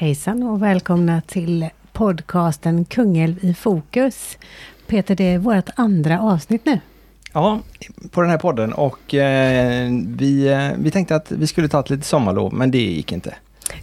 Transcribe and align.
Hejsan 0.00 0.42
och 0.42 0.62
välkomna 0.62 1.20
till 1.20 1.68
podcasten 1.92 2.84
Kungälv 2.84 3.44
i 3.44 3.54
fokus. 3.54 4.38
Peter, 4.86 5.14
det 5.14 5.24
är 5.24 5.38
vårt 5.38 5.68
andra 5.76 6.20
avsnitt 6.20 6.64
nu. 6.64 6.80
Ja, 7.32 7.60
på 8.10 8.20
den 8.20 8.30
här 8.30 8.38
podden 8.38 8.72
och 8.72 9.14
eh, 9.14 9.90
vi, 10.06 10.48
eh, 10.48 10.68
vi 10.78 10.90
tänkte 10.90 11.16
att 11.16 11.32
vi 11.32 11.46
skulle 11.46 11.68
ta 11.68 11.80
ett 11.80 11.90
litet 11.90 12.06
sommarlov 12.06 12.54
men 12.54 12.70
det 12.70 12.78
gick 12.78 13.12
inte. 13.12 13.34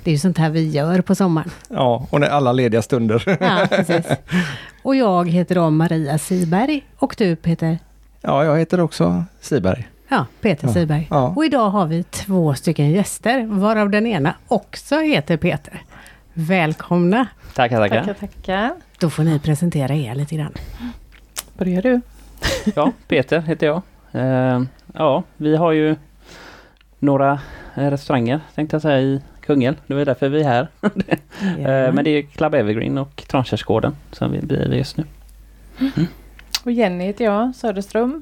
Det 0.03 0.09
är 0.09 0.13
ju 0.13 0.19
sånt 0.19 0.37
här 0.37 0.49
vi 0.49 0.69
gör 0.69 1.01
på 1.01 1.15
sommaren. 1.15 1.49
Ja, 1.69 2.07
och 2.09 2.19
när 2.19 2.29
alla 2.29 2.51
lediga 2.51 2.81
stunder. 2.81 3.23
Ja, 3.41 3.67
precis. 3.69 4.05
Och 4.83 4.95
jag 4.95 5.29
heter 5.29 5.55
då 5.55 5.69
Maria 5.69 6.17
Siberg 6.17 6.85
och 6.97 7.15
du 7.17 7.35
Peter? 7.35 7.79
Ja, 8.21 8.43
jag 8.45 8.57
heter 8.57 8.79
också 8.79 9.23
Siberg. 9.41 9.87
Ja, 10.09 10.25
Peter 10.41 10.67
Ja, 10.67 10.73
Siberg. 10.73 11.07
ja. 11.09 11.33
Och 11.35 11.45
idag 11.45 11.69
har 11.69 11.85
vi 11.85 12.03
två 12.03 12.53
stycken 12.55 12.91
gäster, 12.91 13.45
varav 13.45 13.89
den 13.89 14.07
ena 14.07 14.33
också 14.47 14.95
heter 14.99 15.37
Peter. 15.37 15.81
Välkomna! 16.39 17.27
Tackar, 17.53 17.77
tackar. 17.77 18.03
Tackar, 18.03 18.13
tackar. 18.13 18.71
Då 18.99 19.09
får 19.09 19.23
ni 19.23 19.39
presentera 19.39 19.95
er 19.95 20.15
lite 20.15 20.35
grann. 20.35 20.53
Börjar 21.57 21.81
du? 21.81 22.01
Ja, 22.75 22.91
Peter 23.07 23.39
heter 23.39 23.65
jag. 23.67 23.81
Eh, 24.11 24.61
ja, 24.93 25.23
vi 25.37 25.55
har 25.55 25.71
ju 25.71 25.95
några 26.99 27.39
eh, 27.75 27.89
restauranger 27.89 28.39
tänkte 28.55 28.75
jag 28.75 28.81
säga 28.81 29.01
i 29.01 29.21
Kungälv. 29.41 29.75
Det 29.87 29.93
var 29.93 30.05
därför 30.05 30.29
vi 30.29 30.41
är 30.41 30.43
här. 30.43 30.67
Eh, 31.41 31.93
men 31.93 32.03
det 32.03 32.09
är 32.09 32.21
Club 32.21 32.53
Evergreen 32.53 32.97
och 32.97 33.23
Trankärsgården 33.27 33.95
som 34.11 34.31
vi 34.31 34.39
driver 34.39 34.75
just 34.75 34.97
nu. 34.97 35.03
Och 36.63 36.71
Jenny 36.71 37.05
heter 37.05 37.25
jag, 37.25 37.55
Söderström. 37.55 38.21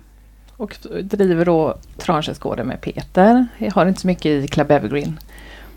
Och 0.57 0.77
driver 1.03 1.45
då 1.45 1.77
Trankärsgården 1.97 2.67
med 2.67 2.81
Peter. 2.81 3.47
Jag 3.57 3.71
har 3.71 3.85
inte 3.85 4.01
så 4.01 4.07
mycket 4.07 4.25
i 4.25 4.47
Club 4.47 4.71
Evergreen 4.71 5.19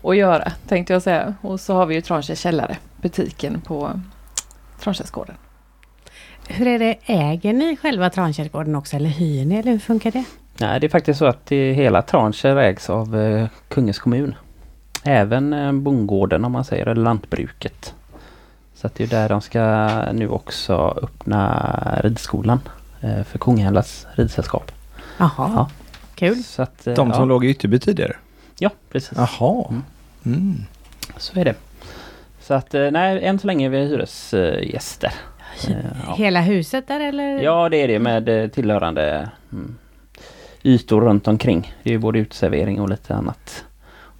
att 0.03 0.17
göra 0.17 0.51
tänkte 0.67 0.93
jag 0.93 1.01
säga. 1.01 1.33
Och 1.41 1.59
så 1.59 1.73
har 1.73 1.85
vi 1.85 1.95
ju 1.95 2.01
Trankärs 2.01 2.39
källare, 2.39 2.77
butiken 3.01 3.61
på 3.61 3.99
Trankärsgården. 4.79 5.35
Hur 6.47 6.67
är 6.67 6.79
det, 6.79 6.97
äger 7.05 7.53
ni 7.53 7.77
själva 7.77 8.09
Trankärsgården 8.09 8.75
också 8.75 8.95
eller 8.95 9.09
hyr 9.09 9.45
ni 9.45 9.55
eller 9.55 9.71
hur 9.71 9.79
funkar 9.79 10.11
det? 10.11 10.23
Nej, 10.57 10.79
det 10.79 10.87
är 10.87 10.89
faktiskt 10.89 11.19
så 11.19 11.25
att 11.25 11.45
det 11.45 11.73
hela 11.73 12.01
Transkär 12.01 12.55
ägs 12.55 12.89
av 12.89 13.17
eh, 13.19 13.47
Kungens 13.67 13.99
kommun. 13.99 14.35
Även 15.03 15.53
eh, 15.53 15.71
bondgården 15.71 16.45
om 16.45 16.51
man 16.51 16.63
säger, 16.65 16.85
eller 16.85 17.01
lantbruket. 17.01 17.93
Så 18.75 18.87
att 18.87 18.95
det 18.95 19.03
är 19.03 19.07
där 19.07 19.29
de 19.29 19.41
ska 19.41 19.61
nu 20.13 20.29
också 20.29 20.99
öppna 21.03 21.99
ridskolan 22.03 22.59
eh, 23.01 23.23
för 23.23 23.37
Kungälvs 23.39 24.07
ridsällskap. 24.15 24.71
Jaha, 25.17 25.31
Ja. 25.37 25.69
kul. 26.15 26.43
Så 26.43 26.61
att, 26.61 26.87
eh, 26.87 26.93
De 26.93 27.11
som 27.13 27.21
ja. 27.21 27.25
låg 27.25 27.45
i 27.45 27.49
Ytterby 27.49 27.79
tidigare. 27.79 28.15
Ja, 28.59 28.69
precis. 28.91 29.17
Jaha. 29.17 29.65
Mm. 29.69 29.83
Mm. 30.25 30.65
Så 31.17 31.39
är 31.39 31.45
det. 31.45 31.55
Så 32.39 32.53
att 32.53 32.73
eh, 32.73 32.91
nej, 32.91 33.25
än 33.25 33.39
så 33.39 33.47
länge 33.47 33.65
är 33.65 33.69
vi 33.69 33.77
hyresgäster. 33.77 35.13
Eh, 35.67 35.75
ja. 36.07 36.15
Hela 36.15 36.41
huset 36.41 36.87
där 36.87 36.99
eller? 36.99 37.39
ja, 37.39 37.69
det 37.69 37.77
är 37.77 37.87
det 37.87 37.99
med 37.99 38.29
eh, 38.29 38.47
tillhörande 38.47 39.29
mm, 39.51 39.77
ytor 40.63 41.01
runt 41.01 41.27
omkring. 41.27 41.73
Det 41.83 41.89
är 41.89 41.91
ju 41.91 41.99
både 41.99 42.19
uteservering 42.19 42.81
och 42.81 42.89
lite 42.89 43.15
annat. 43.15 43.65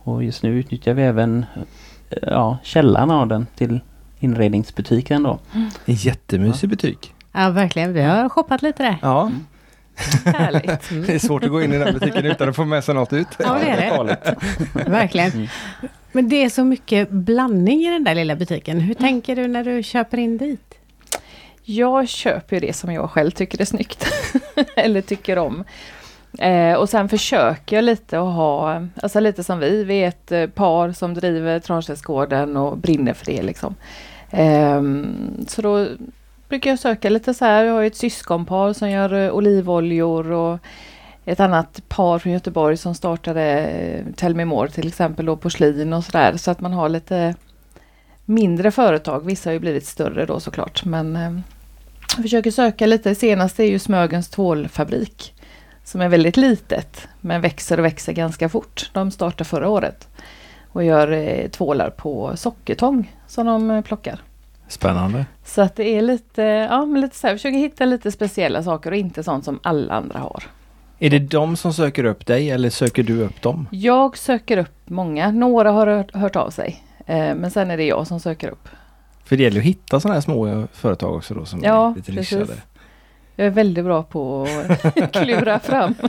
Och 0.04 0.24
just 0.24 0.44
nu 0.44 0.60
utnyttjar 0.60 0.94
vi 0.94 1.04
även 1.04 1.46
ja, 2.22 2.58
källaren 2.64 3.12
av 3.12 3.28
den 3.28 3.48
till 3.56 3.80
inredningsbutiken 4.20 5.24
då. 5.24 5.40
En 5.86 5.96
jättemysig 5.96 6.70
butik. 6.70 7.14
Ja, 7.32 7.50
verkligen. 7.50 7.94
Vi 7.94 8.02
har 8.02 8.30
shoppat 8.30 8.62
lite 8.62 8.84
där. 8.84 8.98
Ja, 9.02 9.32
Härligt. 10.26 11.08
det 11.08 11.16
är 11.16 11.20
svårt 11.20 11.44
att 11.44 11.50
gå 11.50 11.62
in 11.62 11.74
i 11.74 11.78
den 11.78 11.94
butiken 11.94 12.26
utan 12.26 12.50
att 12.50 12.56
få 12.56 12.66
med 12.66 12.84
sig 12.84 12.96
något 12.96 13.14
ut. 13.14 13.28
Ja, 13.40 13.54
det 13.54 13.70
är 13.70 14.04
det. 14.04 14.90
Verkligen. 14.90 15.32
Mm. 15.32 15.48
Men 16.12 16.30
det 16.30 16.44
är 16.44 16.50
så 16.50 16.64
mycket 16.64 17.10
blandning 17.10 17.82
i 17.82 17.90
den 17.90 18.04
där 18.04 18.16
lilla 18.16 18.36
butiken. 18.36 18.80
Hur 18.80 18.94
tänker 18.94 19.36
du 19.36 19.48
när 19.48 19.64
du 19.64 19.84
köper 19.84 20.18
in 20.18 20.38
dit? 20.38 20.76
Jag 21.64 22.08
köper 22.08 22.56
ju 22.56 22.60
det 22.60 22.74
som 22.74 22.94
jag 22.94 23.10
själv 23.10 23.32
tycker 23.32 23.62
är 23.62 23.66
snyggt. 23.66 24.08
Eller 24.76 25.02
tycker 25.02 25.38
om. 25.38 25.64
Eh, 26.40 26.74
och 26.74 26.90
sen 26.90 27.10
försöker 27.10 27.76
jag 27.76 27.84
lite 27.84 28.20
att 28.20 28.36
ha, 28.36 28.88
alltså 29.02 29.20
lite 29.20 29.44
som 29.44 29.60
vi, 29.60 29.84
vi 29.84 30.04
är 30.04 30.08
ett 30.08 30.32
eh, 30.32 30.48
par 30.48 30.92
som 30.92 31.14
driver 31.14 31.60
Trankärsgården 31.60 32.58
och 32.58 32.78
brinner 32.78 33.14
för 33.14 33.26
det 33.26 33.42
liksom. 33.42 33.76
Ehm, 34.32 35.46
så 35.48 35.62
då 35.62 35.88
brukar 36.50 36.70
jag 36.70 36.80
söka 36.80 37.10
lite 37.10 37.34
så 37.34 37.46
här, 37.46 37.64
jag 37.64 37.74
har 37.74 37.82
ju 37.82 37.88
ett 37.88 37.96
syskonpar 37.96 38.74
som 38.74 38.90
gör 38.90 39.14
eh, 39.14 39.32
olivoljor 39.32 40.32
och 40.32 40.60
ett 41.26 41.40
annat 41.40 41.82
par 41.88 42.20
från 42.20 42.34
Göteborg 42.34 42.78
som 42.78 42.96
startade 42.96 43.44
eh, 43.44 44.06
Tell 44.16 44.36
Me 44.36 44.46
More 44.46 44.70
till 44.70 44.88
exempel 44.88 45.30
och 45.30 45.42
porslin 45.42 45.94
och 45.94 46.04
sådär. 46.04 46.38
Så 46.38 46.52
att 46.52 46.60
man 46.60 46.74
har 46.74 46.90
lite 46.90 47.36
mindre 48.26 48.72
företag. 48.72 49.26
Vissa 49.26 49.50
har 49.50 49.54
ju 49.54 49.60
blivit 49.60 49.86
större 49.86 50.26
då 50.26 50.40
såklart. 50.40 50.86
Men 50.86 51.16
eh, 51.16 51.40
jag 52.16 52.24
försöker 52.24 52.52
söka 52.52 52.86
lite. 52.86 53.16
Senaste 53.16 53.64
är 53.64 53.70
ju 53.70 53.80
Smögens 53.80 54.30
tvålfabrik. 54.30 55.34
Som 55.84 56.02
är 56.02 56.10
väldigt 56.10 56.38
litet 56.38 57.08
men 57.22 57.42
växer 57.42 57.80
och 57.80 57.86
växer 57.86 58.14
ganska 58.14 58.50
fort. 58.50 58.90
De 58.94 59.12
startade 59.12 59.44
förra 59.44 59.70
året. 59.70 60.08
Och 60.72 60.84
gör 60.84 61.48
tvålar 61.48 61.90
på 61.90 62.38
sockertång 62.38 63.16
som 63.28 63.46
de 63.46 63.84
plockar. 63.84 64.22
Spännande. 64.70 65.26
Så 65.46 65.62
att 65.62 65.76
det 65.76 65.84
är 65.98 66.02
lite, 66.02 66.42
ja 66.44 66.86
men 66.86 67.02
lite 67.02 67.16
så 67.16 67.28
här, 67.28 67.36
försöker 67.36 67.58
hitta 67.58 67.86
lite 67.86 68.12
speciella 68.12 68.64
saker 68.64 68.92
och 68.92 68.98
inte 68.98 69.24
sånt 69.24 69.46
som 69.46 69.60
alla 69.64 69.94
andra 69.94 70.20
har. 70.20 70.44
Är 71.00 71.10
det 71.10 71.20
de 71.20 71.56
som 71.56 71.74
söker 71.74 72.04
upp 72.04 72.26
dig 72.26 72.52
eller 72.52 72.70
söker 72.70 73.04
du 73.04 73.22
upp 73.22 73.42
dem? 73.42 73.68
Jag 73.72 74.18
söker 74.18 74.58
upp 74.58 74.76
många, 74.86 75.32
några 75.32 75.72
har 75.72 75.88
hört, 75.88 76.16
hört 76.16 76.36
av 76.36 76.50
sig. 76.50 76.84
Eh, 77.06 77.36
men 77.36 77.52
sen 77.52 77.72
är 77.72 77.78
det 77.78 77.84
jag 77.86 78.08
som 78.08 78.20
söker 78.20 78.50
upp. 78.50 78.70
För 79.24 79.38
det 79.38 79.44
gäller 79.44 79.60
att 79.60 79.66
hitta 79.66 80.00
sådana 80.00 80.14
här 80.14 80.22
små 80.22 80.68
företag 80.74 81.16
också 81.16 81.34
då 81.34 81.46
som 81.46 81.60
Ja, 81.64 81.92
är 81.92 81.96
lite 81.96 82.12
precis. 82.12 82.38
nischade. 82.38 82.62
Jag 83.36 83.48
är 83.48 83.52
väldigt 83.52 83.86
bra 83.86 84.04
på 84.04 84.48
att 84.96 85.12
klura 85.14 85.60
fram. 85.60 85.96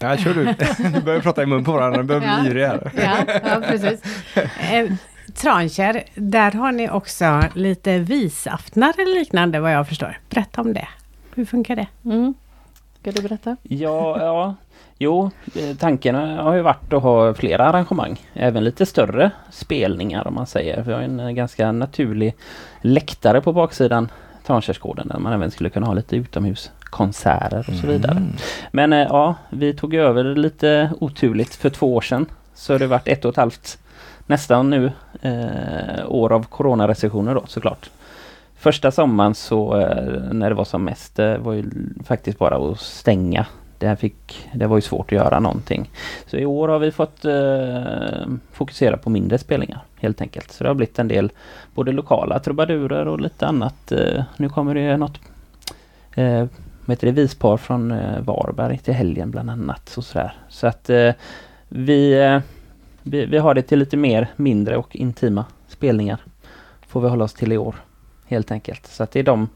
Ja, 0.00 0.16
kör 0.16 0.34
du. 0.34 0.44
Nu 0.92 1.00
börjar 1.00 1.20
prata 1.20 1.42
i 1.42 1.46
mun 1.46 1.64
på 1.64 1.72
varandra, 1.72 1.96
nu 2.00 2.02
börjar 2.06 2.20
vi 2.20 2.26
Ja. 2.26 2.40
bli 2.40 2.48
ivriga 2.50 2.68
här. 2.68 2.90
Ja, 2.96 3.40
ja 3.48 3.60
precis. 3.68 4.02
Eh, 4.72 4.90
Transkär, 5.34 6.02
där 6.14 6.50
har 6.52 6.72
ni 6.72 6.90
också 6.90 7.42
lite 7.54 7.98
visaftnar 7.98 8.94
eller 8.98 9.14
liknande 9.14 9.60
vad 9.60 9.72
jag 9.72 9.88
förstår. 9.88 10.18
Berätta 10.30 10.60
om 10.60 10.72
det. 10.72 10.88
Hur 11.34 11.44
funkar 11.44 11.76
det? 11.76 11.86
Mm. 12.04 12.34
Ska 13.00 13.10
du 13.12 13.22
berätta? 13.22 13.56
Ja, 13.62 14.18
ja. 14.20 14.54
Jo, 14.98 15.30
eh, 15.54 15.76
tanken 15.76 16.14
har 16.14 16.54
ju 16.54 16.62
varit 16.62 16.92
att 16.92 17.02
ha 17.02 17.34
flera 17.34 17.64
arrangemang. 17.64 18.20
Även 18.34 18.64
lite 18.64 18.86
större 18.86 19.30
spelningar 19.50 20.26
om 20.28 20.34
man 20.34 20.46
säger. 20.46 20.82
Vi 20.82 20.92
har 20.92 21.00
en 21.00 21.20
eh, 21.20 21.30
ganska 21.30 21.72
naturlig 21.72 22.34
läktare 22.80 23.40
på 23.40 23.52
baksidan 23.52 24.08
Trankärsgården 24.48 25.08
där 25.08 25.18
man 25.18 25.32
även 25.32 25.50
skulle 25.50 25.70
kunna 25.70 25.86
ha 25.86 25.94
lite 25.94 26.16
utomhuskonserter 26.16 27.66
och 27.68 27.74
så 27.74 27.86
vidare. 27.86 28.16
Mm. 28.16 28.32
Men 28.72 28.92
eh, 28.92 28.98
ja, 28.98 29.34
vi 29.50 29.74
tog 29.74 29.94
över 29.94 30.24
det 30.24 30.34
lite 30.34 30.90
oturligt 31.00 31.54
för 31.54 31.70
två 31.70 31.94
år 31.94 32.00
sedan. 32.00 32.26
Så 32.54 32.74
har 32.74 32.78
det 32.78 32.86
varit 32.86 33.08
ett 33.08 33.24
och 33.24 33.30
ett 33.30 33.36
halvt 33.36 33.78
nästan 34.26 34.70
nu 34.70 34.92
eh, 35.22 36.06
år 36.06 36.32
av 36.32 36.44
coronarestriktioner 36.44 37.34
då 37.34 37.44
såklart. 37.46 37.90
Första 38.56 38.90
sommaren 38.90 39.34
så 39.34 39.80
eh, 39.80 40.32
när 40.32 40.48
det 40.48 40.54
var 40.54 40.64
som 40.64 40.84
mest 40.84 41.18
eh, 41.18 41.36
var 41.36 41.52
ju 41.52 41.70
faktiskt 42.04 42.38
bara 42.38 42.56
att 42.56 42.80
stänga. 42.80 43.46
Det, 43.78 43.86
här 43.86 43.96
fick, 43.96 44.48
det 44.52 44.66
var 44.66 44.76
ju 44.76 44.82
svårt 44.82 45.12
att 45.12 45.18
göra 45.18 45.40
någonting. 45.40 45.90
Så 46.26 46.36
i 46.36 46.46
år 46.46 46.68
har 46.68 46.78
vi 46.78 46.90
fått 46.90 47.24
eh, 47.24 48.26
fokusera 48.52 48.96
på 48.96 49.10
mindre 49.10 49.38
spelningar 49.38 49.80
helt 49.96 50.20
enkelt. 50.20 50.50
Så 50.50 50.64
det 50.64 50.70
har 50.70 50.74
blivit 50.74 50.98
en 50.98 51.08
del 51.08 51.32
både 51.74 51.92
lokala 51.92 52.38
trubadurer 52.38 53.08
och 53.08 53.20
lite 53.20 53.46
annat. 53.46 53.92
Eh, 53.92 54.22
nu 54.36 54.48
kommer 54.48 54.74
det 54.74 54.96
något 54.96 55.20
eh, 56.14 56.46
heter 56.92 57.06
det, 57.06 57.12
vispar 57.12 57.56
från 57.56 57.90
eh, 57.90 58.20
Varberg 58.20 58.78
till 58.78 58.94
helgen 58.94 59.30
bland 59.30 59.50
annat. 59.50 59.88
Så, 59.88 60.02
sådär. 60.02 60.32
Så 60.48 60.66
att 60.66 60.90
eh, 60.90 61.12
vi, 61.68 62.12
eh, 62.12 62.40
vi, 63.02 63.26
vi 63.26 63.38
har 63.38 63.54
det 63.54 63.62
till 63.62 63.78
lite 63.78 63.96
mer 63.96 64.28
mindre 64.36 64.76
och 64.76 64.96
intima 64.96 65.44
spelningar. 65.68 66.18
Får 66.86 67.00
vi 67.00 67.08
hålla 67.08 67.24
oss 67.24 67.34
till 67.34 67.52
i 67.52 67.58
år. 67.58 67.74
Helt 68.26 68.50
enkelt. 68.50 68.86
Så 68.86 69.02
att 69.02 69.10
det 69.10 69.18
är 69.20 69.24
de 69.24 69.48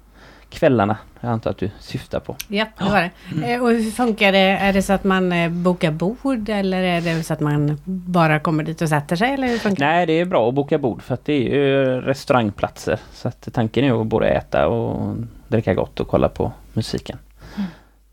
kvällarna 0.52 0.96
jag 1.20 1.31
antar 1.31 1.50
att 1.50 1.58
du 1.58 1.70
syftar 1.81 2.20
på. 2.20 2.37
Ja, 2.49 2.66
det 2.78 2.84
var 2.84 3.10
det. 3.43 3.52
Eh, 3.52 3.62
Och 3.62 3.69
hur 3.70 3.90
funkar 3.90 4.32
det? 4.32 4.38
Är 4.38 4.72
det 4.72 4.82
så 4.82 4.93
att 4.93 5.04
man 5.04 5.32
eh, 5.32 5.50
bokar 5.50 5.90
bord 5.90 6.49
eller 6.49 6.82
är 6.82 7.00
det 7.00 7.22
så 7.22 7.32
att 7.32 7.40
man 7.40 7.78
bara 7.84 8.40
kommer 8.40 8.64
dit 8.64 8.82
och 8.82 8.88
sätter 8.88 9.16
sig? 9.16 9.32
Eller 9.32 9.49
hur 9.49 9.58
funkar? 9.58 9.84
Nej, 9.87 10.06
det 10.06 10.12
är 10.12 10.25
bra 10.25 10.49
att 10.49 10.54
boka 10.54 10.78
bord 10.78 11.02
för 11.02 11.14
att 11.14 11.25
det 11.25 11.32
är 11.32 11.54
ju 11.54 12.00
restaurangplatser. 12.00 12.99
Så 13.12 13.28
att 13.28 13.49
tanken 13.52 13.84
är 13.84 14.00
att 14.00 14.06
både 14.06 14.28
äta 14.28 14.69
och 14.69 15.16
dricka 15.49 15.75
gott 15.75 16.00
och 16.00 16.08
kolla 16.08 16.28
på 16.28 16.52
musiken. 16.72 17.19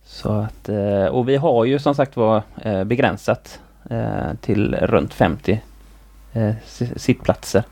Så 0.05 0.31
att, 0.31 0.69
eh, 0.69 1.05
och 1.05 1.29
vi 1.29 1.35
har 1.35 1.65
ju 1.65 1.79
som 1.79 1.95
sagt 1.95 2.15
var 2.17 2.41
begränsat 2.83 3.59
till 4.41 4.75
runt 4.75 5.13
50 5.13 5.61
eh, 6.33 6.51
si- 6.65 6.99
sittplatser. 6.99 7.63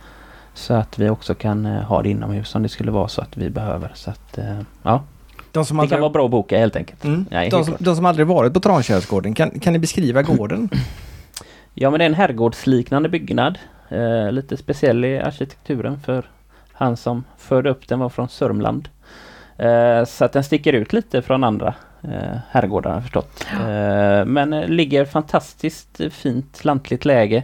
Så 0.58 0.74
att 0.74 1.00
vi 1.00 1.10
också 1.10 1.36
kan 1.36 1.66
eh, 1.66 1.82
ha 1.82 2.02
det 2.02 2.10
inomhus 2.10 2.56
om 2.56 2.64
det 2.64 2.70
skulle 2.70 2.92
vara 2.92 3.08
så 3.08 3.22
att 3.22 3.38
vi 3.38 3.50
behöver. 3.50 3.92
Så 3.96 4.10
att, 4.10 4.38
eh, 4.38 4.60
ja, 4.84 5.04
De 5.52 5.66
som 5.66 5.78
det 5.78 5.82
aldrig, 5.82 5.96
kan 5.96 6.02
vara 6.02 6.12
bra 6.12 6.26
att 6.26 6.32
boka 6.32 6.58
helt 6.58 6.76
enkelt. 6.76 7.04
mm. 7.04 7.26
Helt 7.32 7.52
de, 7.52 7.66
som, 7.66 7.76
de 7.80 7.96
som 7.96 8.06
aldrig 8.06 8.28
varit 8.28 8.54
på 8.54 8.60
Trankärsgården, 8.60 9.34
kan, 9.34 9.50
kan 9.60 9.74
ni 9.74 9.80
beskriva 9.80 10.22
gården? 10.22 10.70
Ja 11.80 11.90
men 11.90 12.00
det 12.00 12.04
är 12.04 12.10
en 12.10 12.14
herrgårdsliknande 12.14 13.10
byggnad. 13.10 13.58
Eh, 13.90 14.32
lite 14.32 14.58
speciell 14.58 15.06
i 15.06 15.20
arkitekturen 15.20 16.00
för 16.00 16.26
han 16.72 16.98
som 16.98 17.24
förde 17.38 17.70
upp 17.70 17.88
den 17.88 18.00
var 18.00 18.10
från 18.10 18.30
Sörmland. 18.30 18.90
Eh, 19.58 20.06
så 20.06 20.26
att 20.26 20.34
den 20.34 20.44
sticker 20.44 20.74
ut 20.74 20.94
lite 20.94 21.22
från 21.22 21.44
andra 21.44 21.74
eh, 22.04 22.38
herrgårdar 22.50 23.02
förstått. 23.02 23.48
Eh, 23.52 24.26
men 24.26 24.54
eh, 24.54 24.68
ligger 24.68 25.06
fantastiskt 25.06 26.02
fint 26.12 26.66
lantligt 26.66 27.06
läge. 27.06 27.44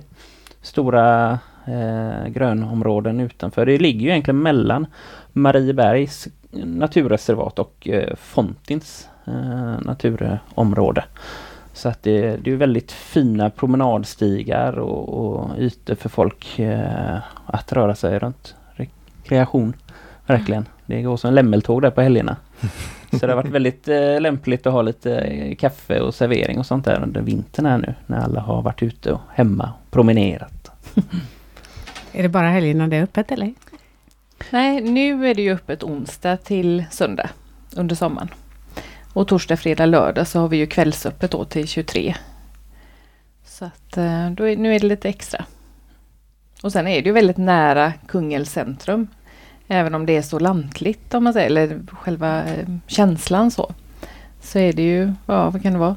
Stora 0.61 1.39
eh, 1.65 2.27
grönområden 2.27 3.19
utanför. 3.19 3.65
Det 3.65 3.77
ligger 3.77 4.01
ju 4.01 4.09
egentligen 4.09 4.41
mellan 4.41 4.87
Mariebergs 5.33 6.27
naturreservat 6.51 7.59
och 7.59 7.89
eh, 7.89 8.15
Fontins 8.15 9.09
eh, 9.25 9.81
naturområde. 9.81 11.03
Så 11.73 11.89
att 11.89 12.03
det, 12.03 12.37
det 12.37 12.51
är 12.51 12.55
väldigt 12.55 12.91
fina 12.91 13.49
promenadstigar 13.49 14.79
och, 14.79 15.09
och 15.09 15.59
ytor 15.59 15.95
för 15.95 16.09
folk 16.09 16.59
eh, 16.59 17.17
att 17.45 17.73
röra 17.73 17.95
sig 17.95 18.19
runt. 18.19 18.55
Rekreation, 18.73 19.73
verkligen. 20.25 20.65
Det 20.85 21.01
går 21.01 21.17
som 21.17 21.33
lämmeltåg 21.33 21.81
där 21.81 21.89
på 21.89 22.01
helgerna. 22.01 22.35
Så 23.19 23.25
det 23.25 23.31
har 23.33 23.35
varit 23.35 23.51
väldigt 23.51 23.87
eh, 23.87 24.21
lämpligt 24.21 24.67
att 24.67 24.73
ha 24.73 24.81
lite 24.81 25.17
eh, 25.17 25.55
kaffe 25.55 25.99
och 25.99 26.15
servering 26.15 26.59
och 26.59 26.65
sånt 26.65 26.85
där 26.85 27.03
under 27.03 27.21
vintern 27.21 27.65
här 27.65 27.77
nu 27.77 27.93
när 28.07 28.19
alla 28.19 28.41
har 28.41 28.61
varit 28.61 28.83
ute 28.83 29.11
och 29.11 29.21
hemma 29.33 29.73
och 29.85 29.91
promenerat. 29.91 30.71
Är 32.13 32.23
det 32.23 32.29
bara 32.29 32.49
helgerna 32.49 32.87
det 32.87 32.97
är 32.97 33.03
öppet 33.03 33.31
eller? 33.31 33.53
Nej, 34.49 34.81
nu 34.81 35.29
är 35.29 35.35
det 35.35 35.41
ju 35.41 35.53
öppet 35.53 35.83
onsdag 35.83 36.37
till 36.37 36.85
söndag 36.91 37.29
under 37.75 37.95
sommaren. 37.95 38.29
Och 39.13 39.27
torsdag, 39.27 39.57
fredag, 39.57 39.85
lördag 39.85 40.27
så 40.27 40.39
har 40.39 40.47
vi 40.47 40.57
ju 40.57 40.67
kvällsöppet 40.67 41.31
då 41.31 41.45
till 41.45 41.67
23. 41.67 42.15
Så 43.45 43.65
att 43.65 43.97
eh, 43.97 44.29
då 44.29 44.47
är, 44.47 44.57
nu 44.57 44.75
är 44.75 44.79
det 44.79 44.87
lite 44.87 45.09
extra. 45.09 45.45
Och 46.63 46.71
sen 46.71 46.87
är 46.87 47.01
det 47.01 47.07
ju 47.07 47.11
väldigt 47.11 47.37
nära 47.37 47.93
Kungälvs 48.07 48.51
centrum. 48.51 49.07
Även 49.67 49.95
om 49.95 50.05
det 50.05 50.17
är 50.17 50.21
så 50.21 50.39
lantligt 50.39 51.13
om 51.13 51.23
man 51.23 51.33
säger, 51.33 51.47
eller 51.47 51.79
själva 51.91 52.43
eh, 52.43 52.67
känslan 52.87 53.51
så. 53.51 53.73
Så 54.41 54.59
är 54.59 54.73
det 54.73 54.83
ju, 54.83 55.13
ja 55.25 55.49
vad 55.49 55.61
kan 55.61 55.73
det 55.73 55.79
vara? 55.79 55.95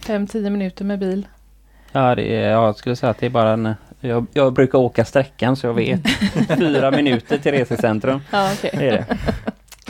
5-10 0.00 0.50
minuter 0.50 0.84
med 0.84 0.98
bil. 0.98 1.26
Ja, 1.92 2.14
det 2.14 2.36
är, 2.36 2.50
jag 2.50 2.76
skulle 2.76 2.96
säga 2.96 3.10
att 3.10 3.18
det 3.18 3.26
är 3.26 3.30
bara 3.30 3.52
en... 3.52 3.74
Jag, 4.00 4.26
jag 4.32 4.52
brukar 4.52 4.78
åka 4.78 5.04
sträckan 5.04 5.56
så 5.56 5.66
jag 5.66 5.74
vet. 5.74 6.00
Fyra 6.58 6.90
minuter 6.90 7.38
till 7.38 7.52
resecentrum. 7.52 8.20
Ja, 8.30 8.52
okay. 8.52 8.70
Det 8.72 8.88
är 8.88 8.92
det. 8.92 9.06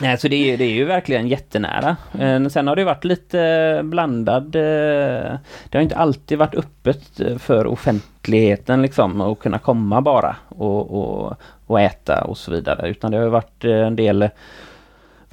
Nej, 0.00 0.18
så 0.18 0.28
det 0.28 0.36
är, 0.36 0.56
det 0.56 0.64
är 0.64 0.72
ju 0.72 0.84
verkligen 0.84 1.28
jättenära. 1.28 1.96
Eh, 2.18 2.46
sen 2.48 2.66
har 2.66 2.76
det 2.76 2.84
varit 2.84 3.04
lite 3.04 3.80
blandad... 3.84 4.56
Eh, 4.56 5.38
det 5.68 5.78
har 5.78 5.80
inte 5.80 5.96
alltid 5.96 6.38
varit 6.38 6.54
öppet 6.54 7.20
för 7.38 7.66
offentligheten 7.66 8.82
liksom 8.82 9.20
och 9.20 9.38
kunna 9.38 9.58
komma 9.58 10.00
bara 10.00 10.36
och, 10.48 10.90
och, 10.90 11.36
och 11.66 11.80
äta 11.80 12.24
och 12.24 12.38
så 12.38 12.50
vidare. 12.50 12.88
Utan 12.88 13.10
det 13.10 13.18
har 13.18 13.28
varit 13.28 13.64
en 13.64 13.96
del 13.96 14.28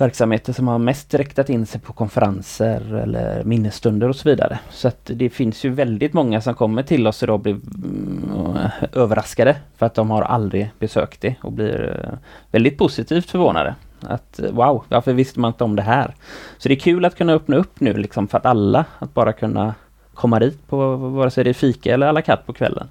verksamheter 0.03 0.53
som 0.53 0.67
har 0.67 0.79
mest 0.79 1.13
riktat 1.13 1.49
in 1.49 1.65
sig 1.65 1.81
på 1.81 1.93
konferenser 1.93 2.93
eller 2.95 3.43
minnesstunder 3.43 4.09
och 4.09 4.15
så 4.15 4.29
vidare. 4.29 4.59
Så 4.69 4.87
att 4.87 5.11
det 5.13 5.29
finns 5.29 5.63
ju 5.63 5.69
väldigt 5.69 6.13
många 6.13 6.41
som 6.41 6.55
kommer 6.55 6.83
till 6.83 7.07
oss 7.07 7.23
idag 7.23 7.33
och 7.33 7.39
blir 7.39 7.53
mm, 7.53 8.57
överraskade 8.91 9.55
för 9.77 9.85
att 9.85 9.95
de 9.95 10.09
har 10.09 10.21
aldrig 10.21 10.71
besökt 10.79 11.21
det 11.21 11.35
och 11.41 11.51
blir 11.51 12.05
eh, 12.05 12.17
väldigt 12.51 12.77
positivt 12.77 13.29
förvånade. 13.29 13.75
Att 14.01 14.39
wow, 14.51 14.83
varför 14.89 15.13
visste 15.13 15.39
man 15.39 15.49
inte 15.49 15.63
om 15.63 15.75
det 15.75 15.81
här? 15.81 16.15
Så 16.57 16.69
det 16.69 16.73
är 16.73 16.79
kul 16.79 17.05
att 17.05 17.17
kunna 17.17 17.33
öppna 17.33 17.55
upp 17.55 17.79
nu 17.79 17.93
liksom 17.93 18.27
för 18.27 18.37
att 18.37 18.45
alla, 18.45 18.85
att 18.99 19.13
bara 19.13 19.33
kunna 19.33 19.73
komma 20.13 20.39
dit 20.39 20.67
på 20.67 20.95
vare 20.95 21.31
sig 21.31 21.43
det 21.43 21.49
är 21.49 21.53
fika 21.53 21.93
eller 21.93 22.07
alla 22.07 22.21
katt 22.21 22.45
på 22.45 22.53
kvällen. 22.53 22.87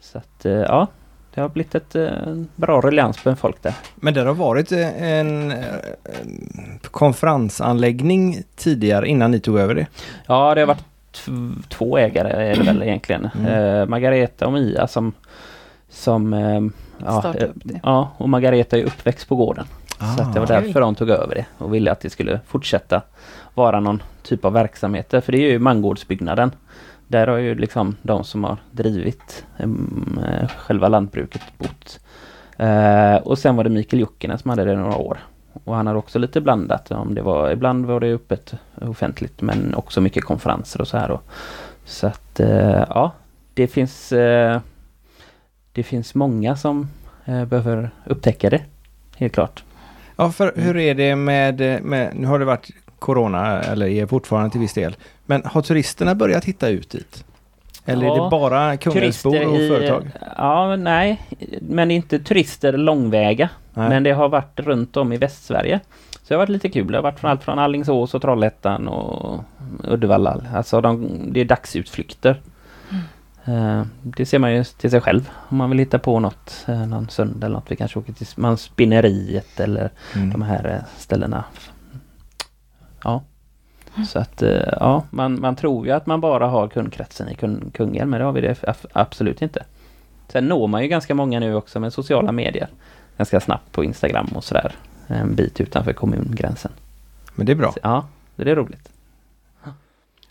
Så 0.00 0.18
att 0.18 0.44
eh, 0.44 0.52
ja, 0.52 0.86
det 1.34 1.40
har 1.40 1.48
blivit 1.48 1.74
ett 1.74 1.94
eh, 1.94 2.10
bra 2.56 2.80
ruljans 2.80 3.22
på 3.22 3.36
folk 3.36 3.62
där. 3.62 3.74
Men 3.94 4.14
det 4.14 4.20
har 4.20 4.34
varit 4.34 4.72
en, 4.72 5.50
en 5.50 5.52
konferensanläggning 6.90 8.42
tidigare 8.56 9.08
innan 9.08 9.30
ni 9.30 9.40
tog 9.40 9.58
över 9.58 9.74
det? 9.74 9.86
Ja, 10.26 10.54
det 10.54 10.60
har 10.60 10.66
varit 10.66 10.84
två 11.68 11.98
ägare 11.98 12.50
är 12.50 12.56
det 12.56 12.62
väl 12.62 12.82
egentligen. 12.82 13.28
Mm. 13.38 13.54
Eh, 13.54 13.86
Margareta 13.86 14.46
och 14.46 14.52
Mia 14.52 14.86
som 14.86 15.12
som 15.90 16.32
eh, 16.32 16.60
ja, 17.04 17.34
ja, 17.82 18.10
och 18.16 18.28
Margareta 18.28 18.78
är 18.78 18.84
uppväxt 18.84 19.28
på 19.28 19.36
gården. 19.36 19.66
Ah, 19.98 20.16
så 20.16 20.22
det 20.22 20.40
var 20.40 20.46
därför 20.46 20.70
okay. 20.70 20.80
de 20.80 20.94
tog 20.94 21.10
över 21.10 21.34
det 21.34 21.46
och 21.58 21.74
ville 21.74 21.92
att 21.92 22.00
det 22.00 22.10
skulle 22.10 22.40
fortsätta 22.46 23.02
vara 23.54 23.80
någon 23.80 24.02
typ 24.22 24.44
av 24.44 24.52
verksamheter. 24.52 25.20
För 25.20 25.32
det 25.32 25.38
är 25.38 25.50
ju 25.50 25.58
mangårdsbyggnaden. 25.58 26.50
Där 27.08 27.26
har 27.26 27.36
ju 27.36 27.54
liksom 27.54 27.96
de 28.02 28.24
som 28.24 28.44
har 28.44 28.56
drivit 28.70 29.44
um, 29.58 30.20
själva 30.56 30.88
lantbruket 30.88 31.42
bott. 31.58 32.00
Uh, 32.60 33.14
och 33.14 33.38
sen 33.38 33.56
var 33.56 33.64
det 33.64 33.70
Mikael 33.70 34.00
Jokinen 34.00 34.38
som 34.38 34.50
hade 34.50 34.64
det 34.64 34.76
några 34.76 34.96
år. 34.96 35.18
Och 35.64 35.74
han 35.74 35.86
har 35.86 35.94
också 35.94 36.18
lite 36.18 36.40
blandat. 36.40 36.90
Om 36.90 37.14
det 37.14 37.22
var, 37.22 37.50
ibland 37.50 37.86
var 37.86 38.00
det 38.00 38.14
öppet 38.14 38.54
offentligt 38.74 39.40
men 39.40 39.74
också 39.74 40.00
mycket 40.00 40.24
konferenser 40.24 40.80
och 40.80 40.88
så 40.88 40.98
här. 40.98 41.08
Då. 41.08 41.20
Så 41.84 42.06
att 42.06 42.40
uh, 42.40 42.84
ja, 42.88 43.12
det 43.54 43.66
finns 43.66 44.12
uh, 44.12 44.58
det 45.72 45.82
finns 45.82 46.14
många 46.14 46.56
som 46.56 46.88
behöver 47.24 47.90
upptäcka 48.04 48.50
det. 48.50 48.62
Helt 49.16 49.32
klart. 49.32 49.64
Ja, 50.16 50.30
för 50.30 50.52
hur 50.56 50.76
är 50.76 50.94
det 50.94 51.16
med, 51.16 51.82
med 51.82 52.16
nu 52.16 52.26
har 52.26 52.38
det 52.38 52.44
varit 52.44 52.70
Corona, 52.98 53.60
eller 53.60 53.86
är 53.86 54.06
fortfarande 54.06 54.50
till 54.50 54.60
viss 54.60 54.74
del. 54.74 54.96
Men 55.26 55.42
har 55.44 55.62
turisterna 55.62 56.14
börjat 56.14 56.44
hitta 56.44 56.68
ut 56.68 56.90
dit? 56.90 57.24
Eller 57.84 58.06
ja, 58.06 58.16
är 58.16 58.24
det 58.24 58.30
bara 58.30 58.76
Kungälvsbor 58.76 59.46
och 59.46 59.60
i, 59.60 59.68
företag? 59.68 60.10
Ja, 60.36 60.76
nej. 60.76 61.22
Men 61.60 61.90
inte 61.90 62.18
turister 62.18 62.72
långväga. 62.72 63.48
Nej. 63.74 63.88
Men 63.88 64.02
det 64.02 64.12
har 64.12 64.28
varit 64.28 64.60
runt 64.60 64.96
om 64.96 65.12
i 65.12 65.16
Västsverige. 65.16 65.80
Så 66.10 66.18
det 66.28 66.34
har 66.34 66.38
varit 66.38 66.48
lite 66.48 66.68
kul. 66.68 66.86
Det 66.86 66.98
har 66.98 67.02
varit 67.02 67.20
från 67.20 67.30
allt 67.30 67.42
från 67.42 67.58
Allingsås 67.58 68.14
och 68.14 68.22
Trollhättan 68.22 68.88
och 68.88 69.44
Uddevalla. 69.84 70.42
Alltså 70.54 70.80
de, 70.80 71.20
det 71.32 71.40
är 71.40 71.44
dagsutflykter. 71.44 72.40
Mm. 72.90 73.78
Uh, 73.78 73.86
det 74.02 74.26
ser 74.26 74.38
man 74.38 74.54
ju 74.54 74.64
till 74.64 74.90
sig 74.90 75.00
själv. 75.00 75.30
Om 75.48 75.56
man 75.56 75.70
vill 75.70 75.78
hitta 75.78 75.98
på 75.98 76.20
något 76.20 76.66
uh, 76.68 76.86
någon 76.86 77.08
söndag 77.08 77.46
eller 77.46 77.54
något. 77.54 77.70
Vi 77.70 77.76
kanske 77.76 77.98
åker 77.98 78.12
till 78.12 78.26
man 78.36 78.56
spinneriet 78.56 79.60
eller 79.60 79.90
mm. 80.14 80.30
de 80.30 80.42
här 80.42 80.66
uh, 80.66 80.80
ställena. 80.98 81.44
Ja. 83.04 83.22
Så 84.06 84.18
att 84.18 84.42
eh, 84.42 84.72
ja, 84.80 85.04
man, 85.10 85.40
man 85.40 85.56
tror 85.56 85.86
ju 85.86 85.92
att 85.92 86.06
man 86.06 86.20
bara 86.20 86.46
har 86.46 86.68
kundkretsen 86.68 87.28
i 87.28 87.34
Kungälv 87.72 88.08
men 88.08 88.20
det 88.20 88.24
har 88.24 88.32
vi 88.32 88.40
det 88.40 88.56
absolut 88.92 89.42
inte. 89.42 89.64
Sen 90.28 90.48
når 90.48 90.66
man 90.66 90.82
ju 90.82 90.88
ganska 90.88 91.14
många 91.14 91.40
nu 91.40 91.54
också 91.54 91.80
med 91.80 91.92
sociala 91.92 92.32
medier. 92.32 92.68
Ganska 93.16 93.40
snabbt 93.40 93.72
på 93.72 93.84
Instagram 93.84 94.28
och 94.34 94.44
sådär. 94.44 94.74
En 95.06 95.34
bit 95.34 95.60
utanför 95.60 95.92
kommungränsen. 95.92 96.72
Men 97.34 97.46
det 97.46 97.52
är 97.52 97.56
bra. 97.56 97.72
Så, 97.72 97.78
ja, 97.82 98.06
det 98.36 98.50
är 98.50 98.56
roligt. 98.56 98.88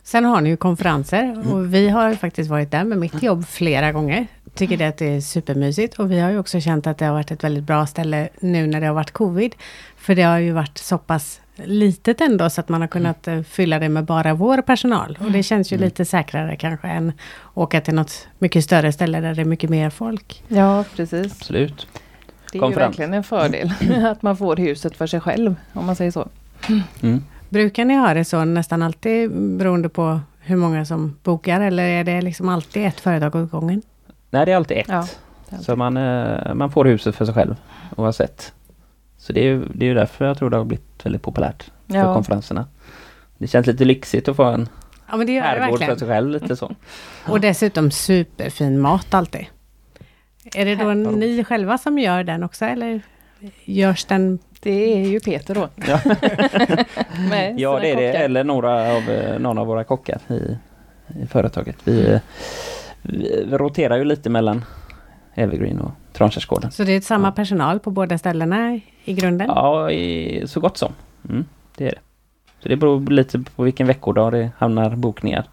Sen 0.07 0.25
har 0.25 0.41
ni 0.41 0.49
ju 0.49 0.57
konferenser 0.57 1.53
och 1.53 1.73
vi 1.73 1.89
har 1.89 2.13
faktiskt 2.13 2.49
varit 2.49 2.71
där 2.71 2.83
med 2.83 2.97
mitt 2.97 3.23
jobb 3.23 3.47
flera 3.47 3.91
gånger. 3.91 4.27
Tycker 4.53 4.77
det 4.77 4.87
att 4.87 4.97
det 4.97 5.15
är 5.15 5.21
supermysigt 5.21 5.99
och 5.99 6.11
vi 6.11 6.19
har 6.19 6.29
ju 6.29 6.39
också 6.39 6.59
känt 6.59 6.87
att 6.87 6.97
det 6.97 7.05
har 7.05 7.13
varit 7.13 7.31
ett 7.31 7.43
väldigt 7.43 7.63
bra 7.63 7.85
ställe 7.85 8.29
nu 8.39 8.67
när 8.67 8.81
det 8.81 8.87
har 8.87 8.93
varit 8.93 9.11
covid. 9.11 9.55
För 9.97 10.15
det 10.15 10.21
har 10.21 10.37
ju 10.37 10.51
varit 10.51 10.77
så 10.77 10.97
pass 10.97 11.41
litet 11.55 12.21
ändå 12.21 12.49
så 12.49 12.61
att 12.61 12.69
man 12.69 12.81
har 12.81 12.87
kunnat 12.87 13.27
mm. 13.27 13.43
fylla 13.43 13.79
det 13.79 13.89
med 13.89 14.05
bara 14.05 14.33
vår 14.33 14.61
personal. 14.61 15.17
Och 15.21 15.31
det 15.31 15.43
känns 15.43 15.71
ju 15.71 15.75
mm. 15.75 15.85
lite 15.85 16.05
säkrare 16.05 16.55
kanske 16.55 16.87
än 16.87 17.11
åka 17.53 17.81
till 17.81 17.95
något 17.95 18.27
mycket 18.39 18.63
större 18.63 18.91
ställe 18.91 19.19
där 19.19 19.33
det 19.33 19.41
är 19.41 19.45
mycket 19.45 19.69
mer 19.69 19.89
folk. 19.89 20.43
Ja, 20.47 20.83
precis. 20.95 21.31
Absolut. 21.31 21.87
Det 22.51 22.57
är 22.57 22.61
Konferens. 22.61 22.83
ju 22.83 22.87
verkligen 22.87 23.13
en 23.13 23.23
fördel 23.23 23.73
att 24.05 24.21
man 24.21 24.37
får 24.37 24.55
huset 24.55 24.97
för 24.97 25.07
sig 25.07 25.19
själv, 25.19 25.55
om 25.73 25.85
man 25.85 25.95
säger 25.95 26.11
så. 26.11 26.27
Mm. 27.01 27.23
Brukar 27.49 27.85
ni 27.85 27.95
ha 27.95 28.13
det 28.13 28.25
så 28.25 28.45
nästan 28.45 28.81
alltid 28.81 29.31
beroende 29.31 29.89
på 29.89 30.19
hur 30.39 30.55
många 30.55 30.85
som 30.85 31.17
bokar 31.23 31.61
eller 31.61 31.83
är 31.83 32.03
det 32.03 32.21
liksom 32.21 32.49
alltid 32.49 32.85
ett 32.85 32.99
företag 32.99 33.35
åt 33.35 33.51
gången? 33.51 33.81
Nej, 34.29 34.45
det 34.45 34.51
är 34.51 34.55
alltid 34.55 34.77
ett. 34.77 34.85
Ja, 34.87 34.95
är 34.95 34.99
alltid. 34.99 35.65
Så 35.65 35.75
man, 35.75 35.97
eh, 35.97 36.53
man 36.53 36.71
får 36.71 36.85
huset 36.85 37.15
för 37.15 37.25
sig 37.25 37.33
själv 37.33 37.55
oavsett. 37.95 38.53
Så 39.17 39.33
det 39.33 39.39
är 39.39 39.43
ju 39.43 39.65
det 39.73 39.85
är 39.85 39.95
därför 39.95 40.25
jag 40.25 40.37
tror 40.37 40.49
det 40.49 40.57
har 40.57 40.65
blivit 40.65 41.05
väldigt 41.05 41.21
populärt 41.21 41.71
för 41.87 41.95
ja. 41.95 42.13
konferenserna. 42.13 42.65
Det 43.37 43.47
känns 43.47 43.67
lite 43.67 43.85
lyxigt 43.85 44.27
att 44.27 44.35
få 44.35 44.43
en 44.43 44.69
ja, 45.09 45.17
men 45.17 45.27
det 45.27 45.33
gör 45.33 45.43
herrgård 45.43 45.79
för 45.79 45.95
sig 45.95 46.07
själv 46.07 46.29
lite 46.29 46.55
så. 46.55 46.75
Och 47.27 47.41
dessutom 47.41 47.91
superfin 47.91 48.79
mat 48.79 49.13
alltid. 49.13 49.45
Är 50.55 50.65
det 50.65 50.75
då 50.75 50.93
ni 50.93 51.43
själva 51.43 51.77
som 51.77 51.99
gör 51.99 52.23
den 52.23 52.43
också 52.43 52.65
eller 52.65 53.01
görs 53.65 54.05
den? 54.05 54.39
Det 54.59 54.93
är 54.93 55.07
ju 55.07 55.19
Peter 55.19 55.55
då. 55.55 55.69
Ja, 55.75 55.99
ja 57.57 57.79
det 57.79 57.91
är 57.91 57.95
det. 57.95 58.13
Eller 58.13 58.43
några 58.43 58.95
av, 58.95 59.09
eh, 59.09 59.39
någon 59.39 59.57
av 59.57 59.67
våra 59.67 59.83
kockar 59.83 60.19
i, 60.27 60.57
i 61.23 61.27
företaget. 61.27 61.75
Vi, 61.83 62.19
vi, 63.01 63.45
vi 63.47 63.57
roterar 63.57 63.97
ju 63.97 64.03
lite 64.03 64.29
mellan 64.29 64.65
Evergreen 65.35 65.79
och 65.79 65.91
Trankärsgården. 66.13 66.71
Så 66.71 66.83
det 66.83 66.91
är 66.91 67.01
samma 67.01 67.31
personal 67.31 67.79
på 67.79 67.91
båda 67.91 68.17
ställena 68.17 68.79
i 69.03 69.13
grunden? 69.13 69.47
Ja, 69.47 69.91
i, 69.91 70.43
så 70.47 70.59
gott 70.59 70.77
som. 70.77 70.93
Mm, 71.29 71.45
det 71.77 71.87
är 71.87 71.91
det. 71.91 71.99
Så 72.59 72.69
det 72.69 72.75
beror 72.75 73.01
lite 73.01 73.39
på 73.39 73.63
vilken 73.63 73.87
veckodag 73.87 74.31
det 74.31 74.49
hamnar 74.57 74.95
bokningar. 74.95 75.45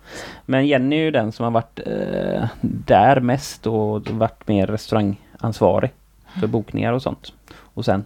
Men 0.47 0.67
Jenny 0.67 0.97
är 0.97 1.01
ju 1.01 1.11
den 1.11 1.33
som 1.33 1.45
har 1.45 1.51
varit 1.51 1.81
eh, 1.87 2.49
där 2.61 3.21
mest 3.21 3.67
och 3.67 4.11
varit 4.11 4.49
mer 4.49 4.67
restaurangansvarig 4.67 5.91
för 6.41 6.47
bokningar 6.47 6.93
och 6.93 7.03
sånt. 7.03 7.33
Och 7.75 7.85
sen 7.85 8.05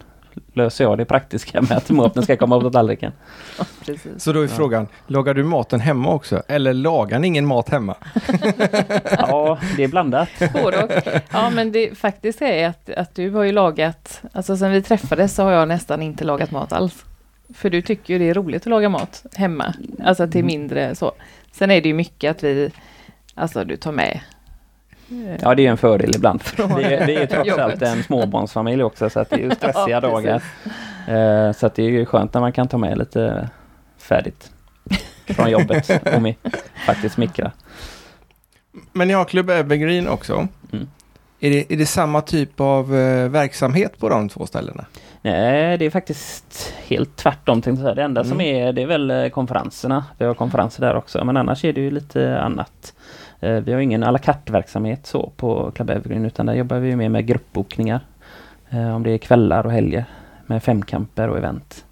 löser 0.52 0.84
jag 0.84 0.98
det 0.98 1.04
praktiska 1.04 1.62
med 1.62 1.72
att 1.72 1.90
maten 1.90 2.22
ska 2.22 2.36
komma 2.36 2.60
på 2.60 2.70
tallriken. 2.70 3.12
Ja, 3.58 3.94
så 4.16 4.32
då 4.32 4.40
är 4.40 4.48
frågan, 4.48 4.86
lagar 5.06 5.34
du 5.34 5.44
maten 5.44 5.80
hemma 5.80 6.14
också? 6.14 6.42
Eller 6.48 6.72
lagar 6.74 7.18
ni 7.18 7.26
ingen 7.26 7.46
mat 7.46 7.68
hemma? 7.68 7.96
ja, 9.18 9.58
det 9.76 9.84
är 9.84 9.88
blandat. 9.88 10.28
Ja, 11.30 11.50
men 11.50 11.72
det 11.72 11.98
faktiskt 11.98 12.42
är 12.42 12.68
att, 12.68 12.90
att 12.90 13.14
du 13.14 13.30
har 13.30 13.42
ju 13.42 13.52
lagat, 13.52 14.22
alltså 14.32 14.56
sen 14.56 14.72
vi 14.72 14.82
träffades 14.82 15.34
så 15.34 15.42
har 15.42 15.52
jag 15.52 15.68
nästan 15.68 16.02
inte 16.02 16.24
lagat 16.24 16.50
mat 16.50 16.72
alls. 16.72 17.04
För 17.54 17.70
du 17.70 17.82
tycker 17.82 18.14
ju 18.14 18.18
det 18.18 18.28
är 18.28 18.34
roligt 18.34 18.62
att 18.62 18.70
laga 18.70 18.88
mat 18.88 19.26
hemma, 19.34 19.74
alltså 20.04 20.26
till 20.26 20.40
mm. 20.40 20.46
mindre 20.46 20.94
så. 20.94 21.12
Sen 21.52 21.70
är 21.70 21.80
det 21.80 21.88
ju 21.88 21.94
mycket 21.94 22.30
att 22.30 22.44
vi, 22.44 22.70
alltså 23.34 23.64
du 23.64 23.76
tar 23.76 23.92
med 23.92 24.20
Ja 25.42 25.54
det 25.54 25.66
är 25.66 25.70
en 25.70 25.76
fördel 25.76 26.16
ibland. 26.16 26.42
Vi 26.76 26.84
är, 26.84 27.06
vi 27.06 27.14
är 27.14 27.26
trots 27.26 27.58
allt 27.58 27.82
en 27.82 28.02
småbarnsfamilj 28.02 28.82
också 28.82 29.10
så 29.10 29.20
att 29.20 29.30
det 29.30 29.36
är 29.36 29.40
ju 29.40 29.50
stressiga 29.54 29.88
ja, 29.88 30.00
dagar. 30.00 30.42
Uh, 31.08 31.52
så 31.52 31.66
att 31.66 31.74
det 31.74 31.82
är 31.82 31.90
ju 31.90 32.06
skönt 32.06 32.34
när 32.34 32.40
man 32.40 32.52
kan 32.52 32.68
ta 32.68 32.78
med 32.78 32.98
lite 32.98 33.48
färdigt 33.98 34.50
från 35.26 35.50
jobbet 35.50 35.90
och 36.14 36.22
mi 36.22 36.36
faktiskt 36.86 37.16
mikra. 37.16 37.52
Men 38.92 39.08
ni 39.08 39.14
har 39.14 39.24
Club 39.24 39.50
Evergreen 39.50 40.08
också. 40.08 40.48
Mm. 40.72 40.88
Är, 41.40 41.50
det, 41.50 41.72
är 41.72 41.76
det 41.76 41.86
samma 41.86 42.20
typ 42.20 42.60
av 42.60 42.94
uh, 42.94 43.28
verksamhet 43.28 43.98
på 43.98 44.08
de 44.08 44.28
två 44.28 44.46
ställena? 44.46 44.84
Nej, 45.22 45.78
det 45.78 45.84
är 45.84 45.90
faktiskt 45.90 46.74
helt 46.86 47.16
tvärtom 47.16 47.62
tänkte 47.62 47.84
jag. 47.86 47.96
Det 47.96 48.02
enda 48.02 48.20
mm. 48.20 48.30
som 48.30 48.40
är, 48.40 48.72
det 48.72 48.82
är 48.82 48.86
väl 48.86 49.10
eh, 49.10 49.28
konferenserna. 49.28 50.04
Vi 50.18 50.24
har 50.24 50.34
konferenser 50.34 50.80
där 50.80 50.96
också, 50.96 51.24
men 51.24 51.36
annars 51.36 51.64
är 51.64 51.72
det 51.72 51.80
ju 51.80 51.90
lite 51.90 52.40
annat. 52.40 52.94
Eh, 53.40 53.60
vi 53.60 53.72
har 53.72 53.80
ingen 53.80 54.04
à 54.04 54.10
la 54.10 54.18
carte-verksamhet 54.18 55.06
så 55.06 55.32
på 55.36 55.70
Club 55.70 55.90
Evergreen 55.90 56.24
utan 56.24 56.46
där 56.46 56.54
jobbar 56.54 56.78
vi 56.78 56.96
mer 56.96 57.08
med 57.08 57.26
gruppbokningar. 57.26 58.00
Eh, 58.70 58.94
om 58.94 59.02
det 59.02 59.10
är 59.10 59.18
kvällar 59.18 59.66
och 59.66 59.72
helger 59.72 60.04
med 60.46 60.62
femkamper 60.62 61.28
och 61.28 61.38
event. 61.38 61.84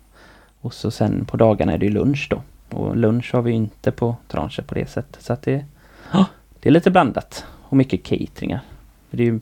Och 0.60 0.74
så 0.74 0.90
sen 0.90 1.24
på 1.24 1.36
dagarna 1.36 1.72
är 1.72 1.78
det 1.78 1.88
lunch 1.88 2.28
då. 2.30 2.42
Och 2.76 2.96
lunch 2.96 3.34
har 3.34 3.42
vi 3.42 3.52
inte 3.52 3.90
på 3.90 4.16
Tranche 4.28 4.62
på 4.66 4.74
det 4.74 4.90
sättet. 4.90 5.22
Så 5.22 5.32
att 5.32 5.42
det, 5.42 5.64
det 6.60 6.68
är 6.68 6.70
lite 6.70 6.90
blandat. 6.90 7.44
Och 7.62 7.76
mycket 7.76 8.02
cateringar. 8.02 8.60
Det 9.10 9.22
är 9.22 9.26
ju, 9.26 9.40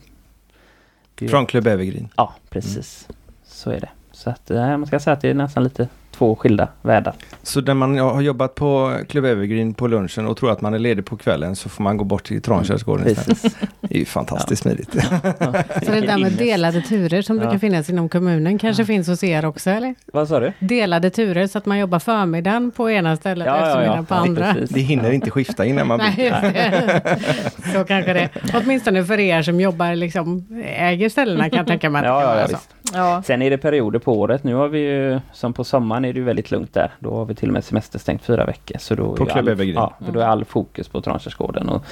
det 1.15 1.25
är, 1.25 1.29
Från 1.29 1.45
Club 1.45 1.67
Evergreen? 1.67 2.09
Ja, 2.15 2.33
precis. 2.49 3.07
Mm. 3.09 3.19
Så 3.43 3.71
är 3.71 3.79
det. 3.79 3.89
Så 4.11 4.29
att 4.29 4.49
man 4.49 4.85
ska 4.85 4.99
säga 4.99 5.13
att 5.13 5.21
det 5.21 5.29
är 5.29 5.33
nästan 5.33 5.63
lite 5.63 5.87
två 6.17 6.35
skilda 6.35 6.67
världar. 6.81 7.13
Så 7.43 7.61
när 7.61 7.73
man 7.73 7.97
har 7.97 8.21
jobbat 8.21 8.55
på 8.55 8.97
Club 9.09 9.25
Evergreen 9.25 9.73
på 9.73 9.87
lunchen 9.87 10.27
och 10.27 10.37
tror 10.37 10.51
att 10.51 10.61
man 10.61 10.73
är 10.73 10.79
ledig 10.79 11.05
på 11.05 11.17
kvällen 11.17 11.55
så 11.55 11.69
får 11.69 11.83
man 11.83 11.97
gå 11.97 12.03
bort 12.03 12.23
till 12.23 12.41
Trankärsgården 12.41 13.07
mm, 13.07 13.11
istället. 13.13 13.55
Det 13.81 13.95
är 13.95 13.99
ju 13.99 14.05
fantastiskt 14.05 14.65
ja. 14.65 14.71
smidigt. 14.71 14.95
Ja. 14.95 15.63
Så 15.85 15.91
det 15.91 16.01
där 16.01 16.17
med 16.17 16.31
delade 16.31 16.81
turer 16.81 17.21
som 17.21 17.37
ja. 17.37 17.43
brukar 17.43 17.59
finnas 17.59 17.89
inom 17.89 18.09
kommunen 18.09 18.57
kanske 18.57 18.83
ja. 18.83 18.87
finns 18.87 19.07
hos 19.07 19.23
er 19.23 19.45
också 19.45 19.69
eller? 19.69 19.95
Vad 20.13 20.27
sa 20.27 20.39
du? 20.39 20.53
Delade 20.59 21.09
turer 21.09 21.47
så 21.47 21.57
att 21.57 21.65
man 21.65 21.79
jobbar 21.79 21.99
förmiddagen 21.99 22.71
på 22.71 22.91
ena 22.91 23.15
stället 23.15 23.47
och 23.47 23.57
eftermiddagen 23.57 24.05
på 24.05 24.15
andra. 24.15 24.53
Precis. 24.53 24.69
Det 24.69 24.79
hinner 24.79 25.11
inte 25.11 25.31
skifta 25.31 25.65
innan 25.65 25.87
man 25.87 25.99
byter. 25.99 27.73
så 27.73 27.83
kanske 27.83 28.13
det 28.13 28.29
Åtminstone 28.53 29.05
för 29.05 29.19
er 29.19 29.41
som 29.41 29.61
jobbar 29.61 29.95
liksom 29.95 30.45
äger 30.65 31.09
ställena 31.09 31.49
kan 31.49 31.57
jag 31.57 31.67
tänka 31.67 31.89
mig. 31.89 32.03
Ja, 32.05 32.21
ja, 32.21 32.47
ja, 32.51 32.57
Ja. 32.93 33.23
Sen 33.25 33.41
är 33.41 33.49
det 33.49 33.57
perioder 33.57 33.99
på 33.99 34.19
året. 34.19 34.43
Nu 34.43 34.55
har 34.55 34.67
vi 34.67 34.79
ju, 34.79 35.19
som 35.33 35.53
på 35.53 35.63
sommaren 35.63 36.04
är 36.05 36.13
det 36.13 36.19
ju 36.19 36.25
väldigt 36.25 36.51
lugnt 36.51 36.73
där. 36.73 36.91
Då 36.99 37.15
har 37.15 37.25
vi 37.25 37.35
till 37.35 37.49
och 37.49 37.53
med 37.53 37.63
semesterstängt 37.63 38.23
fyra 38.23 38.45
veckor. 38.45 38.77
Så 38.77 38.95
då 38.95 39.15
på 39.15 39.25
Club 39.25 39.59
all, 39.59 39.69
ja, 39.69 39.93
då 40.13 40.19
är 40.19 40.25
all 40.25 40.45
fokus 40.45 40.87
på 40.87 41.01
Trankärsgården. 41.01 41.69
Och 41.69 41.85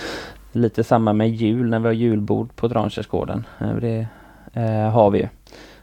lite 0.51 0.84
samma 0.84 1.13
med 1.13 1.29
jul 1.29 1.70
när 1.70 1.79
vi 1.79 1.86
har 1.86 1.93
julbord 1.93 2.55
på 2.55 2.70
Trankärsgården. 2.70 3.46
Eh, 3.60 3.75
det 3.75 4.08
eh, 4.53 4.89
har 4.91 5.12
vi 5.12 5.20
ju. 5.20 5.27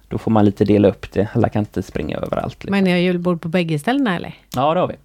Då 0.09 0.19
får 0.19 0.31
man 0.31 0.45
lite 0.45 0.65
dela 0.65 0.89
upp 0.89 1.13
det. 1.13 1.29
Alla 1.35 1.49
kan 1.49 1.61
inte 1.61 1.83
springa 1.83 2.17
överallt. 2.17 2.65
Liksom. 2.65 2.71
Men 2.71 2.85
ni 2.85 2.91
har 2.91 2.99
julbord 2.99 3.41
på 3.41 3.49
bägge 3.49 3.79
ställena 3.79 4.17
eller? 4.17 4.35
Ja 4.55 4.75
det 4.75 4.81
har 4.81 4.89
vi. 4.89 4.97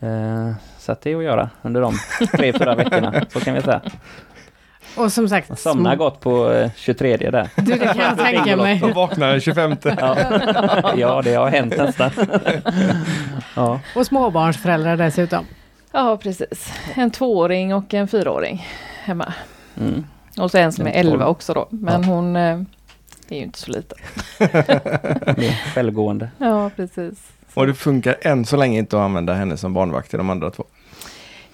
Eh, 0.00 0.52
så 0.78 0.92
att 0.92 1.00
det 1.00 1.12
är 1.12 1.16
att 1.16 1.24
göra 1.24 1.50
under 1.62 1.80
de 1.80 1.94
tre, 2.36 2.52
fyra 2.52 2.74
veckorna. 2.74 3.24
Så 3.28 3.40
kan 3.40 3.54
vi 3.54 3.62
säga. 3.62 3.80
Och 4.96 5.12
som 5.12 5.28
sagt... 5.28 5.48
Jag 5.48 5.58
somnar 5.58 5.96
gott 5.96 6.20
på 6.20 6.68
23 6.76 7.12
eh, 7.12 7.32
där. 7.32 7.48
Du, 7.56 7.62
det 7.62 7.78
kan 7.78 7.98
jag 7.98 8.18
tänka 8.18 8.56
mig. 8.56 8.82
Och 8.82 8.90
vaknar 8.90 9.40
25. 9.40 9.76
ja. 9.82 10.16
ja, 10.96 11.22
det 11.22 11.34
har 11.34 11.48
hänt 11.48 11.76
nästan. 11.76 12.10
ja. 13.54 13.80
Och 13.96 14.06
småbarnsföräldrar 14.06 14.96
dessutom. 14.96 15.44
Ja, 15.92 16.16
precis. 16.22 16.72
En 16.94 17.10
tvååring 17.10 17.74
och 17.74 17.94
en 17.94 18.08
fyraåring 18.08 18.66
hemma. 19.02 19.32
Mm. 19.80 20.04
Och 20.38 20.50
så 20.50 20.58
en 20.58 20.72
som 20.72 20.86
är 20.86 20.92
11 20.92 21.26
också 21.26 21.54
då. 21.54 21.68
Men 21.70 22.02
ja. 22.02 22.08
hon 22.08 22.36
eh, 22.36 22.60
är 23.28 23.36
ju 23.36 23.42
inte 23.42 23.58
så 23.58 23.70
liten. 23.70 23.98
Självgående. 25.74 26.30
Ja, 26.38 26.70
precis. 26.76 27.32
Och 27.54 27.66
det 27.66 27.74
funkar 27.74 28.16
än 28.20 28.44
så 28.44 28.56
länge 28.56 28.78
inte 28.78 28.96
att 28.96 29.02
använda 29.02 29.34
henne 29.34 29.56
som 29.56 29.74
barnvakt 29.74 30.10
till 30.10 30.18
de 30.18 30.30
andra 30.30 30.50
två? 30.50 30.64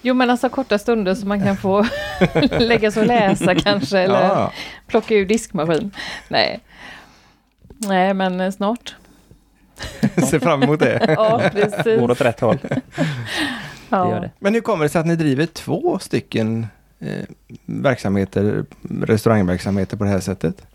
Jo 0.05 0.13
men 0.13 0.29
alltså 0.29 0.49
korta 0.49 0.77
stunder 0.77 1.15
som 1.15 1.29
man 1.29 1.43
kan 1.43 1.57
få 1.57 1.85
lägga 2.59 2.91
sig 2.91 3.01
och 3.01 3.07
läsa 3.07 3.55
kanske 3.63 3.99
eller 3.99 4.21
ja. 4.21 4.51
plocka 4.87 5.15
ur 5.15 5.25
diskmaskin. 5.25 5.91
Nej. 6.27 6.59
Nej 7.77 8.13
men 8.13 8.39
eh, 8.39 8.51
snart. 8.51 8.95
Se 10.29 10.39
fram 10.39 10.63
emot 10.63 10.79
det. 10.79 11.15
ja 11.17 11.41
precis. 11.51 11.99
Går 11.99 12.11
åt 12.11 12.21
rätt 12.21 12.39
håll. 12.39 12.57
ja. 13.89 14.05
Det 14.05 14.19
det. 14.19 14.31
Men 14.39 14.53
hur 14.53 14.61
kommer 14.61 14.85
det 14.85 14.89
sig 14.89 14.99
att 14.99 15.07
ni 15.07 15.15
driver 15.15 15.45
två 15.45 15.99
stycken 15.99 16.67
eh, 16.99 17.25
verksamheter, 17.65 18.65
restaurangverksamheter 19.01 19.97
på 19.97 20.03
det 20.03 20.09
här 20.09 20.19
sättet? 20.19 20.65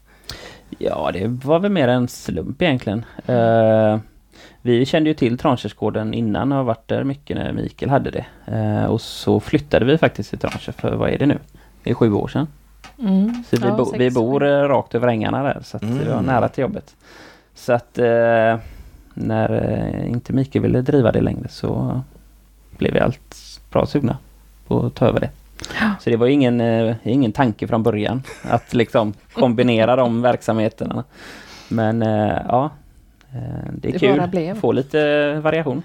Ja 0.79 1.11
det 1.13 1.27
var 1.27 1.59
väl 1.59 1.73
mer 1.73 1.89
en 1.89 2.09
slump 2.09 2.63
egentligen. 2.63 3.05
Uh, 3.29 3.99
vi 4.63 4.87
kände 4.87 5.11
ju 5.11 5.15
till 5.15 5.39
Tranchersgården 5.39 6.15
innan 6.15 6.53
och 6.53 6.59
har 6.59 6.65
varit 6.65 6.89
där 6.89 7.05
mycket 7.05 7.37
när 7.37 7.53
Mikael 7.53 7.91
hade 7.91 8.11
det. 8.11 8.27
Eh, 8.47 8.85
och 8.85 9.01
så 9.01 9.41
flyttade 9.41 9.85
vi 9.85 9.99
faktiskt 9.99 10.31
till 10.31 10.39
Tranche 10.39 10.73
för 10.73 10.97
vad 10.97 11.11
är 11.11 11.19
det 11.19 11.27
nu? 11.27 11.39
Det 11.83 11.91
är 11.91 11.95
sju 11.95 12.13
år 12.13 12.29
sedan. 12.29 12.47
Mm. 12.99 13.45
Så 13.51 13.57
vi, 13.57 13.67
ja, 13.67 13.77
bo, 13.77 13.93
vi 13.99 14.11
bor 14.11 14.45
eh, 14.45 14.69
rakt 14.69 14.95
över 14.95 15.09
ängarna 15.09 15.43
där 15.43 15.61
så 15.65 15.77
att 15.77 15.83
mm. 15.83 15.99
vi 15.99 16.05
var 16.05 16.23
nära 16.23 16.49
till 16.49 16.63
jobbet. 16.63 16.97
Så 17.55 17.73
att 17.73 17.99
eh, 17.99 18.57
när 19.15 19.79
eh, 20.03 20.11
inte 20.11 20.33
Mikael 20.33 20.63
ville 20.63 20.81
driva 20.81 21.13
det 21.13 21.21
längre 21.21 21.49
så 21.49 22.01
blev 22.79 22.93
vi 22.93 23.01
allt 23.01 23.61
bra 23.71 23.87
sugna 23.87 24.17
på 24.67 24.87
att 24.87 24.95
ta 24.95 25.07
över 25.07 25.21
det. 25.21 25.31
Så 26.01 26.11
det 26.11 26.17
var 26.17 26.27
ingen, 26.27 26.61
eh, 26.61 26.97
ingen 27.03 27.33
tanke 27.33 27.69
från 27.69 27.83
början 27.83 28.23
att 28.43 28.75
liksom 28.75 29.13
kombinera 29.33 29.97
de 29.97 30.23
verksamheterna. 30.23 31.05
Men 31.69 32.03
eh, 32.03 32.39
ja, 32.49 32.71
det 33.73 33.89
är 33.89 33.93
det 33.93 33.99
kul 33.99 34.51
att 34.51 34.59
få 34.59 34.73
lite 34.73 35.35
variation. 35.41 35.83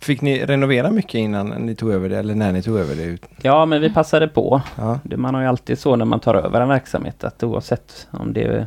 Fick 0.00 0.20
ni 0.20 0.46
renovera 0.46 0.90
mycket 0.90 1.14
innan 1.14 1.48
ni 1.48 1.74
tog 1.74 1.92
över 1.92 2.08
det 2.08 2.18
eller 2.18 2.34
när 2.34 2.52
ni 2.52 2.62
tog 2.62 2.78
över 2.78 2.94
det? 2.94 3.18
Ja, 3.42 3.66
men 3.66 3.80
vi 3.80 3.90
passade 3.90 4.28
på. 4.28 4.62
Ja. 4.76 4.98
Man 5.16 5.34
har 5.34 5.42
ju 5.42 5.48
alltid 5.48 5.78
så 5.78 5.96
när 5.96 6.04
man 6.04 6.20
tar 6.20 6.34
över 6.34 6.60
en 6.60 6.68
verksamhet 6.68 7.24
att 7.24 7.42
oavsett 7.42 8.08
om 8.10 8.32
det 8.32 8.42
är 8.42 8.66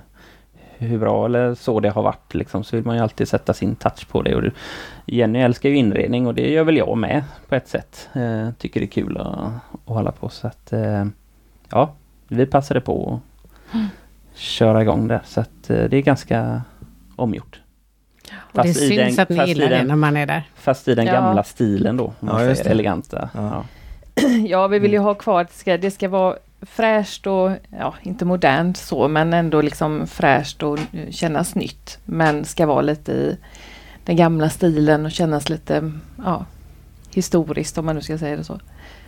hur 0.78 1.00
bra 1.00 1.26
eller 1.26 1.56
så 1.56 1.80
det 1.80 1.90
har 1.90 2.04
varit 2.04 2.34
liksom, 2.34 2.64
så 2.64 2.76
vill 2.76 2.86
man 2.86 2.96
ju 2.96 3.02
alltid 3.02 3.28
sätta 3.28 3.54
sin 3.54 3.76
touch 3.76 4.08
på 4.08 4.22
det. 4.22 4.36
Och 4.36 4.44
Jenny 5.06 5.40
älskar 5.40 5.70
ju 5.70 5.76
inredning 5.76 6.28
och 6.28 6.34
det 6.34 6.52
gör 6.52 6.64
väl 6.64 6.78
jag 6.78 6.98
med 6.98 7.24
på 7.50 7.56
ett 7.56 7.68
sätt. 7.68 8.10
Eh, 8.14 8.50
tycker 8.58 8.80
det 8.80 8.86
är 8.86 8.88
kul 8.88 9.18
att, 9.18 9.28
att 9.28 9.52
hålla 9.86 10.12
på 10.12 10.30
så 10.30 10.48
att 10.48 10.74
eh, 10.74 11.06
ja, 11.70 11.94
vi 12.28 12.46
passade 12.46 12.82
på 12.82 13.22
att 13.70 13.74
mm. 13.74 13.88
köra 14.34 14.82
igång 14.82 15.08
där 15.08 15.22
så 15.26 15.42
att 15.42 15.70
eh, 15.70 15.84
det 15.84 15.98
är 15.98 16.02
ganska 16.02 16.62
omgjort. 17.16 17.62
Och 18.58 18.66
det 18.66 18.74
syns 18.74 19.16
den, 19.16 19.24
att 19.24 19.30
ni 19.30 19.48
gillar 19.48 19.70
den, 19.70 19.80
det 19.80 19.88
när 19.88 19.96
man 19.96 20.18
är 20.18 20.26
där. 20.26 20.44
Fast 20.56 20.88
i 20.88 20.96
den 20.96 21.06
ja. 21.06 21.14
gamla 21.14 21.44
stilen 21.44 21.98
då. 21.98 22.14
Ja, 22.20 22.44
just. 22.44 22.66
Eleganta. 22.66 23.30
Ja. 23.34 23.66
ja. 24.48 24.68
vi 24.68 24.80
vill 24.80 24.94
ju 24.94 25.00
ha 25.00 25.14
kvar 25.14 25.42
att 25.42 25.48
det 25.48 25.56
ska, 25.56 25.78
det 25.78 25.92
ska 25.92 26.10
vara 26.10 26.36
fräscht 26.62 27.28
och, 27.28 27.52
ja, 27.80 27.94
inte 28.02 28.26
modernt 28.26 28.78
så, 28.78 29.08
men 29.08 29.34
ändå 29.34 29.62
liksom 29.62 30.08
fräscht 30.08 30.64
och 30.64 30.80
kännas 31.10 31.56
nytt. 31.56 32.00
Men 32.06 32.46
ska 32.46 32.66
vara 32.66 32.82
lite 32.82 33.12
i 33.12 33.38
den 34.06 34.16
gamla 34.16 34.50
stilen 34.50 35.06
och 35.06 35.12
kännas 35.12 35.50
lite, 35.50 35.92
ja, 36.24 36.46
historiskt 37.14 37.78
om 37.78 37.86
man 37.86 37.96
nu 37.96 38.02
ska 38.02 38.18
säga 38.18 38.38
det 38.38 38.44
så. 38.44 38.54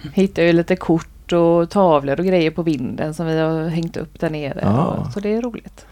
Mm. 0.01 0.13
Hittar 0.13 0.43
ju 0.43 0.53
lite 0.53 0.75
kort 0.75 1.33
och 1.33 1.69
tavlor 1.69 2.19
och 2.19 2.25
grejer 2.25 2.51
på 2.51 2.63
vinden 2.63 3.13
som 3.13 3.25
vi 3.25 3.39
har 3.39 3.67
hängt 3.67 3.97
upp 3.97 4.19
där 4.19 4.29
nere. 4.29 4.69
Och, 4.69 5.13
så 5.13 5.19
det 5.19 5.35
är 5.35 5.41
roligt. 5.41 5.85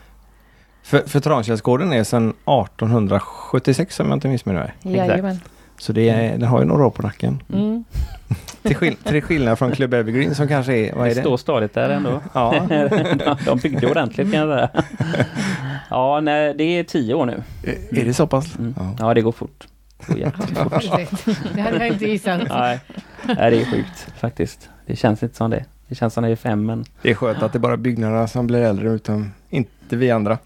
För, 0.86 1.00
för 1.00 1.20
Trankärsgården 1.20 1.94
är 1.94 2.04
sedan 2.04 2.30
1876 2.30 4.00
om 4.00 4.08
jag 4.08 4.16
inte 4.16 4.28
missminner 4.28 4.74
mig. 4.84 4.96
Jajamän. 4.96 5.40
Så 5.78 5.94
det 5.94 6.10
är, 6.10 6.38
den 6.38 6.48
har 6.48 6.60
ju 6.60 6.66
några 6.66 6.86
år 6.86 6.90
på 6.90 7.02
nacken. 7.02 7.44
Mm. 7.54 7.84
till, 8.62 8.76
skill 8.76 8.96
till 8.96 9.22
skillnad 9.22 9.60
från 9.60 9.72
Club 9.72 9.94
Evergreen 9.94 10.36
som 10.36 10.48
kanske 10.48 10.74
är, 10.74 10.96
vad 10.96 11.08
är 11.08 11.16
det? 11.16 11.22
Står 11.22 11.38
stadigt 11.38 11.74
där 11.74 11.90
ändå. 11.90 12.22
Ja. 12.34 12.68
de 13.46 13.60
byggde 13.60 13.88
ordentligt 13.88 14.32
kan 14.32 14.50
jag 14.50 14.58
säga. 14.58 14.84
ja, 15.90 16.20
nej, 16.20 16.54
det 16.58 16.64
är 16.64 16.84
tio 16.84 17.14
år 17.14 17.26
nu. 17.26 17.44
Är 17.92 18.06
det 18.06 18.14
så 18.14 18.28
pass? 18.28 18.58
Mm. 18.60 18.76
Ja. 18.78 18.96
ja. 19.00 19.14
det 19.14 19.22
går 19.22 19.32
fort. 19.32 19.68
det 20.08 21.62
hade 21.62 21.78
jag 21.78 21.88
inte 21.88 22.06
gissat. 22.06 22.42
Nej. 22.50 22.80
Nej, 23.24 23.52
det 23.52 23.62
är 23.62 23.66
sjukt 23.66 24.08
faktiskt. 24.20 24.70
Det 24.86 24.96
känns 24.96 25.24
inte 25.24 25.36
som 25.36 25.50
det. 25.50 25.66
Det 25.88 25.96
känns 25.96 26.14
som 26.14 26.24
det 26.24 26.30
är 26.30 26.36
fem 26.36 26.66
men... 26.66 26.86
Det 27.02 27.12
är 27.12 27.16
skönt 27.16 27.44
att 27.44 27.54
det 27.54 27.58
är 27.58 27.60
bara 27.60 27.78
byggnaderna 27.78 28.28
som 28.28 28.48
blir 28.48 28.60
äldre 28.60 28.90
utan 28.90 29.32
inte 29.50 29.96
vi 29.96 30.12
andra. 30.12 30.38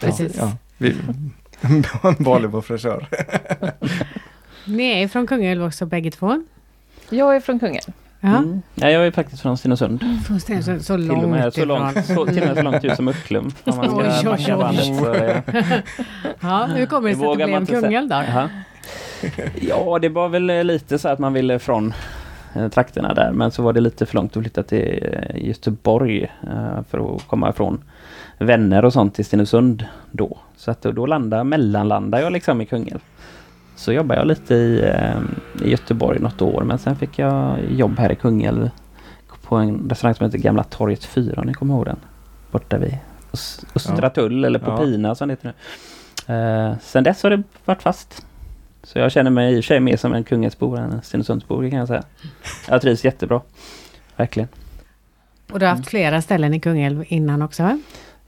Precis. 0.00 0.36
Ja, 0.36 0.52
vi, 0.78 0.96
frisör. 2.62 3.06
Ni 4.64 5.02
är 5.02 5.08
från 5.08 5.26
Kungälv 5.26 5.64
också 5.64 5.86
bägge 5.86 6.10
två? 6.10 6.42
Jag 7.10 7.36
är 7.36 7.40
från 7.40 7.60
Kungälv. 7.60 7.92
Ja. 8.20 8.36
Mm. 8.36 8.62
ja, 8.74 8.90
jag 8.90 9.06
är 9.06 9.10
faktiskt 9.10 9.42
från 9.42 9.58
Stenungsund. 9.58 10.04
Från 10.26 10.40
Stenungsund, 10.40 10.84
så 10.84 10.96
långt 10.96 11.20
till 11.20 11.24
och 11.24 11.30
med 11.30 11.54
så 11.54 11.64
långt, 11.64 12.06
så, 12.06 12.26
till 12.26 12.42
och 12.42 12.48
med 12.48 12.56
så 12.56 12.62
långt 12.62 12.84
ut 12.84 12.96
som 12.96 13.08
Ucklum. 13.08 13.52
Om 13.64 13.76
man 13.76 13.88
ska 13.88 14.30
oj, 14.32 14.46
oj, 14.48 14.56
bandet. 14.56 14.84
Så, 14.84 15.14
ja. 15.14 15.42
ja, 16.40 16.66
hur 16.66 16.86
kommer 16.86 17.08
det 17.08 17.16
sig 17.16 17.26
att 17.26 17.38
det 17.38 17.46
blev 17.46 17.66
Kungälv 17.66 18.08
då? 18.08 18.14
Aha. 18.14 18.48
Ja, 19.60 19.98
det 19.98 20.08
var 20.08 20.28
väl 20.28 20.66
lite 20.66 20.98
så 20.98 21.08
att 21.08 21.18
man 21.18 21.32
ville 21.32 21.58
från 21.58 21.94
eh, 22.54 22.68
trakterna 22.68 23.14
där. 23.14 23.32
Men 23.32 23.50
så 23.50 23.62
var 23.62 23.72
det 23.72 23.80
lite 23.80 24.06
för 24.06 24.14
långt 24.14 24.36
att 24.36 24.42
flytta 24.42 24.62
till 24.62 25.08
eh, 25.12 25.46
Göteborg 25.46 26.22
eh, 26.42 26.82
för 26.90 27.14
att 27.14 27.26
komma 27.26 27.50
ifrån 27.50 27.82
vänner 28.40 28.84
och 28.84 28.92
sånt 28.92 29.14
till 29.14 29.24
Stenungsund 29.24 29.86
då. 30.10 30.38
Så 30.56 30.70
att 30.70 30.82
då 30.82 31.06
landade, 31.06 31.44
mellanlandade 31.44 32.22
jag 32.22 32.32
liksom 32.32 32.60
i 32.60 32.66
Kungälv. 32.66 33.00
Så 33.76 33.92
jobbade 33.92 34.20
jag 34.20 34.26
lite 34.26 34.54
i, 34.54 34.80
eh, 34.80 35.66
i 35.66 35.70
Göteborg 35.70 36.18
något 36.18 36.42
år 36.42 36.62
men 36.62 36.78
sen 36.78 36.96
fick 36.96 37.18
jag 37.18 37.58
jobb 37.70 37.98
här 37.98 38.12
i 38.12 38.16
Kungälv 38.16 38.70
på 39.42 39.56
en 39.56 39.88
restaurang 39.88 40.14
som 40.14 40.26
heter 40.26 40.38
Gamla 40.38 40.64
torget 40.64 41.04
4 41.04 41.40
om 41.40 41.46
ni 41.46 41.54
kommer 41.54 41.74
ihåg 41.74 41.84
den. 41.84 41.96
Borta 42.50 42.78
vid 42.78 42.98
Östra 43.74 43.98
ja. 44.02 44.10
Tull 44.10 44.44
eller 44.44 44.58
på 44.58 44.70
ja. 44.70 44.76
Pina 44.76 45.14
som 45.14 45.28
det 45.28 45.32
heter 45.32 45.54
nu. 46.28 46.34
Eh, 46.34 46.78
sen 46.80 47.04
dess 47.04 47.22
har 47.22 47.30
det 47.30 47.42
varit 47.64 47.82
fast. 47.82 48.26
Så 48.82 48.98
jag 48.98 49.12
känner 49.12 49.30
mig 49.30 49.54
i 49.54 49.60
och 49.60 49.64
för 49.64 49.68
sig 49.68 49.80
mer 49.80 49.96
som 49.96 50.14
en 50.14 50.24
Kungälvsbo 50.24 50.76
än 50.76 50.92
en 50.92 51.02
Stenungsundsbo 51.02 51.70
kan 51.70 51.78
jag 51.78 51.88
säga. 51.88 52.02
Jag 52.68 52.82
trivs 52.82 53.04
jättebra. 53.04 53.40
Verkligen. 54.16 54.48
Och 55.52 55.58
du 55.58 55.66
har 55.66 55.74
haft 55.74 55.88
flera 55.88 56.22
ställen 56.22 56.54
i 56.54 56.60
Kungälv 56.60 57.04
innan 57.08 57.42
också 57.42 57.62
va? 57.62 57.80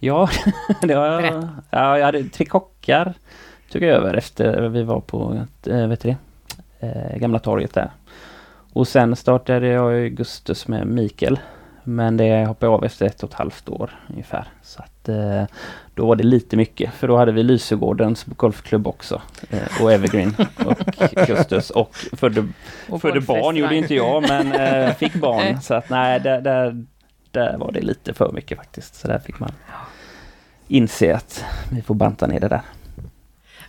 Ja, 0.04 0.28
det 0.82 0.94
har 0.94 1.06
jag. 1.06 1.48
Ja, 1.70 1.98
jag 1.98 2.06
hade 2.06 2.24
tre 2.24 2.46
kockar 2.46 3.14
tog 3.72 3.82
jag 3.82 3.90
över 3.90 4.14
efter 4.14 4.68
vi 4.68 4.82
var 4.82 5.00
på 5.00 5.46
äh, 5.66 5.86
vet 5.86 6.00
det, 6.00 6.16
äh, 6.80 7.18
Gamla 7.18 7.38
torget 7.38 7.74
där. 7.74 7.90
Och 8.72 8.88
sen 8.88 9.16
startade 9.16 9.66
jag 9.66 9.92
Augustus 9.92 10.68
med 10.68 10.86
Mikael. 10.86 11.40
Men 11.84 12.16
det 12.16 12.46
hoppade 12.46 12.72
av 12.72 12.84
efter 12.84 13.06
ett 13.06 13.22
och 13.22 13.30
ett 13.30 13.34
halvt 13.34 13.68
år 13.68 13.90
ungefär. 14.08 14.44
Så 14.62 14.82
att 14.82 15.08
eh, 15.08 15.44
då 15.94 16.06
var 16.06 16.16
det 16.16 16.24
lite 16.24 16.56
mycket 16.56 16.94
för 16.94 17.08
då 17.08 17.16
hade 17.16 17.32
vi 17.32 17.42
Lysegårdens 17.42 18.24
golfklubb 18.24 18.86
också. 18.86 19.22
Eh, 19.50 19.82
och 19.82 19.92
Evergreen 19.92 20.34
och 20.66 21.02
Augustus 21.16 21.70
och 21.70 21.96
födde, 22.12 22.48
och 22.88 23.00
födde 23.00 23.20
barn 23.20 23.56
gjorde 23.56 23.76
inte 23.76 23.94
jag 23.94 24.22
men 24.28 24.52
eh, 24.52 24.94
fick 24.94 25.14
barn. 25.14 25.60
så 25.62 25.74
att 25.74 25.90
nej 25.90 26.20
där, 26.20 26.40
där, 26.40 26.84
där 27.30 27.58
var 27.58 27.72
det 27.72 27.80
lite 27.80 28.14
för 28.14 28.32
mycket 28.32 28.58
faktiskt. 28.58 28.94
Så 28.94 29.08
där 29.08 29.18
fick 29.18 29.38
man 29.38 29.52
inse 30.72 31.16
att 31.16 31.44
vi 31.72 31.82
får 31.82 31.94
banta 31.94 32.26
ner 32.26 32.40
det 32.40 32.48
där. 32.48 32.62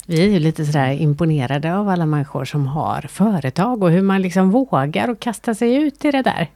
Vi 0.06 0.26
är 0.26 0.30
ju 0.30 0.40
lite 0.40 0.66
sådär 0.66 0.92
imponerade 0.92 1.76
av 1.76 1.90
alla 1.90 2.06
människor 2.06 2.46
som 2.46 2.68
har 2.68 3.02
företag 3.02 3.84
och 3.84 3.92
hur 3.92 4.02
man 4.02 4.22
liksom 4.22 4.52
vågar 4.52 5.10
och 5.10 5.20
kasta 5.20 5.56
sig 5.56 5.76
ut 5.76 6.06
i 6.06 6.12
det 6.12 6.22
där. 6.22 6.48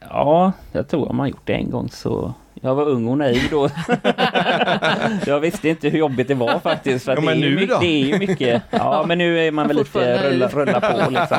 Ja, 0.00 0.52
jag 0.72 0.88
tror 0.88 1.08
om 1.10 1.16
man 1.16 1.28
gjort 1.28 1.46
det 1.46 1.52
en 1.52 1.70
gång 1.70 1.88
så 1.88 2.34
jag 2.62 2.74
var 2.74 2.88
ung 2.88 3.08
och 3.08 3.18
naiv 3.18 3.42
då. 3.50 3.68
jag 5.26 5.40
visste 5.40 5.68
inte 5.68 5.88
hur 5.88 5.98
jobbigt 5.98 6.28
det 6.28 6.34
var 6.34 6.58
faktiskt. 6.58 7.04
För 7.04 7.12
ja, 7.12 7.20
det, 7.20 7.32
är 7.32 7.36
nu 7.36 7.54
mycket, 7.54 7.68
då? 7.68 7.78
det 7.80 7.86
är 7.86 8.06
ju 8.06 8.18
mycket. 8.18 8.62
Ja, 8.70 9.04
men 9.06 9.18
nu 9.18 9.46
är 9.46 9.50
man 9.50 9.68
väl 9.68 9.76
lite 9.76 10.30
rulla, 10.30 10.48
rulla 10.48 10.80
på 10.80 11.10
liksom. 11.10 11.38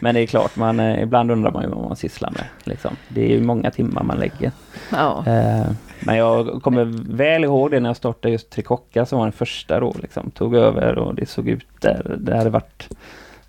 Men 0.00 0.14
det 0.14 0.20
är 0.20 0.26
klart, 0.26 0.56
man, 0.56 0.80
eh, 0.80 1.02
ibland 1.02 1.30
undrar 1.30 1.50
man 1.50 1.62
ju 1.62 1.68
vad 1.68 1.84
man 1.84 1.96
sysslar 1.96 2.30
med. 2.30 2.44
Liksom. 2.64 2.96
Det 3.08 3.24
är 3.24 3.28
ju 3.28 3.42
många 3.42 3.70
timmar 3.70 4.02
man 4.02 4.18
lägger. 4.18 4.52
Ja. 4.90 5.24
Eh, 5.26 5.66
men 6.00 6.16
jag 6.16 6.62
kommer 6.62 6.84
väl 7.16 7.44
ihåg 7.44 7.70
det 7.70 7.80
när 7.80 7.88
jag 7.88 7.96
startade 7.96 8.32
just 8.32 8.50
Trikocka 8.50 9.06
som 9.06 9.18
var 9.18 9.26
den 9.26 9.32
första 9.32 9.80
då. 9.80 9.94
Liksom, 10.02 10.30
tog 10.30 10.54
över 10.54 10.98
och 10.98 11.14
det 11.14 11.28
såg 11.28 11.48
ut 11.48 11.66
där. 11.80 12.16
Det 12.18 12.36
hade 12.36 12.50
varit 12.50 12.88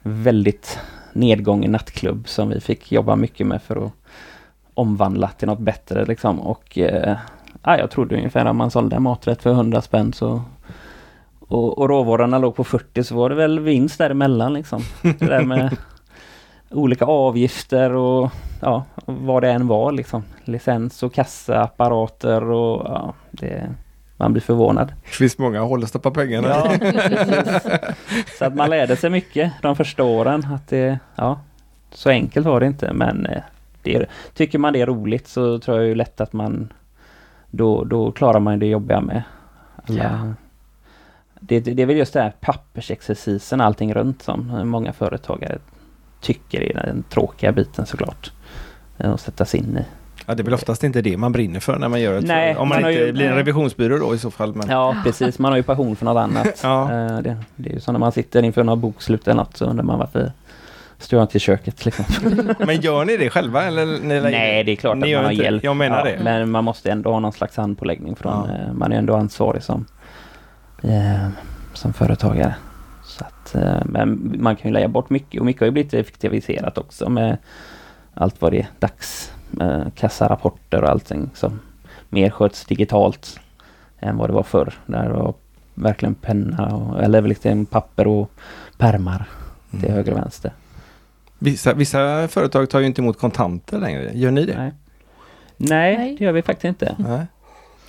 väldigt 0.02 0.80
nedgången 1.14 1.72
nattklubb 1.72 2.28
som 2.28 2.50
vi 2.50 2.60
fick 2.60 2.92
jobba 2.92 3.16
mycket 3.16 3.48
med 3.48 3.62
för 3.62 3.86
att 3.86 3.92
omvandla 4.74 5.28
till 5.28 5.48
något 5.48 5.60
bättre 5.60 6.06
liksom. 6.06 6.40
Och 6.40 6.78
eh, 6.78 7.18
jag 7.64 7.92
trodde 7.92 8.16
ungefär 8.16 8.46
att 8.46 8.56
man 8.56 8.72
sålde 8.72 8.96
en 8.96 9.04
maträtt 9.04 9.42
för 9.42 9.50
100 9.50 9.82
spänn 9.82 10.14
så 10.14 10.42
och, 11.40 11.78
och 11.78 11.90
råvarorna 11.90 12.38
låg 12.38 12.56
på 12.56 12.64
40 12.64 13.04
så 13.04 13.16
var 13.16 13.30
det 13.30 13.36
väl 13.36 13.60
vinst 13.60 13.98
däremellan 13.98 14.54
liksom. 14.54 14.82
Det 15.02 15.26
där 15.26 15.44
med 15.44 15.78
olika 16.70 17.06
avgifter 17.06 17.96
och 17.96 18.32
ja, 18.62 18.86
vad 19.06 19.44
det 19.44 19.52
än 19.52 19.68
var 19.68 19.92
liksom. 19.92 20.24
Licens 20.44 21.04
och 21.04 21.14
kassaapparater 21.14 22.44
och 22.44 22.86
ja, 22.86 23.14
det, 23.32 23.70
man 24.18 24.34
blir 24.34 24.42
förvånad. 24.42 24.94
Det 25.04 25.10
finns 25.10 25.38
många 25.38 25.62
håll 25.62 25.84
att 25.84 25.90
stoppa 25.90 26.12
pengarna 26.12 26.48
ja, 26.48 26.72
Så 28.38 28.46
att 28.46 28.56
man 28.56 28.70
lärde 28.70 28.96
sig 28.96 29.10
mycket 29.10 29.54
de 29.62 29.76
första 29.76 30.04
åren. 30.04 30.48
Att 30.54 30.68
det, 30.68 31.00
ja, 31.16 31.40
så 31.92 32.10
enkelt 32.10 32.46
var 32.46 32.60
det 32.60 32.66
inte 32.66 32.94
men 32.94 33.26
eh, 33.26 33.42
det, 33.82 34.06
tycker 34.34 34.60
man 34.60 34.74
det 34.74 34.82
är 34.82 34.86
roligt 34.86 35.28
så 35.28 35.60
tror 35.60 35.78
jag 35.78 35.88
ju 35.88 35.96
lätt 35.96 36.22
att 36.22 36.34
man 36.34 36.74
då, 37.50 37.84
då 37.84 38.12
klarar 38.12 38.40
man 38.40 38.60
det 38.60 38.68
jobbiga 38.68 39.02
med. 39.02 39.24
Alla, 39.88 40.04
ja. 40.04 40.34
det, 41.40 41.60
det 41.60 41.82
är 41.82 41.86
väl 41.86 41.98
just 41.98 42.14
det 42.14 42.22
här 42.22 42.34
pappersexercisen 42.40 43.62
allting 43.62 43.94
runt 43.94 44.22
som 44.22 44.70
många 44.70 44.94
företagare 44.94 45.58
tycker 46.28 46.62
är 46.62 46.74
den 46.74 47.04
tråkiga 47.10 47.52
biten 47.52 47.86
såklart. 47.86 48.32
Att 48.98 49.22
sätta 49.22 49.46
sig 49.46 49.60
in 49.60 49.78
i. 49.78 49.86
Ja, 50.26 50.36
det 50.36 50.42
är 50.42 50.44
väl 50.44 50.54
oftast 50.54 50.84
inte 50.84 51.02
det 51.02 51.18
man 51.18 51.32
brinner 51.32 51.60
för 51.60 51.80
när 51.80 51.90
man 51.90 52.02
gör 52.02 52.18
ett 52.18 52.26
Nej, 52.26 52.56
Om 52.56 52.70
man, 52.70 52.82
man 52.82 52.92
inte 52.92 53.04
ju, 53.04 53.12
blir 53.12 53.26
en 53.26 53.36
revisionsbyrå 53.36 53.98
då 53.98 54.16
i 54.16 54.18
så 54.18 54.32
fall. 54.32 54.56
Men... 54.56 54.70
Ja, 54.70 54.96
precis. 55.04 55.40
Man 55.40 55.52
har 55.52 55.58
ju 55.58 55.64
passion 55.64 55.96
för 55.96 56.06
något 56.06 56.22
annat. 56.22 56.60
ja. 56.64 56.84
Eh, 56.84 57.18
det, 57.18 57.38
det, 57.56 57.70
är 57.70 57.74
ju 57.74 57.80
som 57.80 57.94
när 57.94 58.00
man 58.00 58.12
sitter 58.12 58.44
inför 58.44 58.64
något 58.64 58.80
bokslut 58.80 59.28
eller 59.28 59.36
något 59.36 59.58
så 59.58 59.66
undrar 59.66 59.84
man 59.84 60.00
varför 60.00 60.32
står 60.98 61.20
jag 61.20 61.24
inte 61.24 61.38
i 61.38 61.40
köket 61.40 61.86
liksom. 61.86 62.06
Men 62.60 62.82
gör 62.82 63.06
ni 63.06 63.18
det 63.18 63.30
själva? 63.30 63.64
Eller, 63.64 63.84
eller 63.84 64.32
Nej, 64.32 64.64
det 64.64 64.72
är 64.72 64.76
klart 64.76 64.94
att 64.94 65.00
man 65.00 65.24
har 65.24 65.32
inte. 65.32 65.44
hjälp. 65.44 65.64
Jag 65.64 65.76
menar 65.76 65.98
ja, 65.98 66.04
det. 66.18 66.24
Men 66.24 66.52
man 66.52 66.64
måste 66.64 66.92
ändå 66.92 67.12
ha 67.12 67.20
någon 67.20 67.34
slags 67.34 67.58
handpåläggning 67.58 68.16
från, 68.16 68.50
ja. 68.50 68.56
Eh, 68.56 68.74
man 68.74 68.92
är 68.92 68.98
ändå 68.98 69.16
ansvarig 69.16 69.64
som, 69.64 69.86
eh, 70.84 71.30
som 71.74 71.94
företagare. 71.94 72.56
Eh, 73.56 73.82
men 73.86 74.36
man 74.40 74.56
kan 74.56 74.70
ju 74.70 74.74
lägga 74.74 74.88
bort 74.88 75.10
mycket 75.10 75.40
och 75.40 75.46
mycket 75.46 75.60
har 75.60 75.66
ju 75.66 75.72
blivit 75.72 75.94
effektiviserat 75.94 76.78
också 76.78 77.10
med 77.10 77.38
allt 78.14 78.42
vad 78.42 78.52
det 78.52 78.60
är, 78.60 78.68
dags, 78.80 79.32
eh, 79.62 79.84
kassarapporter 79.96 80.82
och 80.82 80.90
allting 80.90 81.30
som 81.34 81.60
mer 82.10 82.30
sköts 82.30 82.66
digitalt 82.66 83.40
än 84.00 84.18
vad 84.18 84.30
det 84.30 84.34
var 84.34 84.44
förr. 84.44 84.74
Där 84.86 85.04
det 85.04 85.14
var 85.14 85.34
verkligen 85.74 86.16
penna 86.16 86.76
och, 86.76 87.04
eller 87.04 87.22
liksom 87.22 87.66
papper 87.66 88.08
och 88.08 88.32
pärmar 88.78 89.26
till 89.70 89.80
mm. 89.80 89.94
höger 89.94 90.12
och 90.12 90.18
vänster. 90.18 90.52
Vissa, 91.40 91.74
vissa 91.74 92.28
företag 92.28 92.70
tar 92.70 92.80
ju 92.80 92.86
inte 92.86 93.02
emot 93.02 93.20
kontanter 93.20 93.80
längre. 93.80 94.12
Gör 94.14 94.32
ni 94.32 94.46
det? 94.46 94.58
Nej, 94.58 94.72
Nej 95.58 96.16
det 96.20 96.26
gör 96.26 96.32
vi 96.32 96.42
faktiskt 96.42 96.66
inte. 96.66 96.96
Nej. 97.00 97.26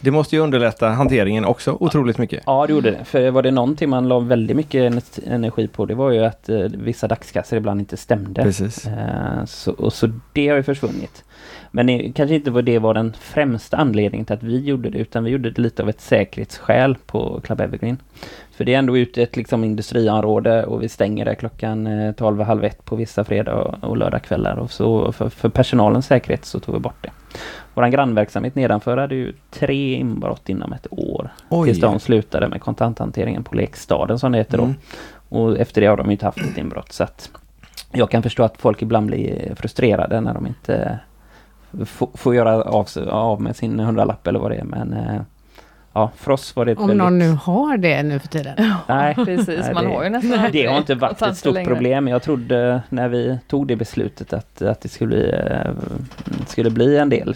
Det 0.00 0.10
måste 0.10 0.36
ju 0.36 0.42
underlätta 0.42 0.88
hanteringen 0.88 1.44
också 1.44 1.76
otroligt 1.80 2.18
mycket. 2.18 2.42
Ja, 2.46 2.66
det 2.66 2.72
gjorde 2.72 2.90
det. 2.90 3.04
För 3.04 3.30
var 3.30 3.42
det 3.42 3.50
någonting 3.50 3.90
man 3.90 4.08
la 4.08 4.18
väldigt 4.18 4.56
mycket 4.56 5.18
energi 5.26 5.68
på 5.68 5.86
det 5.86 5.94
var 5.94 6.10
ju 6.10 6.24
att 6.24 6.48
eh, 6.48 6.58
vissa 6.58 7.08
dagskassor 7.08 7.56
ibland 7.58 7.80
inte 7.80 7.96
stämde. 7.96 8.42
Precis. 8.42 8.86
Eh, 8.86 9.44
så, 9.44 9.72
och 9.72 9.92
så 9.92 10.10
det 10.32 10.48
har 10.48 10.56
ju 10.56 10.62
försvunnit. 10.62 11.24
Men 11.70 11.86
det, 11.86 12.12
kanske 12.14 12.34
inte 12.34 12.50
var 12.50 12.62
det 12.62 12.78
var 12.78 12.94
den 12.94 13.12
främsta 13.20 13.76
anledningen 13.76 14.24
till 14.24 14.34
att 14.34 14.42
vi 14.42 14.58
gjorde 14.58 14.90
det 14.90 14.98
utan 14.98 15.24
vi 15.24 15.30
gjorde 15.30 15.50
det 15.50 15.62
lite 15.62 15.82
av 15.82 15.88
ett 15.88 16.00
säkerhetsskäl 16.00 16.96
på 17.06 17.40
Club 17.40 17.60
Evergreen. 17.60 17.96
För 18.50 18.64
det 18.64 18.74
är 18.74 18.78
ändå 18.78 18.98
ute 18.98 19.22
ett 19.22 19.36
liksom 19.36 19.64
industriområde 19.64 20.64
och 20.64 20.82
vi 20.82 20.88
stänger 20.88 21.24
där 21.24 21.34
klockan 21.34 22.14
12, 22.16 22.40
eh, 22.40 22.46
halv 22.46 22.64
ett 22.64 22.84
på 22.84 22.96
vissa 22.96 23.24
fredag 23.24 23.54
och 23.80 23.96
lördagskvällar. 23.96 24.56
Och 24.56 24.70
så 24.70 25.12
för, 25.12 25.28
för 25.28 25.48
personalens 25.48 26.06
säkerhet 26.06 26.44
så 26.44 26.60
tog 26.60 26.74
vi 26.74 26.80
bort 26.80 27.02
det. 27.02 27.10
Vår 27.74 27.86
grannverksamhet 27.86 28.54
nedanför 28.54 28.96
hade 28.96 29.14
ju 29.14 29.32
tre 29.50 29.94
inbrott 29.94 30.48
inom 30.48 30.72
ett 30.72 30.86
år. 30.90 31.30
Oj. 31.48 31.68
Tills 31.68 31.80
de 31.80 32.00
slutade 32.00 32.48
med 32.48 32.60
kontanthanteringen 32.60 33.44
på 33.44 33.56
Lekstaden 33.56 34.18
som 34.18 34.32
det 34.32 34.38
heter 34.38 34.58
mm. 34.58 34.74
då. 35.28 35.36
Och 35.36 35.58
efter 35.58 35.80
det 35.80 35.86
har 35.86 35.96
de 35.96 36.10
inte 36.10 36.24
haft 36.24 36.38
ett 36.38 36.58
inbrott. 36.58 36.92
Så 36.92 37.04
att 37.04 37.30
jag 37.92 38.10
kan 38.10 38.22
förstå 38.22 38.42
att 38.42 38.56
folk 38.56 38.82
ibland 38.82 39.06
blir 39.06 39.54
frustrerade 39.54 40.20
när 40.20 40.34
de 40.34 40.46
inte 40.46 40.98
får 42.14 42.34
göra 42.34 42.62
av, 42.62 42.88
av 43.08 43.42
med 43.42 43.56
sin 43.56 43.80
hundralapp 43.80 44.26
eller 44.26 44.38
vad 44.38 44.50
det 44.50 44.56
är. 44.56 44.64
Men 44.64 44.92
eh, 44.92 45.20
ja, 45.92 46.10
för 46.16 46.30
oss 46.30 46.56
var 46.56 46.64
det 46.64 46.76
Om 46.76 46.86
väldigt... 46.86 46.98
någon 46.98 47.18
nu 47.18 47.30
har 47.30 47.76
det 47.76 48.02
nu 48.02 48.18
för 48.18 48.28
tiden. 48.28 48.54
Nej, 48.88 49.14
precis. 49.24 49.48
Nej, 49.48 49.74
man 49.74 49.84
det, 49.84 49.90
har 49.90 50.04
ju 50.04 50.10
nästan 50.10 50.52
Det 50.52 50.66
har 50.66 50.78
inte 50.78 50.94
varit 50.94 51.22
ett 51.22 51.36
stort 51.36 51.64
problem. 51.64 52.08
Jag 52.08 52.22
trodde 52.22 52.82
när 52.88 53.08
vi 53.08 53.38
tog 53.48 53.66
det 53.66 53.76
beslutet 53.76 54.32
att, 54.32 54.62
att 54.62 54.80
det 54.80 54.88
skulle 54.88 55.08
bli, 55.08 55.30
eh, 55.30 55.70
skulle 56.46 56.70
bli 56.70 56.96
en 56.96 57.08
del 57.08 57.34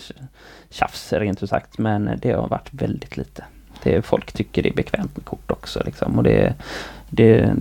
tjafs 0.70 1.12
rent 1.12 1.42
ut 1.42 1.50
sagt. 1.50 1.78
Men 1.78 2.10
det 2.22 2.32
har 2.32 2.48
varit 2.48 2.68
väldigt 2.72 3.16
lite. 3.16 3.44
Det, 3.82 4.02
folk 4.02 4.32
tycker 4.32 4.62
det 4.62 4.68
är 4.68 4.74
bekvämt 4.74 5.16
med 5.16 5.24
kort 5.24 5.50
också. 5.50 5.82
Liksom. 5.84 6.18
Och 6.18 6.24
det, 6.24 6.54
det, 7.10 7.54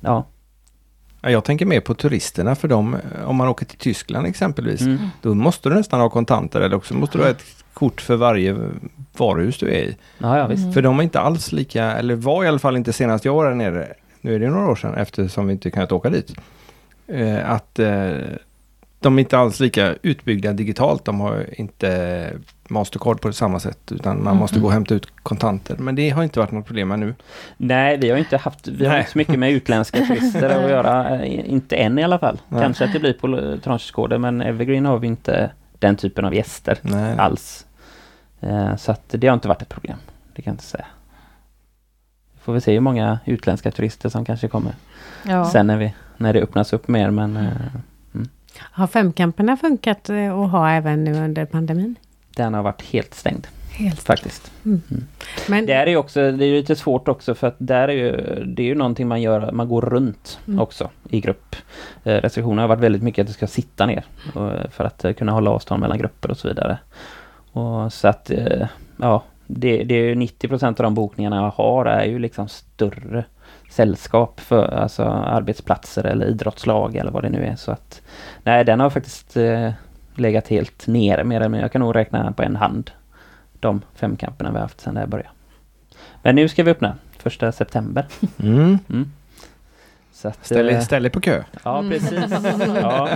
ja. 0.00 0.24
Jag 1.30 1.44
tänker 1.44 1.66
mer 1.66 1.80
på 1.80 1.94
turisterna 1.94 2.54
för 2.54 2.68
dem, 2.68 2.96
om 3.24 3.36
man 3.36 3.48
åker 3.48 3.66
till 3.66 3.78
Tyskland 3.78 4.26
exempelvis, 4.26 4.80
mm. 4.80 4.98
då 5.22 5.34
måste 5.34 5.68
du 5.68 5.74
nästan 5.74 6.00
ha 6.00 6.10
kontanter 6.10 6.60
eller 6.60 6.76
också 6.76 6.94
måste 6.94 7.18
du 7.18 7.24
ha 7.24 7.30
ett 7.30 7.44
kort 7.74 8.00
för 8.00 8.16
varje 8.16 8.56
varuhus 9.16 9.58
du 9.58 9.66
är 9.66 9.82
i. 9.82 9.96
Ja, 10.18 10.38
ja, 10.38 10.46
visst. 10.46 10.74
För 10.74 10.82
de 10.82 10.98
är 10.98 11.02
inte 11.02 11.20
alls 11.20 11.52
lika, 11.52 11.84
eller 11.84 12.14
var 12.14 12.44
i 12.44 12.48
alla 12.48 12.58
fall 12.58 12.76
inte 12.76 12.92
senast 12.92 13.24
jag 13.24 13.34
var 13.34 13.44
där 13.44 13.54
nere, 13.54 13.94
nu 14.20 14.34
är 14.34 14.38
det 14.38 14.50
några 14.50 14.70
år 14.70 14.76
sedan 14.76 14.94
eftersom 14.94 15.46
vi 15.46 15.52
inte 15.52 15.70
kunnat 15.70 15.92
åka 15.92 16.10
dit, 16.10 16.32
eh, 17.06 17.50
att 17.50 17.78
eh, 17.78 18.10
de 19.00 19.18
är 19.18 19.20
inte 19.20 19.38
alls 19.38 19.60
lika 19.60 19.94
utbyggda 20.02 20.52
digitalt. 20.52 21.04
De 21.04 21.20
har 21.20 21.60
inte 21.60 22.32
Mastercard 22.68 23.20
på 23.20 23.32
samma 23.32 23.60
sätt 23.60 23.92
utan 23.92 24.16
man 24.16 24.26
mm. 24.26 24.36
måste 24.36 24.60
gå 24.60 24.66
och 24.66 24.72
hämta 24.72 24.94
ut 24.94 25.06
kontanter. 25.22 25.76
Men 25.78 25.94
det 25.94 26.10
har 26.10 26.22
inte 26.22 26.40
varit 26.40 26.52
något 26.52 26.66
problem 26.66 26.90
ännu. 26.90 27.14
Nej, 27.56 27.96
vi 27.96 28.10
har 28.10 28.18
inte 28.18 28.36
haft 28.36 28.68
vi 28.68 28.86
har 28.86 28.98
inte 28.98 29.10
så 29.10 29.18
mycket 29.18 29.38
med 29.38 29.52
utländska 29.52 29.98
turister 30.06 30.64
att 30.64 30.70
göra. 30.70 31.20
Eh, 31.20 31.50
inte 31.50 31.76
än 31.76 31.98
i 31.98 32.04
alla 32.04 32.18
fall. 32.18 32.40
Nej. 32.48 32.62
Kanske 32.62 32.84
att 32.84 32.92
det 32.92 33.00
blir 33.00 33.12
på 33.12 33.58
Tranchesgården 33.64 34.20
men 34.20 34.40
Evergreen 34.40 34.86
har 34.86 34.98
vi 34.98 35.06
inte 35.06 35.50
den 35.78 35.96
typen 35.96 36.24
av 36.24 36.34
gäster 36.34 36.78
Nej. 36.82 37.18
alls. 37.18 37.66
Eh, 38.40 38.76
så 38.76 38.92
att 38.92 39.04
det 39.08 39.26
har 39.26 39.34
inte 39.34 39.48
varit 39.48 39.62
ett 39.62 39.68
problem. 39.68 39.96
Det 40.34 40.42
kan 40.42 40.50
jag 40.50 40.54
inte 40.54 40.64
säga. 40.64 40.86
Får 42.40 42.52
vi 42.52 42.60
se 42.60 42.72
hur 42.72 42.80
många 42.80 43.18
utländska 43.24 43.70
turister 43.70 44.08
som 44.08 44.24
kanske 44.24 44.48
kommer 44.48 44.72
ja. 45.22 45.44
sen 45.44 45.66
när, 45.66 45.76
vi, 45.76 45.94
när 46.16 46.32
det 46.32 46.42
öppnas 46.42 46.72
upp 46.72 46.88
mer 46.88 47.10
men 47.10 47.36
mm. 47.36 47.52
Har 48.60 48.86
femkamperna 48.86 49.56
funkat 49.56 50.10
eh, 50.10 50.38
att 50.38 50.50
ha 50.50 50.70
även 50.70 51.04
nu 51.04 51.24
under 51.24 51.44
pandemin? 51.44 51.94
Den 52.36 52.54
har 52.54 52.62
varit 52.62 52.82
helt 52.82 53.14
stängd. 53.14 53.46
Helt 53.78 54.00
faktiskt. 54.00 54.52
Mm. 54.64 54.82
Mm. 54.90 55.04
Men 55.48 55.66
det 55.66 55.72
är 55.72 55.96
också, 55.96 56.32
det 56.32 56.44
är 56.44 56.52
lite 56.52 56.76
svårt 56.76 57.08
också 57.08 57.34
för 57.34 57.46
att 57.46 57.56
där 57.58 57.88
är 57.88 57.92
ju, 57.92 58.44
det 58.44 58.62
är 58.62 58.66
ju 58.66 58.74
någonting 58.74 59.08
man 59.08 59.22
gör, 59.22 59.52
man 59.52 59.68
går 59.68 59.82
runt 59.82 60.40
mm. 60.48 60.60
också 60.60 60.90
i 61.10 61.20
grupp. 61.20 61.56
Eh, 62.04 62.14
restriktionerna 62.14 62.62
har 62.62 62.68
varit 62.68 62.80
väldigt 62.80 63.02
mycket 63.02 63.22
att 63.22 63.26
du 63.26 63.32
ska 63.32 63.46
sitta 63.46 63.86
ner 63.86 64.04
och, 64.34 64.72
för 64.72 64.84
att 64.84 65.04
eh, 65.04 65.12
kunna 65.12 65.32
hålla 65.32 65.50
avstånd 65.50 65.80
mellan 65.80 65.98
grupper 65.98 66.30
och 66.30 66.38
så 66.38 66.48
vidare. 66.48 66.78
Och 67.52 67.92
så 67.92 68.08
att, 68.08 68.30
eh, 68.30 68.66
ja, 68.96 69.22
det, 69.46 69.84
det 69.84 69.94
är 69.94 70.14
90% 70.14 70.66
av 70.66 70.74
de 70.74 70.94
bokningarna 70.94 71.36
jag 71.36 71.64
har 71.64 71.86
är 71.86 72.04
ju 72.04 72.18
liksom 72.18 72.48
större 72.48 73.24
sällskap 73.68 74.40
för 74.40 74.74
alltså 74.74 75.04
arbetsplatser 75.04 76.04
eller 76.04 76.26
idrottslag 76.26 76.96
eller 76.96 77.10
vad 77.10 77.22
det 77.22 77.28
nu 77.30 77.44
är. 77.44 77.56
Så 77.56 77.70
att 77.70 78.02
nej, 78.42 78.64
den 78.64 78.80
har 78.80 78.90
faktiskt 78.90 79.36
eh, 79.36 79.70
legat 80.14 80.48
helt 80.48 80.86
nere 80.86 81.24
med 81.24 81.50
men 81.50 81.60
jag 81.60 81.72
kan 81.72 81.80
nog 81.80 81.96
räkna 81.96 82.32
på 82.32 82.42
en 82.42 82.56
hand 82.56 82.90
de 83.60 83.82
fem 83.94 84.16
kamperna 84.16 84.50
vi 84.50 84.56
har 84.56 84.62
haft 84.62 84.80
sedan 84.80 84.94
det 84.94 85.00
här 85.00 85.06
började. 85.06 85.30
Men 86.22 86.34
nu 86.34 86.48
ska 86.48 86.62
vi 86.62 86.70
öppna 86.70 86.96
första 87.18 87.52
september. 87.52 88.06
Mm. 88.38 88.78
Mm. 88.88 89.12
Så 90.12 90.28
att, 90.28 90.46
ställ, 90.46 90.68
eh, 90.68 90.80
ställ 90.80 91.02
dig 91.02 91.12
på 91.12 91.20
kö. 91.20 91.42
Ja, 91.64 91.84
precis. 91.88 92.12
ja. 92.82 93.08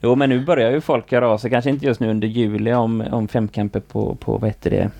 Jo, 0.00 0.14
men 0.14 0.28
nu 0.28 0.44
börjar 0.44 0.70
ju 0.70 0.80
folk 0.80 1.12
höra 1.12 1.28
av 1.28 1.38
sig, 1.38 1.50
kanske 1.50 1.70
inte 1.70 1.86
just 1.86 2.00
nu 2.00 2.10
under 2.10 2.28
juli 2.28 2.72
om, 2.72 3.04
om 3.10 3.28
femkamper 3.28 3.80
på, 3.80 4.14
på, 4.14 4.38
vad 4.38 4.50
heter 4.50 4.70
det, 4.70 4.90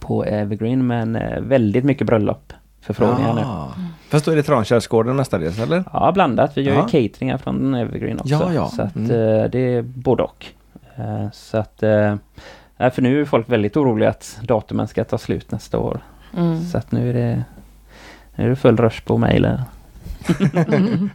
på 0.00 0.24
Evergreen, 0.24 0.86
men 0.86 1.16
eh, 1.16 1.40
väldigt 1.40 1.84
mycket 1.84 2.06
bröllop 2.06 2.49
förfrågningar 2.94 3.34
nu. 3.34 3.44
Fast 4.08 4.24
då 4.24 4.30
är 4.30 4.36
det 4.36 4.42
Trankärsgården 4.42 5.16
mestadels 5.16 5.58
eller? 5.58 5.84
Ja 5.92 6.12
blandat. 6.12 6.56
Vi 6.56 6.62
gör 6.62 6.74
ja. 6.74 6.88
ju 6.92 7.08
cateringar 7.08 7.38
från 7.38 7.74
Evergreen 7.74 8.20
också. 8.20 8.34
Ja, 8.34 8.54
ja. 8.54 8.68
Så 8.68 8.82
att 8.82 8.96
mm. 8.96 9.10
Eh, 9.10 9.50
det 9.50 9.58
är 9.58 9.82
både 9.82 10.22
och. 10.22 10.46
Eh, 10.96 11.30
så 11.32 11.58
att 11.58 11.82
eh, 11.82 12.16
för 12.78 13.02
nu 13.02 13.20
är 13.20 13.24
folk 13.24 13.48
väldigt 13.48 13.76
oroliga 13.76 14.10
att 14.10 14.38
datumen 14.42 14.88
ska 14.88 15.04
ta 15.04 15.18
slut 15.18 15.50
nästa 15.50 15.78
år. 15.78 16.00
Mm. 16.36 16.64
Så 16.64 16.78
att 16.78 16.92
nu 16.92 17.10
är 17.10 17.14
det 17.14 17.44
nu 18.34 18.44
är 18.44 18.48
det 18.48 18.56
full 18.56 18.76
rush 18.76 19.04
på 19.04 19.18
mejlen. 19.18 19.60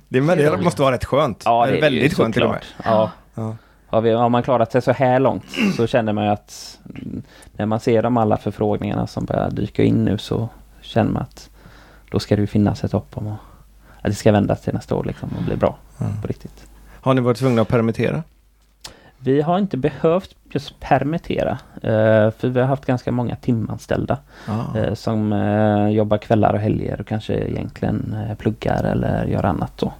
det, 0.07 0.19
det 0.19 0.57
måste 0.57 0.81
vara 0.81 0.93
rätt 0.93 1.05
skönt. 1.05 1.41
Ja, 1.45 1.65
det 1.65 1.77
är 1.77 1.81
väldigt 1.81 2.13
skönt 2.13 2.33
till 2.33 2.43
och 2.43 2.49
med. 2.49 2.63
Ja. 2.83 3.11
ja. 3.35 3.55
Har, 3.87 4.01
vi, 4.01 4.11
har 4.11 4.29
man 4.29 4.43
klarat 4.43 4.71
sig 4.71 4.81
så 4.81 4.91
här 4.91 5.19
långt 5.19 5.45
så 5.75 5.87
känner 5.87 6.13
man 6.13 6.23
ju 6.23 6.29
att 6.29 6.79
när 7.53 7.65
man 7.65 7.79
ser 7.79 8.01
de 8.01 8.17
alla 8.17 8.37
förfrågningarna 8.37 9.07
som 9.07 9.25
börjar 9.25 9.51
dyka 9.51 9.83
in 9.83 10.05
nu 10.05 10.17
så 10.17 10.49
känner 10.81 11.11
man 11.11 11.21
att 11.21 11.49
då 12.15 12.19
ska 12.19 12.35
det 12.35 12.41
ju 12.41 12.47
finnas 12.47 12.83
ett 12.83 12.91
hopp 12.91 13.17
om 13.17 13.27
att, 13.27 13.39
att 14.01 14.11
det 14.11 14.13
ska 14.13 14.31
vända 14.31 14.55
till 14.55 14.73
nästa 14.73 14.95
år 14.95 15.03
liksom 15.03 15.29
och 15.37 15.43
bli 15.43 15.55
bra 15.55 15.77
mm. 15.99 16.21
på 16.21 16.27
riktigt. 16.27 16.67
Har 17.01 17.13
ni 17.13 17.21
varit 17.21 17.37
tvungna 17.37 17.61
att 17.61 17.67
permittera? 17.67 18.23
Vi 19.17 19.41
har 19.41 19.59
inte 19.59 19.77
behövt 19.77 20.35
just 20.49 20.79
permittera. 20.79 21.51
Uh, 21.75 22.31
för 22.31 22.47
vi 22.47 22.59
har 22.59 22.67
haft 22.67 22.85
ganska 22.85 23.11
många 23.11 23.35
timanställda. 23.35 24.17
Ah. 24.47 24.77
Uh, 24.77 24.93
som 24.93 25.33
uh, 25.33 25.89
jobbar 25.89 26.17
kvällar 26.17 26.53
och 26.53 26.59
helger 26.59 27.01
och 27.01 27.07
kanske 27.07 27.33
egentligen 27.33 28.15
pluggar 28.37 28.83
eller 28.83 29.25
gör 29.25 29.45
annat 29.45 29.77
då. 29.77 29.93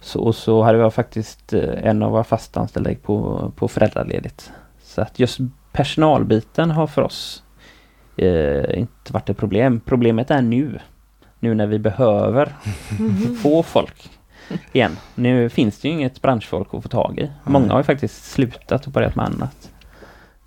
Så, 0.00 0.20
och 0.20 0.34
så 0.34 0.62
hade 0.62 0.84
vi 0.84 0.90
faktiskt 0.90 1.52
en 1.82 2.02
av 2.02 2.10
våra 2.12 2.24
fastanställda 2.24 2.90
på, 3.02 3.52
på 3.56 3.68
föräldraledigt. 3.68 4.52
Så 4.82 5.00
att 5.00 5.18
just 5.18 5.38
personalbiten 5.72 6.70
har 6.70 6.86
för 6.86 7.02
oss 7.02 7.42
inte 8.74 9.12
varit 9.12 9.30
ett 9.30 9.36
problem. 9.36 9.80
Problemet 9.80 10.30
är 10.30 10.42
nu 10.42 10.78
nu 11.40 11.54
när 11.54 11.66
vi 11.66 11.78
behöver 11.78 12.52
få 13.42 13.62
folk 13.62 14.10
igen. 14.72 14.96
Nu 15.14 15.48
finns 15.48 15.80
det 15.80 15.88
ju 15.88 15.94
inget 15.94 16.22
branschfolk 16.22 16.68
att 16.74 16.82
få 16.82 16.88
tag 16.88 17.18
i. 17.18 17.30
Många 17.44 17.72
har 17.72 17.78
ju 17.78 17.84
faktiskt 17.84 18.24
slutat 18.24 18.86
och 18.86 18.92
börjat 18.92 19.16
med 19.16 19.26
annat. 19.26 19.70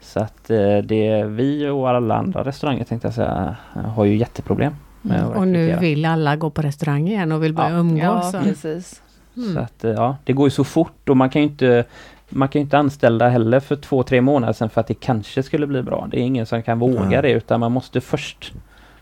Så 0.02 0.20
att 0.20 0.50
eh, 0.50 0.78
det 0.78 1.24
vi 1.24 1.68
och 1.68 1.90
alla 1.90 2.16
andra 2.16 2.44
restauranger 2.44 2.84
tänkte 2.84 3.08
jag 3.08 3.16
säga 3.16 3.56
har 3.74 4.06
ju 4.06 4.18
jätteproblem. 4.18 4.76
Med 5.02 5.20
mm. 5.20 5.32
och 5.32 5.48
nu 5.48 5.78
vill 5.80 6.06
alla 6.06 6.36
gå 6.36 6.50
på 6.50 6.62
restaurang 6.62 7.08
igen 7.08 7.32
och 7.32 7.44
vill 7.44 7.54
börja 7.54 7.70
ja. 7.70 7.78
umgås. 7.78 8.34
Ja, 8.34 8.42
precis. 8.44 9.02
Mm. 9.38 9.54
Så 9.54 9.60
att 9.60 9.84
eh, 9.84 9.92
ja, 9.92 10.18
det 10.24 10.34
går 10.34 10.48
ju 10.48 10.52
så 10.52 10.64
fort 10.64 11.10
och 11.10 11.18
man 11.18 11.30
kan 11.30 11.42
ju 11.42 11.48
inte 11.48 11.86
man 12.30 12.48
kan 12.48 12.62
inte 12.62 12.78
anställa 12.78 13.30
heller 13.30 13.60
för 13.60 13.76
två, 13.76 14.04
tre 14.04 14.22
månader 14.22 14.54
sedan 14.54 14.70
för 14.70 14.82
att 14.82 14.88
det 14.88 14.94
kanske 14.94 15.44
skulle 15.44 15.68
bli 15.68 15.84
bra. 15.84 16.08
Det 16.12 16.20
är 16.20 16.22
ingen 16.22 16.46
som 16.46 16.64
kan 16.64 16.80
våga 16.80 17.02
mm. 17.02 17.22
det 17.22 17.32
utan 17.32 17.60
man 17.60 17.72
måste 17.72 18.02
först 18.02 18.54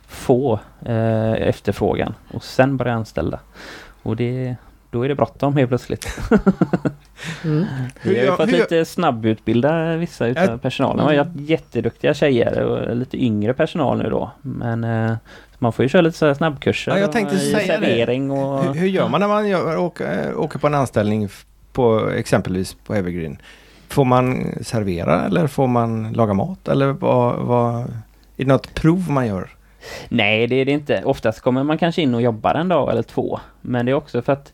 få 0.10 0.60
eh, 0.86 1.34
efterfrågan 1.34 2.14
och 2.34 2.44
sen 2.44 2.78
börja 2.78 2.94
anställa. 2.94 3.40
Och 4.04 4.16
det, 4.16 4.56
då 4.92 5.04
är 5.04 5.10
det 5.10 5.16
bråttom 5.16 5.58
helt 5.58 5.70
plötsligt. 5.70 6.20
mm. 7.44 7.66
Vi 8.02 8.20
har 8.20 8.26
ju 8.26 8.32
fått 8.32 8.52
lite 8.52 8.86
snabbutbilda 8.86 9.96
vissa 9.96 10.28
utav 10.28 10.58
personalen. 10.58 11.08
Vi 11.08 11.18
har 11.18 11.26
mm. 11.26 11.46
jätteduktiga 11.46 12.14
tjejer 12.14 12.64
och 12.64 12.96
lite 12.96 13.24
yngre 13.24 13.54
personal 13.54 13.98
nu 13.98 14.10
då. 14.10 14.32
Men 14.42 14.84
eh, 14.84 15.16
man 15.60 15.74
får 15.74 15.84
ju 15.84 15.90
köra 15.90 16.02
lite 16.02 16.18
så 16.18 16.36
snabbkurser. 16.36 16.92
Ja, 16.92 17.00
jag 17.00 17.12
tänkte 17.12 17.36
och, 17.36 17.42
säga 17.42 17.60
servering 17.60 18.32
och... 18.32 18.64
Hur, 18.64 18.74
hur, 18.74 18.88
gör 18.88 19.10
man 19.10 19.20
när 19.22 19.28
man 19.28 19.48
gör, 19.48 19.78
åker, 19.78 20.36
åker 20.36 20.60
på 20.60 20.68
en 20.68 20.76
anställning 20.76 21.30
på 21.74 22.10
exempelvis 22.10 22.74
på 22.74 22.96
Evergreen? 22.96 23.38
Får 23.88 24.06
man 24.06 24.54
servera 24.62 25.26
eller 25.26 25.48
får 25.48 25.68
man 25.68 26.14
laga 26.14 26.34
mat 26.34 26.68
eller 26.68 26.88
vad, 26.88 27.40
vad, 27.40 27.76
är 27.82 27.86
det 28.36 28.46
något 28.46 28.74
prov 28.74 29.10
man 29.10 29.28
gör? 29.28 29.50
Nej, 30.10 30.48
det 30.48 30.56
är 30.56 30.66
det 30.66 30.72
inte. 30.72 31.04
Oftast 31.04 31.42
kommer 31.42 31.64
man 31.64 31.78
kanske 31.78 32.02
in 32.02 32.16
och 32.16 32.22
jobbar 32.22 32.56
en 32.56 32.68
dag 32.68 32.92
eller 32.92 33.04
två. 33.04 33.40
Men 33.62 33.86
det 33.86 33.92
är 33.92 33.96
också 33.96 34.22
för 34.22 34.34
att 34.34 34.54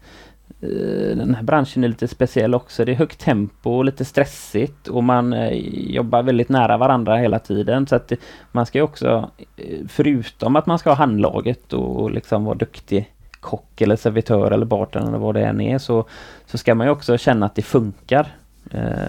eh, 0.62 1.18
den 1.18 1.36
här 1.36 1.44
branschen 1.44 1.84
är 1.84 1.88
lite 1.88 2.08
speciell 2.08 2.56
också. 2.56 2.86
Det 2.86 2.92
är 2.92 2.96
högt 2.96 3.20
tempo 3.20 3.70
och 3.70 3.86
lite 3.86 4.06
stressigt 4.06 4.88
och 4.88 5.04
man 5.04 5.34
eh, 5.34 5.52
jobbar 5.74 6.24
väldigt 6.24 6.50
nära 6.50 6.78
varandra 6.78 7.18
hela 7.18 7.40
tiden. 7.40 7.88
Så 7.88 7.96
att 7.96 8.12
man 8.52 8.66
ska 8.66 8.78
ju 8.78 8.84
också, 8.84 9.30
eh, 9.58 9.80
förutom 9.88 10.56
att 10.56 10.66
man 10.66 10.80
ska 10.80 10.90
ha 10.90 10.96
handlaget 10.96 11.74
och, 11.74 12.12
liksom 12.12 12.46
vara 12.46 12.56
duktig 12.56 13.12
kock 13.40 13.82
eller 13.82 13.96
servitör 13.96 14.52
eller 14.52 14.66
bartender 14.66 15.10
eller 15.10 15.18
vad 15.18 15.36
det 15.36 15.46
än 15.46 15.62
är 15.62 15.78
så, 15.78 16.06
så 16.46 16.58
ska 16.58 16.76
man 16.76 16.88
ju 16.88 16.92
också 16.92 17.18
känna 17.18 17.46
att 17.46 17.56
det 17.56 17.62
funkar 17.62 18.28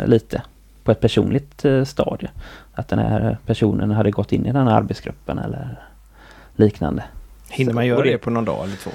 lite 0.05 0.43
på 0.85 0.93
ett 0.93 1.01
personligt 1.01 1.65
stadie. 1.85 2.31
Att 2.75 2.89
den 2.89 2.99
här 2.99 3.39
personen 3.47 3.91
hade 3.91 4.11
gått 4.11 4.33
in 4.33 4.47
i 4.47 4.53
den 4.53 4.69
här 4.69 4.77
arbetsgruppen 4.77 5.39
eller 5.39 5.79
liknande. 6.57 7.05
Hinner 7.51 7.73
man 7.73 7.87
göra 7.87 8.03
det, 8.03 8.11
det, 8.11 8.19
på 8.19 8.31
någon 8.31 8.45
dag 8.45 8.65
eller 8.65 8.77
två? 8.77 8.91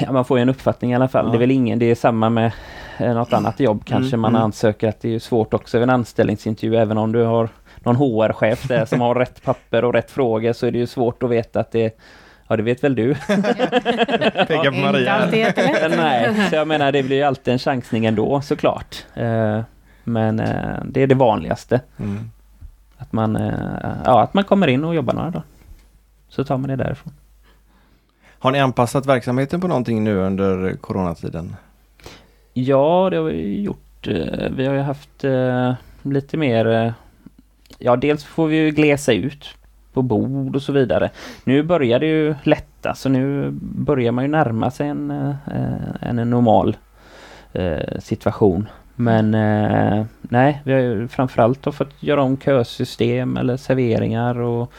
Ja, 0.00 0.12
man 0.12 0.24
får 0.24 0.38
ju 0.38 0.42
en 0.42 0.48
uppfattning 0.48 0.92
i 0.92 0.94
alla 0.94 1.08
fall. 1.08 1.24
Ja. 1.24 1.30
Det 1.30 1.36
är 1.36 1.40
väl 1.40 1.50
ingen, 1.50 1.78
det 1.78 1.90
är 1.90 1.94
samma 1.94 2.30
med 2.30 2.52
eh, 2.98 3.14
något 3.14 3.32
annat 3.32 3.60
jobb 3.60 3.84
kanske 3.84 4.08
mm, 4.08 4.20
man 4.20 4.30
mm. 4.30 4.42
ansöker 4.42 4.88
att 4.88 5.00
det 5.00 5.14
är 5.14 5.18
svårt 5.18 5.54
också 5.54 5.78
vid 5.78 5.82
en 5.82 5.90
anställningsintervju 5.90 6.76
även 6.76 6.98
om 6.98 7.12
du 7.12 7.22
har 7.22 7.48
någon 7.78 7.96
HR-chef 7.96 8.68
där 8.68 8.84
som 8.84 9.00
har 9.00 9.14
rätt 9.14 9.42
papper 9.42 9.84
och 9.84 9.92
rätt 9.92 10.10
frågor 10.10 10.52
så 10.52 10.66
är 10.66 10.70
det 10.70 10.78
ju 10.78 10.86
svårt 10.86 11.22
att 11.22 11.30
veta 11.30 11.60
att 11.60 11.72
det 11.72 11.98
Ja 12.48 12.56
det 12.56 12.62
vet 12.62 12.84
väl 12.84 12.94
du? 12.94 13.14
Peka 13.14 14.70
på 14.70 14.76
Maria. 14.76 15.28
Nej, 15.96 16.48
så 16.50 16.56
jag 16.56 16.68
menar 16.68 16.92
det 16.92 17.02
blir 17.02 17.16
ju 17.16 17.22
alltid 17.22 17.52
en 17.52 17.58
chansning 17.58 18.06
ändå 18.06 18.40
såklart. 18.40 19.04
Eh, 19.14 19.60
men 20.04 20.40
eh, 20.40 20.76
det 20.84 21.02
är 21.02 21.06
det 21.06 21.14
vanligaste. 21.14 21.80
Mm. 21.98 22.30
Att, 22.98 23.12
man, 23.12 23.52
ja, 24.04 24.22
att 24.22 24.34
man 24.34 24.44
kommer 24.44 24.66
in 24.66 24.84
och 24.84 24.94
jobbar 24.94 25.14
några 25.14 25.30
dagar. 25.30 25.44
Så 26.36 26.44
tar 26.44 26.58
man 26.58 26.70
det 26.70 26.76
därifrån. 26.76 27.12
Har 28.38 28.52
ni 28.52 28.58
anpassat 28.58 29.06
verksamheten 29.06 29.60
på 29.60 29.68
någonting 29.68 30.04
nu 30.04 30.16
under 30.16 30.76
coronatiden? 30.80 31.56
Ja, 32.52 33.08
det 33.10 33.16
har 33.16 33.24
vi 33.24 33.60
gjort. 33.60 34.06
Eh, 34.06 34.50
vi 34.50 34.66
har 34.66 34.74
ju 34.74 34.80
haft 34.80 35.24
eh, 35.24 35.74
lite 36.02 36.36
mer... 36.36 36.66
Eh, 36.66 36.92
ja, 37.78 37.96
dels 37.96 38.24
får 38.24 38.46
vi 38.46 38.56
ju 38.56 38.70
glesa 38.70 39.12
ut 39.12 39.54
på 39.92 40.02
bord 40.02 40.56
och 40.56 40.62
så 40.62 40.72
vidare. 40.72 41.10
Nu 41.44 41.62
börjar 41.62 42.00
det 42.00 42.06
ju 42.06 42.34
lätta. 42.42 42.94
Så 42.94 43.08
nu 43.08 43.50
börjar 43.60 44.12
man 44.12 44.24
ju 44.24 44.30
närma 44.30 44.70
sig 44.70 44.88
en, 44.88 45.34
en, 46.00 46.30
normal 46.30 46.76
situation. 47.98 48.68
Men 48.96 49.30
nej, 50.20 50.60
vi 50.64 50.72
har 50.72 50.80
ju 50.80 51.08
framförallt 51.08 51.74
fått 51.74 52.02
göra 52.02 52.22
om 52.22 52.36
kösystem 52.36 53.36
eller 53.36 53.56
serveringar 53.56 54.38
och 54.38 54.72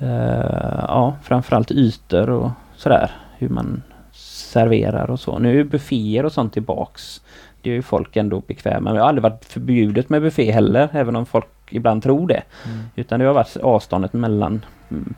eh, 0.00 0.84
ja, 0.88 1.16
framförallt 1.22 1.70
ytor 1.70 2.30
och 2.30 2.50
sådär. 2.76 3.10
Hur 3.38 3.48
man 3.48 3.82
serverar 4.12 5.10
och 5.10 5.20
så. 5.20 5.38
Nu 5.38 5.60
är 5.60 5.64
bufféer 5.64 6.24
och 6.24 6.32
sånt 6.32 6.52
tillbaks. 6.52 7.20
Det 7.62 7.70
är 7.70 7.74
ju 7.74 7.82
folk 7.82 8.16
ändå 8.16 8.40
bekväma 8.40 8.80
med. 8.80 8.94
Det 8.94 9.00
har 9.00 9.08
aldrig 9.08 9.22
varit 9.22 9.44
förbjudet 9.44 10.08
med 10.08 10.22
buffé 10.22 10.50
heller, 10.50 10.88
även 10.92 11.16
om 11.16 11.26
folk 11.26 11.46
ibland 11.70 12.02
tror 12.02 12.28
det. 12.28 12.42
Mm. 12.66 12.78
Utan 12.96 13.20
det 13.20 13.26
har 13.26 13.34
varit 13.34 13.56
avståndet 13.56 14.12
mellan 14.12 14.64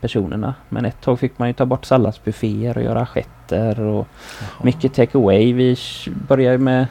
personerna. 0.01 0.55
Men 0.69 0.85
ett 0.85 1.01
tag 1.01 1.19
fick 1.19 1.39
man 1.39 1.49
ju 1.49 1.55
ta 1.55 1.67
bort 1.67 1.85
salladsbufféer 1.85 2.77
och 2.77 2.85
göra 2.85 3.01
assietter 3.01 3.81
och 3.81 4.07
mycket 4.63 4.95
take 4.95 5.19
away. 5.19 5.53
Vi 5.53 5.77
började 6.29 6.59
med 6.59 6.87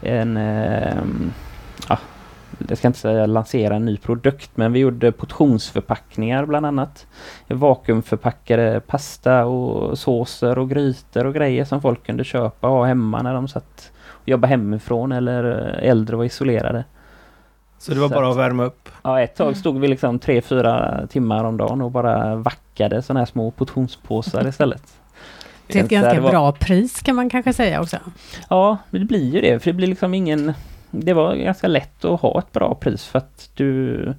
en... 0.00 0.36
Eh, 0.36 1.04
ja, 1.88 1.98
jag 2.68 2.78
ska 2.78 2.86
inte 2.88 2.98
säga 3.00 3.26
lansera 3.26 3.76
en 3.76 3.84
ny 3.84 3.96
produkt 3.96 4.50
men 4.54 4.72
vi 4.72 4.78
gjorde 4.78 5.12
portionsförpackningar 5.12 6.46
bland 6.46 6.66
annat. 6.66 7.06
Vakuumförpackade 7.46 8.80
pasta 8.86 9.44
och 9.46 9.98
såser 9.98 10.58
och 10.58 10.70
grytor 10.70 11.26
och 11.26 11.34
grejer 11.34 11.64
som 11.64 11.80
folk 11.82 12.06
kunde 12.06 12.24
köpa 12.24 12.68
och 12.68 12.74
ha 12.76 12.84
hemma 12.84 13.22
när 13.22 13.34
de 13.34 13.48
satt 13.48 13.90
och 14.06 14.28
jobbade 14.28 14.50
hemifrån 14.50 15.12
eller 15.12 15.44
äldre 15.82 16.16
var 16.16 16.24
isolerade. 16.24 16.84
Så 17.78 17.94
det 17.94 18.00
var 18.00 18.08
Så 18.08 18.14
bara 18.14 18.26
att- 18.26 18.32
att 18.32 18.38
värma 18.38 18.64
upp? 18.64 18.88
Ja, 19.02 19.20
ett 19.20 19.36
tag 19.36 19.56
stod 19.56 19.80
vi 19.80 19.88
liksom 19.88 20.18
3-4 20.18 21.06
timmar 21.06 21.44
om 21.44 21.56
dagen 21.56 21.80
och 21.82 21.90
bara 21.90 22.36
vackade 22.36 23.02
sådana 23.02 23.20
här 23.20 23.26
små 23.26 23.50
portionspåsar 23.50 24.48
istället. 24.48 24.82
Till 25.66 25.80
ett 25.80 25.88
ganska 25.88 26.20
var- 26.20 26.30
bra 26.30 26.52
pris 26.52 27.02
kan 27.02 27.16
man 27.16 27.30
kanske 27.30 27.52
säga 27.52 27.80
också. 27.80 27.96
Ja, 28.50 28.76
det 28.90 28.98
blir 28.98 29.34
ju 29.34 29.40
det. 29.40 29.58
För 29.62 29.70
det 29.70 29.74
blir 29.76 29.86
liksom 29.86 30.14
ingen... 30.14 30.52
Det 31.00 31.12
var 31.12 31.34
ganska 31.34 31.68
lätt 31.68 32.04
att 32.04 32.20
ha 32.20 32.38
ett 32.38 32.52
bra 32.52 32.74
pris 32.74 33.04
för 33.04 33.18
att 33.18 33.50
du... 33.54 34.14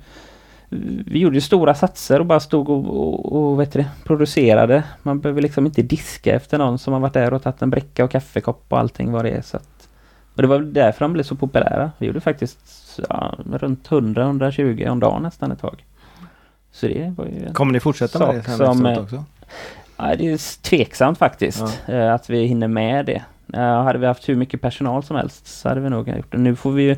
Vi 1.05 1.19
gjorde 1.19 1.35
ju 1.35 1.41
stora 1.41 1.75
satser 1.75 2.19
och 2.19 2.25
bara 2.25 2.39
stod 2.39 2.69
och, 2.69 2.85
och, 2.85 3.35
och 3.35 3.59
vet 3.59 3.73
du 3.73 3.85
producerade. 4.03 4.83
Man 5.03 5.19
behöver 5.19 5.41
liksom 5.41 5.65
inte 5.65 5.81
diska 5.81 6.35
efter 6.35 6.57
någon 6.57 6.79
som 6.79 6.93
har 6.93 6.99
varit 6.99 7.13
där 7.13 7.33
och 7.33 7.43
tagit 7.43 7.61
en 7.61 7.69
bricka 7.69 8.03
och 8.03 8.11
kaffekopp 8.11 8.65
och 8.69 8.79
allting 8.79 9.11
vad 9.11 9.25
det 9.25 9.29
är. 9.29 9.41
Så 9.41 9.57
att, 9.57 9.89
och 10.35 10.41
det 10.41 10.47
var 10.47 10.59
därför 10.59 11.05
de 11.05 11.13
blev 11.13 11.23
så 11.23 11.35
populära. 11.35 11.91
Vi 11.97 12.07
gjorde 12.07 12.21
faktiskt 12.21 12.99
ja, 13.09 13.35
runt 13.53 13.89
100-120 13.89 14.87
om 14.87 14.99
dagen 14.99 15.23
nästan 15.23 15.51
ett 15.51 15.59
tag. 15.59 15.85
Så 16.71 16.87
det 16.87 17.13
var 17.17 17.25
ju... 17.25 17.53
Kommer 17.53 17.73
ni 17.73 17.79
fortsätta 17.79 18.19
med 18.19 18.35
det 18.35 18.43
sen 18.43 18.57
som, 18.57 18.85
också? 18.85 19.23
Ja, 19.97 20.15
det 20.15 20.31
är 20.31 20.61
tveksamt 20.61 21.17
faktiskt 21.17 21.79
eh, 21.87 22.13
att 22.13 22.29
vi 22.29 22.45
hinner 22.45 22.67
med 22.67 23.05
det. 23.05 23.23
Eh, 23.55 23.83
hade 23.83 23.99
vi 23.99 24.05
haft 24.07 24.29
hur 24.29 24.35
mycket 24.35 24.61
personal 24.61 25.03
som 25.03 25.15
helst 25.15 25.47
så 25.47 25.69
hade 25.69 25.81
vi 25.81 25.89
nog 25.89 26.07
gjort 26.09 26.31
det. 26.31 26.37
Nu 26.37 26.55
får 26.55 26.71
vi 26.71 26.83
ju 26.83 26.95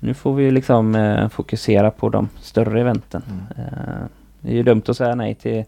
nu 0.00 0.14
får 0.14 0.34
vi 0.34 0.50
liksom 0.50 0.94
eh, 0.94 1.28
fokusera 1.28 1.90
på 1.90 2.08
de 2.08 2.28
större 2.40 2.80
eventen. 2.80 3.22
Mm. 3.28 3.68
Eh, 3.68 4.04
det 4.40 4.50
är 4.50 4.54
ju 4.54 4.62
dumt 4.62 4.82
att 4.88 4.96
säga 4.96 5.14
nej 5.14 5.34
till 5.34 5.64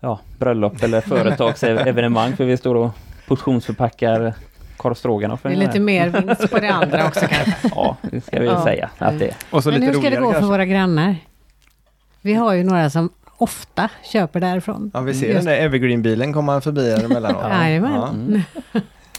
ja, 0.00 0.20
bröllop 0.38 0.82
eller 0.82 1.00
företagsevenemang 1.46 2.36
för 2.36 2.44
vi 2.44 2.56
står 2.56 2.74
och 2.74 2.90
portionsförpackar 3.28 4.34
korv. 4.76 5.38
Det 5.42 5.48
är 5.48 5.56
lite 5.56 5.80
mer 5.80 6.08
vinst 6.08 6.50
på 6.50 6.58
det 6.58 6.68
andra 6.68 7.06
också 7.08 7.26
kanske. 7.26 7.68
Ja, 7.74 7.96
det 8.02 8.20
ska 8.20 8.40
vi 8.40 8.46
Ja. 8.46 8.64
säga 8.64 8.90
att 8.98 9.18
det 9.18 9.28
är. 9.28 9.34
Och 9.50 9.62
så 9.62 9.70
Men 9.70 9.80
lite 9.80 9.92
hur 9.92 10.00
ska 10.00 10.10
det 10.10 10.16
gå 10.16 10.26
för 10.26 10.32
kanske? 10.32 10.50
våra 10.50 10.64
grannar? 10.64 11.16
Vi 12.20 12.34
har 12.34 12.52
ju 12.52 12.64
några 12.64 12.90
som 12.90 13.10
ofta 13.42 13.88
köper 14.12 14.40
därifrån. 14.40 14.90
Ja, 14.94 15.00
vi 15.00 15.14
ser 15.14 15.26
Just- 15.26 15.36
den 15.36 15.44
där 15.54 15.62
Evergreen-bilen 15.68 16.32
komma 16.32 16.60
förbi 16.60 16.90
här 16.90 17.04
emellanåt. 17.04 17.44
Jajamän. 17.50 17.92
Ja. 17.94 18.08
Mm. 18.08 18.42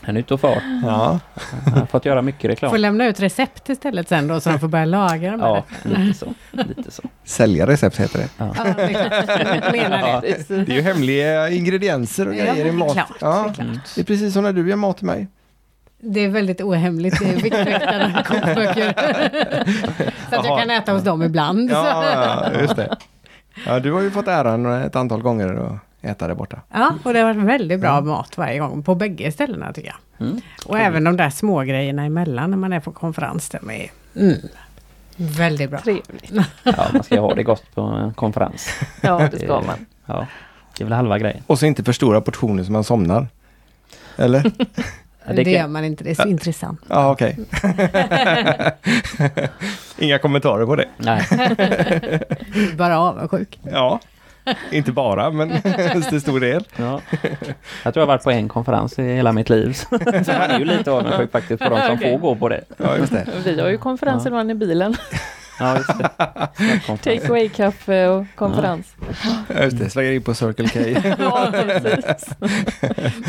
Han 0.05 0.15
är 0.15 0.19
ute 0.19 0.33
och 0.33 0.41
far. 0.41 0.61
Ja. 0.83 1.19
Han 1.65 1.73
har 1.73 1.85
fått 1.85 2.05
göra 2.05 2.21
mycket 2.21 2.51
reklam. 2.51 2.71
Får 2.71 2.77
lämna 2.77 3.05
ut 3.07 3.19
recept 3.19 3.69
istället 3.69 4.09
sen 4.09 4.27
då 4.27 4.39
så 4.39 4.49
de 4.49 4.59
får 4.59 4.67
börja 4.67 4.85
laga 4.85 5.31
dem. 5.31 5.39
Ja, 5.39 5.63
eller? 5.85 5.97
lite 5.99 6.17
så. 6.19 6.33
Lite 6.51 6.91
så. 6.91 7.03
Sälja 7.23 7.67
recept 7.67 7.99
heter 7.99 8.19
det. 8.19 8.29
Ja. 8.37 8.53
Ja, 8.57 8.63
det 8.63 8.81
är 8.81 10.21
det. 10.55 10.65
Det 10.65 10.73
ju 10.73 10.81
hemliga 10.81 11.49
ingredienser 11.49 12.27
och 12.27 12.35
Ja, 12.35 12.37
grejer 12.43 12.53
det 12.55 12.61
i 12.61 12.67
är 12.69 12.73
mat. 12.73 12.93
klart, 12.93 13.11
Ja. 13.21 13.27
det 13.27 13.49
är 13.49 13.53
klart. 13.53 13.59
Mm. 13.59 13.79
Det 13.95 14.01
är 14.01 14.05
precis 14.05 14.33
som 14.33 14.43
när 14.43 14.53
du 14.53 14.69
gör 14.69 14.75
mat 14.75 14.97
till 14.97 15.05
mig. 15.05 15.27
Det 16.05 16.19
är 16.19 16.29
väldigt 16.29 16.61
ohemligt 16.61 17.21
i 17.21 17.25
Viktväktarna 17.35 18.23
kokböcker. 18.27 18.93
så 20.29 20.35
att 20.39 20.45
jag 20.45 20.59
kan 20.59 20.69
äta 20.69 20.93
hos 20.93 21.03
dem 21.03 21.23
ibland. 21.23 21.71
Ja, 21.71 22.05
ja, 22.53 22.61
just 22.61 22.75
det. 22.75 22.95
Ja, 23.65 23.79
du 23.79 23.91
har 23.91 24.01
ju 24.01 24.11
fått 24.11 24.27
äran 24.27 24.65
ett 24.65 24.95
antal 24.95 25.21
gånger 25.21 25.53
att 25.53 25.79
äta 26.01 26.27
där 26.27 26.35
borta. 26.35 26.61
Ja, 26.71 26.95
och 27.03 27.13
det 27.13 27.19
har 27.19 27.33
varit 27.33 27.47
väldigt 27.47 27.79
bra 27.79 28.01
mat 28.01 28.37
varje 28.37 28.59
gång 28.59 28.83
på 28.83 28.95
bägge 28.95 29.31
ställena 29.31 29.73
tycker 29.73 29.89
jag. 29.89 30.27
Mm. 30.27 30.41
Och 30.65 30.79
även 30.79 31.03
de 31.03 31.17
där 31.17 31.29
små 31.29 31.61
grejerna 31.61 32.03
emellan 32.03 32.49
när 32.49 32.57
man 32.57 32.73
är 32.73 32.79
på 32.79 32.91
konferens. 32.91 33.49
De 33.49 33.71
är 33.71 33.91
mm, 34.15 34.37
väldigt 35.15 35.69
bra. 35.69 35.79
Trevligt. 35.79 36.31
Ja, 36.63 36.87
man 36.93 37.03
ska 37.03 37.19
ha 37.19 37.35
det 37.35 37.43
gott 37.43 37.75
på 37.75 37.81
en 37.81 38.13
konferens. 38.13 38.69
Ja, 39.01 39.29
det 39.31 39.39
ska 39.39 39.61
man. 39.61 39.85
Ja, 40.05 40.27
det 40.77 40.83
är 40.83 40.85
väl 40.85 40.93
halva 40.93 41.19
grejen. 41.19 41.43
Och 41.47 41.59
så 41.59 41.65
inte 41.65 41.83
för 41.83 41.93
stora 41.93 42.21
portioner 42.21 42.63
så 42.63 42.71
man 42.71 42.83
somnar. 42.83 43.27
Eller? 44.15 44.51
Ja, 45.27 45.33
Det, 45.33 45.43
kan- 45.43 45.53
gör 45.53 45.67
man 45.67 45.85
inte, 45.85 46.03
det 46.03 46.09
är 46.11 46.15
så 46.15 46.27
intressant. 46.27 46.81
Ja, 46.89 47.11
okej. 47.11 47.37
Inga 49.97 50.19
kommentarer 50.19 50.65
på 50.65 50.75
det. 50.75 50.87
Nej, 50.97 51.21
Bara 52.77 52.99
avundsjuk. 52.99 53.59
Ja, 53.71 53.99
inte 54.71 54.91
bara, 54.91 55.29
men 55.31 55.61
till 56.09 56.21
stor 56.21 56.39
del. 56.39 56.63
ja. 56.75 57.01
Jag 57.83 57.93
tror 57.93 58.01
jag 58.01 58.01
har 58.01 58.07
varit 58.07 58.23
på 58.23 58.31
en 58.31 58.49
konferens 58.49 58.99
i 58.99 59.03
hela 59.03 59.31
mitt 59.31 59.49
liv. 59.49 59.73
Så 59.73 59.87
man 59.91 60.51
är 60.51 60.59
ju 60.59 60.65
lite 60.65 60.91
avundsjuk 60.91 61.31
faktiskt 61.31 61.63
på 61.63 61.69
de 61.69 61.81
som 61.81 61.95
Okej. 61.95 62.11
får 62.11 62.17
gå 62.19 62.35
på 62.35 62.49
det. 62.49 62.61
Ja, 62.77 62.97
just 62.97 63.11
det. 63.13 63.27
Vi 63.45 63.61
har 63.61 63.69
ju 63.69 63.77
konferenser 63.77 64.29
ibland 64.29 64.51
i 64.51 64.53
bilen. 64.53 64.95
Ja, 65.63 65.77
just 65.77 65.97
det. 65.97 66.97
Take 67.03 67.27
away-kaffe 67.27 68.07
och 68.07 68.25
konferens. 68.35 68.95
Ja, 69.55 69.63
just 69.63 69.79
det. 69.79 69.89
Slänger 69.89 70.11
in 70.11 70.21
på 70.21 70.33
Circle 70.33 70.69
K. 70.69 70.79
Ja, 71.19 71.47
precis. 71.51 72.29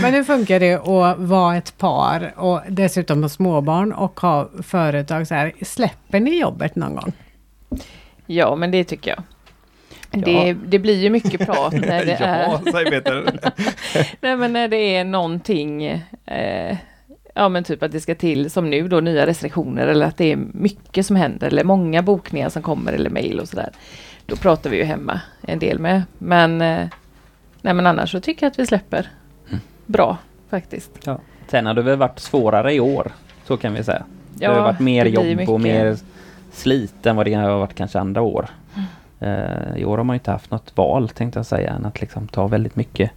Men 0.02 0.14
hur 0.14 0.24
funkar 0.24 0.60
det 0.60 0.74
att 0.74 1.18
vara 1.18 1.56
ett 1.56 1.78
par 1.78 2.32
och 2.36 2.60
dessutom 2.68 3.22
ha 3.22 3.28
småbarn 3.28 3.92
och 3.92 4.20
ha 4.20 4.48
företag 4.62 5.26
så 5.26 5.34
här? 5.34 5.52
Släpper 5.62 6.20
ni 6.20 6.40
jobbet 6.40 6.76
någon 6.76 6.94
gång? 6.94 7.12
Ja, 8.26 8.56
men 8.56 8.70
det 8.70 8.84
tycker 8.84 9.10
jag. 9.10 9.22
Ja. 10.10 10.20
Det, 10.24 10.56
det 10.66 10.78
blir 10.78 11.02
ju 11.02 11.10
mycket 11.10 11.46
prat 11.46 11.72
när 11.72 12.04
det 12.04 12.12
är 12.20 12.48
Ja, 12.48 12.60
Peter. 12.90 13.24
Nej 14.20 14.36
men 14.36 14.52
när 14.52 14.68
det 14.68 14.96
är 14.96 15.04
någonting, 15.04 15.84
eh, 16.26 16.76
ja 17.34 17.48
men 17.48 17.64
typ 17.64 17.82
att 17.82 17.92
det 17.92 18.00
ska 18.00 18.14
till 18.14 18.50
som 18.50 18.70
nu 18.70 18.88
då 18.88 19.00
nya 19.00 19.26
restriktioner 19.26 19.86
eller 19.86 20.06
att 20.06 20.16
det 20.16 20.32
är 20.32 20.36
mycket 20.52 21.06
som 21.06 21.16
händer 21.16 21.46
eller 21.46 21.64
många 21.64 22.02
bokningar 22.02 22.48
som 22.48 22.62
kommer 22.62 22.92
eller 22.92 23.10
mejl 23.10 23.40
och 23.40 23.48
sådär. 23.48 23.70
Då 24.26 24.36
pratar 24.36 24.70
vi 24.70 24.76
ju 24.76 24.84
hemma 24.84 25.20
en 25.40 25.58
del 25.58 25.78
med. 25.78 26.02
Men, 26.18 26.60
eh, 26.62 26.86
nej 27.62 27.74
men 27.74 27.86
annars 27.86 28.10
så 28.12 28.20
tycker 28.20 28.46
jag 28.46 28.50
att 28.50 28.58
vi 28.58 28.66
släpper 28.66 29.08
Mm. 29.48 29.60
bra 29.86 30.16
faktiskt. 30.50 30.90
Sen 31.48 31.66
har 31.66 31.74
det 31.74 31.82
väl 31.82 31.98
varit 31.98 32.18
svårare 32.18 32.74
i 32.74 32.80
år. 32.80 33.12
Så 33.46 33.56
kan 33.56 33.74
vi 33.74 33.84
säga. 33.84 34.04
det 34.34 34.46
har 34.46 34.54
Ja, 34.54 34.62
varit 34.62 34.80
mer 34.80 35.04
jobb 35.06 35.48
och 35.48 35.60
mycket. 35.60 35.74
mer 35.76 35.96
slit 36.52 37.06
än 37.06 37.16
vad 37.16 37.26
det 37.26 37.34
har 37.34 37.58
varit 37.58 37.74
kanske 37.74 37.98
andra 38.00 38.20
år. 38.22 38.46
Eh, 39.20 39.76
I 39.76 39.84
år 39.84 39.96
har 39.96 40.04
man 40.04 40.14
ju 40.14 40.18
inte 40.18 40.30
haft 40.30 40.50
något 40.50 40.72
val 40.76 41.08
tänkte 41.08 41.38
jag 41.38 41.46
säga 41.46 41.70
än 41.72 41.84
att 41.86 42.00
liksom 42.00 42.28
ta 42.28 42.46
väldigt 42.46 42.76
mycket 42.76 43.10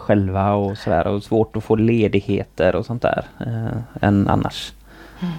själva 0.00 0.52
och 0.52 0.78
sådär 0.78 1.06
och 1.06 1.22
svårt 1.22 1.56
att 1.56 1.64
få 1.64 1.76
ledigheter 1.76 2.74
och 2.76 2.86
sånt 2.86 3.02
där 3.02 3.24
eh, 3.40 4.04
än 4.08 4.28
annars. 4.28 4.72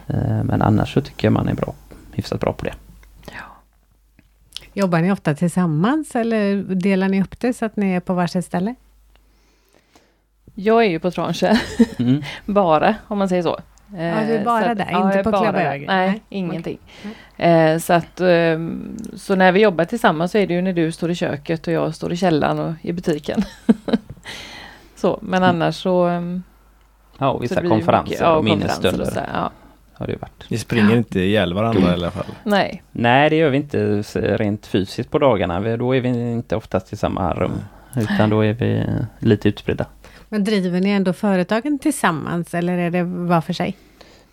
Eh, 0.08 0.44
men 0.44 0.62
annars 0.62 0.94
så 0.94 1.02
tycker 1.02 1.28
jag 1.28 1.34
man 1.34 1.48
är 1.48 1.54
bra, 1.54 1.74
hyfsat 2.14 2.40
bra 2.40 2.54
på 2.54 2.66
det. 2.66 2.74
Jobbar 4.74 5.00
ni 5.00 5.12
ofta 5.12 5.36
tillsammans 5.36 6.16
eller 6.16 6.56
delar 6.76 7.08
ni 7.10 7.22
upp 7.22 7.40
det 7.40 7.54
så 7.54 7.66
att 7.66 7.76
ni 7.76 7.92
är 7.94 8.00
på 8.00 8.14
varsitt 8.14 8.46
ställe? 8.46 8.76
Jag 10.56 10.86
är 10.86 10.90
ju 10.90 11.00
på 11.00 11.12
Tranche, 11.12 11.60
Mm. 12.00 12.22
bara 12.46 12.96
om 13.08 13.18
man 13.18 13.30
säger 13.30 13.44
så. 13.44 13.60
Ja, 13.94 13.98
du 13.98 14.00
är 14.34 14.40
Eh, 14.40 14.46
bara 14.46 14.64
så 14.64 14.70
att- 14.72 14.78
där, 14.78 14.88
ja, 14.92 15.18
inte 15.18 15.32
på. 15.32 15.38
Evergreen? 15.46 15.86
Nej, 15.88 16.08
Nej, 16.08 16.22
ingenting. 16.30 16.78
Eh, 17.38 17.78
så 17.78 17.94
att, 17.94 18.20
ehm, 18.22 18.98
så 19.16 19.36
när 19.36 19.52
vi 19.52 19.62
jobbar 19.62 19.86
tillsammans 19.86 20.32
så 20.32 20.38
är 20.38 20.48
det 20.48 20.54
ju 20.54 20.62
när 20.62 20.74
du 20.74 20.92
står 20.92 21.12
i 21.12 21.16
köket 21.16 21.68
och 21.68 21.74
jag 21.74 21.96
står 21.96 22.14
i 22.14 22.18
källaren 22.18 22.60
och 22.60 22.74
i 22.82 22.94
butiken. 22.94 23.44
så, 25.02 25.20
men 25.22 25.44
annars 25.44 25.76
så... 25.76 26.04
ehm, 26.06 26.44
Ja, 27.18 27.30
och 27.30 27.38
så 27.38 27.42
vissa 27.42 27.62
ju 27.64 27.70
konferenser 27.70 28.04
mycket- 28.10 28.20
ja, 28.22 28.36
och 28.36 28.44
minnesstunder 28.44 29.06
så 29.06 29.20
ja. 29.34 29.52
har 29.94 30.06
det 30.08 30.12
ju 30.14 30.18
varit. 30.20 30.50
Ni 30.50 30.58
springer 30.58 30.96
inte 30.96 31.20
ihjäl 31.20 31.54
varandra 31.54 31.82
i 31.92 31.94
alla 31.94 32.12
fall. 32.12 32.26
Nej, 32.44 32.84
Nej, 32.92 33.30
det 33.30 33.36
gör 33.36 33.50
vi 33.50 33.58
inte 33.58 34.02
rent 34.14 34.66
fysiskt 34.68 35.12
på 35.12 35.20
dagarna. 35.20 35.78
Då 35.78 35.96
är 35.96 36.02
vi 36.02 36.10
inte 36.10 36.56
oftast 36.56 36.94
i 36.94 36.98
samma 36.98 37.34
rum. 37.34 37.52
Utan 37.96 38.30
då 38.30 38.46
är 38.46 38.54
vi 38.54 38.86
lite 39.20 39.50
utspridda. 39.50 39.86
Men 40.30 40.44
driver 40.44 40.80
ni 40.82 40.90
ändå 40.90 41.14
företagen 41.14 41.80
tillsammans 41.80 42.54
eller 42.54 42.78
är 42.78 42.92
det 42.92 43.04
var 43.04 43.42
för 43.42 43.54
sig? 43.54 43.78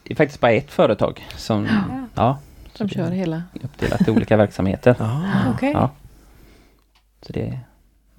Det 0.03 0.13
är 0.13 0.17
faktiskt 0.17 0.41
bara 0.41 0.53
ett 0.53 0.71
företag 0.71 1.27
som 1.37 1.69
ja, 2.15 2.39
så 2.73 2.79
som 2.79 2.89
kör 2.89 3.11
hela. 3.11 3.43
uppdelat 3.63 4.09
i 4.09 4.11
olika 4.11 4.37
verksamheter. 4.37 4.95
Ja. 4.99 5.23
Okej. 5.55 5.73
Ja. 5.73 5.91
Så 7.23 7.33
det 7.33 7.61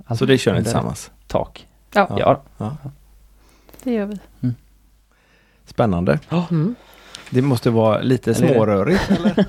är 0.08 0.16
Så 0.16 0.26
det 0.26 0.38
kör 0.38 0.54
ni 0.56 0.64
tillsammans? 0.64 1.12
Tak. 1.28 1.66
Ja, 1.94 2.08
Ja. 2.20 2.42
Ja. 2.58 2.78
det 3.84 3.92
gör 3.94 4.06
vi. 4.06 4.20
Spännande. 5.66 6.20
Mm. 6.52 6.76
Det 7.30 7.42
måste 7.42 7.70
vara 7.70 8.02
lite 8.02 8.32
Eller 8.32 8.54
smårörigt 8.54 9.12
eller? 9.20 9.46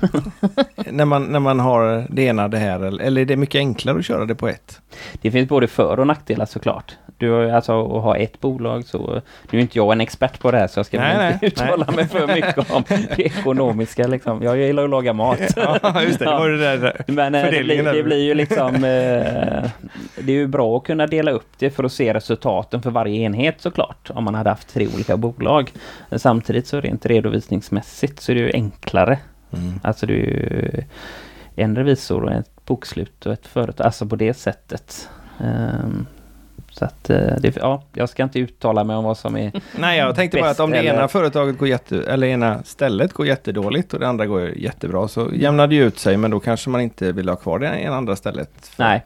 när, 0.91 1.05
man, 1.05 1.23
när 1.23 1.39
man 1.39 1.59
har 1.59 2.05
det 2.09 2.21
ena 2.21 2.47
det 2.47 2.57
här 2.57 2.79
eller, 2.79 3.21
är 3.21 3.25
det 3.25 3.37
mycket 3.37 3.59
enklare 3.59 3.99
att 3.99 4.05
köra 4.05 4.25
det 4.25 4.35
på 4.35 4.47
ett? 4.47 4.81
Det 5.21 5.31
finns 5.31 5.49
både 5.49 5.67
för 5.67 5.99
och 5.99 6.07
nackdelar 6.07 6.45
såklart. 6.45 6.95
Du 7.17 7.51
alltså 7.51 7.97
att 7.97 8.03
ha 8.03 8.17
ett 8.17 8.39
bolag 8.39 8.85
så... 8.85 9.21
Nu 9.51 9.59
är 9.59 9.61
inte 9.61 9.77
jag 9.77 9.91
en 9.91 10.01
expert 10.01 10.39
på 10.39 10.51
det 10.51 10.57
här 10.57 10.67
så 10.67 10.79
jag 10.79 10.85
ska 10.85 10.97
Nej, 10.97 11.33
inte 11.33 11.39
nej, 11.41 11.69
uttala 11.69 11.91
mig 11.91 12.07
för 12.07 12.27
mycket 12.27 12.71
om 12.71 12.83
det 13.15 13.19
ekonomiska 13.19 14.07
liksom. 14.07 14.43
Jag 14.43 14.57
gillar 14.57 14.83
att 14.83 14.89
laga 14.89 15.13
mat. 15.13 15.39
Ja, 15.55 16.03
just 16.03 16.19
det. 16.19 16.25
Var 16.25 16.49
det 16.49 16.57
där. 16.57 17.03
Men 17.07 17.35
eh, 17.35 17.43
det 17.51 17.63
blir, 17.63 17.83
det 17.83 18.03
blir 18.03 18.23
ju 18.23 18.33
liksom... 18.33 18.75
Eh, 18.75 19.69
det 20.19 20.31
är 20.31 20.37
ju 20.37 20.47
bra 20.47 20.77
att 20.77 20.83
kunna 20.83 21.07
dela 21.07 21.31
upp 21.31 21.47
det 21.57 21.69
för 21.69 21.83
att 21.83 21.91
se 21.91 22.13
resultaten 22.13 22.81
för 22.81 22.89
varje 22.89 23.15
enhet 23.15 23.61
såklart. 23.61 24.09
Om 24.09 24.23
man 24.23 24.35
hade 24.35 24.49
haft 24.49 24.73
tre 24.73 24.87
olika 24.95 25.17
bolag. 25.17 25.71
Samtidigt 26.11 26.67
så 26.67 26.81
rent 26.81 27.05
redovisningsmässigt 27.71 28.19
så 28.21 28.31
är 28.31 28.35
det 28.35 28.41
ju 28.41 28.51
enklare. 28.53 29.19
Mm. 29.53 29.79
Alltså 29.83 30.05
det 30.05 30.13
är 30.13 30.17
ju 30.17 30.83
en 31.55 31.75
revisor 31.75 32.23
och 32.23 32.31
ett 32.31 32.65
bokslut 32.65 33.25
och 33.25 33.33
ett 33.33 33.47
företag. 33.47 33.85
Alltså 33.85 34.05
på 34.05 34.15
det 34.15 34.33
sättet. 34.33 35.09
Ehm, 35.39 36.05
så 36.71 36.85
att 36.85 37.09
eh, 37.09 37.35
det, 37.39 37.57
ja, 37.57 37.83
jag 37.93 38.09
ska 38.09 38.23
inte 38.23 38.39
uttala 38.39 38.83
mig 38.83 38.95
om 38.95 39.03
vad 39.03 39.17
som 39.17 39.37
är... 39.37 39.51
Nej, 39.79 39.97
jag 39.99 40.15
tänkte 40.15 40.39
bara 40.39 40.49
att 40.49 40.59
om 40.59 40.71
det 40.71 40.77
eller- 40.77 40.93
ena 40.93 41.07
företaget 41.07 41.57
går 41.57 41.67
jätte, 41.67 42.03
eller 42.03 42.27
ena 42.27 42.63
stället 42.63 43.13
går 43.13 43.25
jättedåligt 43.27 43.93
och 43.93 43.99
det 43.99 44.07
andra 44.07 44.25
går 44.25 44.49
jättebra 44.49 45.07
så 45.07 45.29
jämnar 45.33 45.67
det 45.67 45.75
ju 45.75 45.83
ut 45.87 45.99
sig 45.99 46.17
men 46.17 46.31
då 46.31 46.39
kanske 46.39 46.69
man 46.69 46.81
inte 46.81 47.11
vill 47.11 47.29
ha 47.29 47.35
kvar 47.35 47.59
det 47.59 47.67
ena 47.67 47.95
andra 47.95 48.15
stället. 48.15 48.49
För- 48.67 48.83
Nej, 48.83 49.05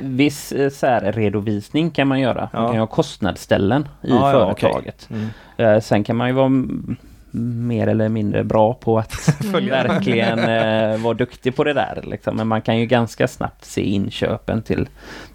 viss 0.00 0.52
eh, 0.52 0.70
särredovisning 0.70 1.90
kan 1.90 2.08
man 2.08 2.20
göra. 2.20 2.48
Man 2.52 2.62
Ja. 2.62 2.66
kan 2.68 2.74
ju 2.74 2.80
ha 2.80 2.86
kostnadsställen 2.86 3.82
i 4.02 4.10
Ja, 4.10 4.32
ja, 4.32 4.50
okej. 4.52 4.60
företaget. 4.72 5.08
Mm. 5.10 5.28
Eh, 5.56 5.80
sen 5.80 6.04
kan 6.04 6.16
man 6.16 6.28
ju 6.28 6.34
vara 6.34 6.48
mer 7.32 7.86
eller 7.86 8.08
mindre 8.08 8.44
bra 8.44 8.74
på 8.74 8.98
att 8.98 9.42
verkligen 9.52 10.38
eh, 10.38 11.00
vara 11.00 11.14
duktig 11.14 11.56
på 11.56 11.64
det 11.64 11.72
där. 11.72 12.00
Liksom. 12.02 12.36
Men 12.36 12.48
man 12.48 12.62
kan 12.62 12.78
ju 12.78 12.86
ganska 12.86 13.28
snabbt 13.28 13.64
se 13.64 13.80
inköpen 13.80 14.62
till 14.62 14.88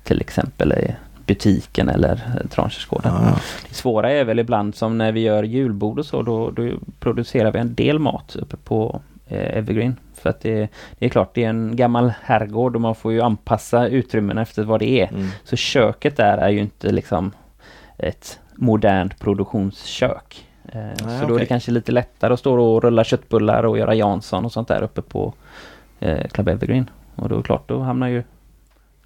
till 0.03 0.21
exempel 0.21 0.73
i 0.73 0.95
butiken 1.25 1.89
eller 1.89 2.21
Tranchersgården. 2.49 3.11
Ja, 3.15 3.29
ja. 3.29 3.39
Det 3.69 3.75
svåra 3.75 4.11
är 4.11 4.23
väl 4.23 4.39
ibland 4.39 4.75
som 4.75 4.97
när 4.97 5.11
vi 5.11 5.19
gör 5.19 5.43
julbord 5.43 5.99
och 5.99 6.05
så, 6.05 6.21
då, 6.21 6.51
då 6.51 6.71
producerar 6.99 7.51
vi 7.51 7.59
en 7.59 7.75
del 7.75 7.99
mat 7.99 8.35
uppe 8.35 8.57
på 8.57 9.01
eh, 9.27 9.57
Evergreen. 9.57 9.95
För 10.15 10.29
att 10.29 10.41
det, 10.41 10.69
det 10.99 11.05
är 11.05 11.09
klart, 11.09 11.35
det 11.35 11.43
är 11.43 11.49
en 11.49 11.75
gammal 11.75 12.13
herrgård 12.23 12.75
och 12.75 12.81
man 12.81 12.95
får 12.95 13.13
ju 13.13 13.21
anpassa 13.21 13.87
utrymmena 13.87 14.41
efter 14.41 14.63
vad 14.63 14.79
det 14.79 15.01
är. 15.01 15.07
Mm. 15.07 15.27
Så 15.43 15.55
köket 15.55 16.17
där 16.17 16.37
är 16.37 16.49
ju 16.49 16.59
inte 16.59 16.91
liksom 16.91 17.31
ett 17.97 18.39
modernt 18.55 19.19
produktionskök. 19.19 20.45
Eh, 20.73 21.19
så 21.19 21.25
då 21.27 21.35
är 21.35 21.39
det 21.39 21.45
kanske 21.45 21.71
lite 21.71 21.91
lättare 21.91 22.33
att 22.33 22.39
stå 22.39 22.61
och 22.61 22.83
rulla 22.83 23.03
köttbullar 23.03 23.63
och 23.65 23.77
göra 23.77 23.95
Jansson 23.95 24.45
och 24.45 24.51
sånt 24.51 24.67
där 24.67 24.81
uppe 24.81 25.01
på 25.01 25.33
eh, 25.99 26.27
Club 26.27 26.47
Evergreen. 26.47 26.89
Och 27.15 27.29
då 27.29 27.35
är 27.35 27.39
det 27.39 27.43
klart, 27.45 27.67
då 27.69 27.79
hamnar 27.79 28.07
ju 28.07 28.23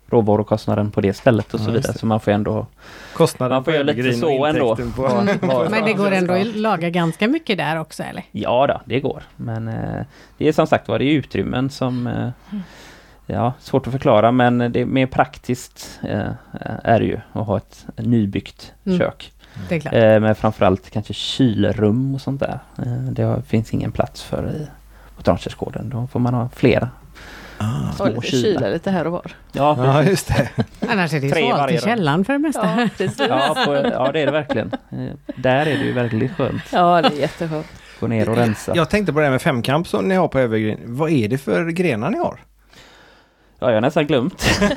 råvarukostnaden 0.07 0.91
på 0.91 1.01
det 1.01 1.13
stället 1.13 1.53
och 1.53 1.59
Ja, 1.59 1.63
så 1.65 1.71
vidare. 1.71 1.93
Så 1.93 2.05
man 2.05 2.19
får 2.19 2.31
ändå 2.31 2.65
Kostnaden 3.13 3.55
Man 3.55 3.63
får 3.63 3.73
göra 3.73 3.83
lite 3.83 4.13
så 4.13 4.45
ändå. 4.45 4.75
På, 4.75 5.07
Mm. 5.07 5.39
på- 5.39 5.67
Men 5.69 5.83
det 5.85 5.93
går 5.93 6.11
ändå 6.11 6.33
att 6.33 6.55
laga 6.55 6.89
ganska 6.89 7.27
mycket 7.27 7.57
där 7.57 7.79
också 7.79 8.03
eller? 8.03 8.23
Ja 8.31 8.67
då, 8.67 8.81
det 8.85 8.99
går. 8.99 9.23
Men 9.35 9.67
eh, 9.67 10.05
det 10.37 10.47
är 10.47 10.51
som 10.51 10.67
sagt 10.67 10.87
var, 10.87 10.99
det 10.99 11.05
är 11.05 11.13
utrymmen 11.13 11.69
som 11.69 12.07
eh, 12.07 12.29
Ja, 13.31 13.53
svårt 13.59 13.87
att 13.87 13.93
förklara 13.93 14.31
men 14.31 14.57
det 14.57 14.81
är 14.81 14.85
mer 14.85 15.05
praktiskt 15.07 15.99
eh, 16.03 16.31
är 16.83 16.99
det 16.99 17.05
ju 17.05 17.19
att 17.33 17.47
ha 17.47 17.57
ett 17.57 17.85
nybyggt 17.95 18.73
Mm. 18.85 18.97
kök. 18.99 19.31
Det 19.69 19.75
är 19.75 19.79
klart. 19.79 19.93
Eh, 19.93 20.19
med 20.19 20.37
framförallt 20.37 20.89
kanske 20.89 21.13
kylrum 21.13 22.15
och 22.15 22.21
sånt 22.21 22.39
där. 22.39 22.59
Eh, 22.77 22.93
det 23.11 23.23
har, 23.23 23.41
finns 23.41 23.73
ingen 23.73 23.91
plats 23.91 24.23
för 24.23 24.49
i 24.49 24.67
på 25.19 25.23
Tranchersgården. 25.23 25.89
Då 25.89 26.07
får 26.07 26.19
man 26.19 26.33
ha 26.33 26.49
flera. 26.55 26.89
Ah. 27.57 27.91
Små 27.95 28.21
kylar. 28.21 28.21
kyla 28.21 28.67
lite 28.67 28.91
här 28.91 29.05
och 29.05 29.11
var. 29.11 29.31
Ja, 29.51 29.85
Ja, 29.85 30.03
just 30.03 30.27
det. 30.27 30.49
Annars 30.89 31.13
är 31.13 31.19
det 31.19 31.27
ju 31.27 31.31
tre 31.33 31.49
svalt 31.49 31.71
i 31.71 31.77
källaren 31.77 32.25
för 32.25 32.33
det 32.33 32.39
mesta. 32.39 32.89
Ja, 32.97 33.25
ja, 33.27 33.65
på, 33.65 33.75
ja, 33.75 34.11
det 34.11 34.19
är 34.19 34.25
det 34.25 34.31
verkligen. 34.31 34.71
Eh, 34.91 34.97
där 35.35 35.65
är 35.65 35.77
det 35.77 35.85
ju 35.85 35.93
väldigt 35.93 36.31
skönt. 36.31 36.63
Ja, 36.71 37.01
det 37.01 37.07
är 37.07 37.19
jätteskönt. 37.19 37.67
Gå 37.99 38.07
ner 38.07 38.29
och 38.29 38.35
rensa. 38.35 38.71
Jag 38.75 38.89
tänkte 38.89 39.13
på 39.13 39.19
det 39.19 39.25
här 39.25 39.31
med 39.31 39.41
femkamp 39.41 39.87
som 39.87 40.07
ni 40.07 40.15
har 40.15 40.27
på 40.27 40.39
Evergreen. 40.39 40.79
Vad 40.85 41.11
är 41.11 41.27
det 41.27 41.37
för 41.37 41.69
grenar 41.69 42.09
ni 42.09 42.17
har? 42.17 42.39
Ja, 43.59 43.67
jag 43.67 43.73
har 43.75 43.81
nästan 43.81 44.07
glömt. 44.07 44.45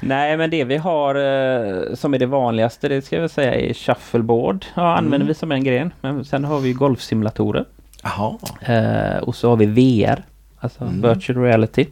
Nej, 0.00 0.36
men 0.36 0.50
det 0.50 0.64
vi 0.64 0.76
har 0.76 1.14
eh, 1.14 1.94
som 1.94 2.14
är 2.14 2.18
det 2.18 2.26
vanligaste, 2.26 2.88
det 2.88 3.02
ska 3.02 3.16
jag 3.16 3.30
säga 3.30 3.54
är 3.54 3.74
shuffleboard. 3.74 4.64
Ja, 4.74 4.96
använder 4.96 5.16
Mm. 5.16 5.26
vi 5.28 5.34
som 5.34 5.52
en 5.52 5.64
gren. 5.64 5.92
Men 6.00 6.24
sen 6.24 6.44
har 6.44 6.60
vi 6.60 6.72
golfsimulatorer. 6.72 7.64
Jaha. 8.02 8.38
Eh, 8.60 9.16
och 9.22 9.34
så 9.34 9.48
har 9.48 9.56
vi 9.56 9.66
VR, 9.66 10.22
alltså 10.60 10.84
Mm. 10.84 11.02
virtual 11.14 11.38
reality. 11.44 11.86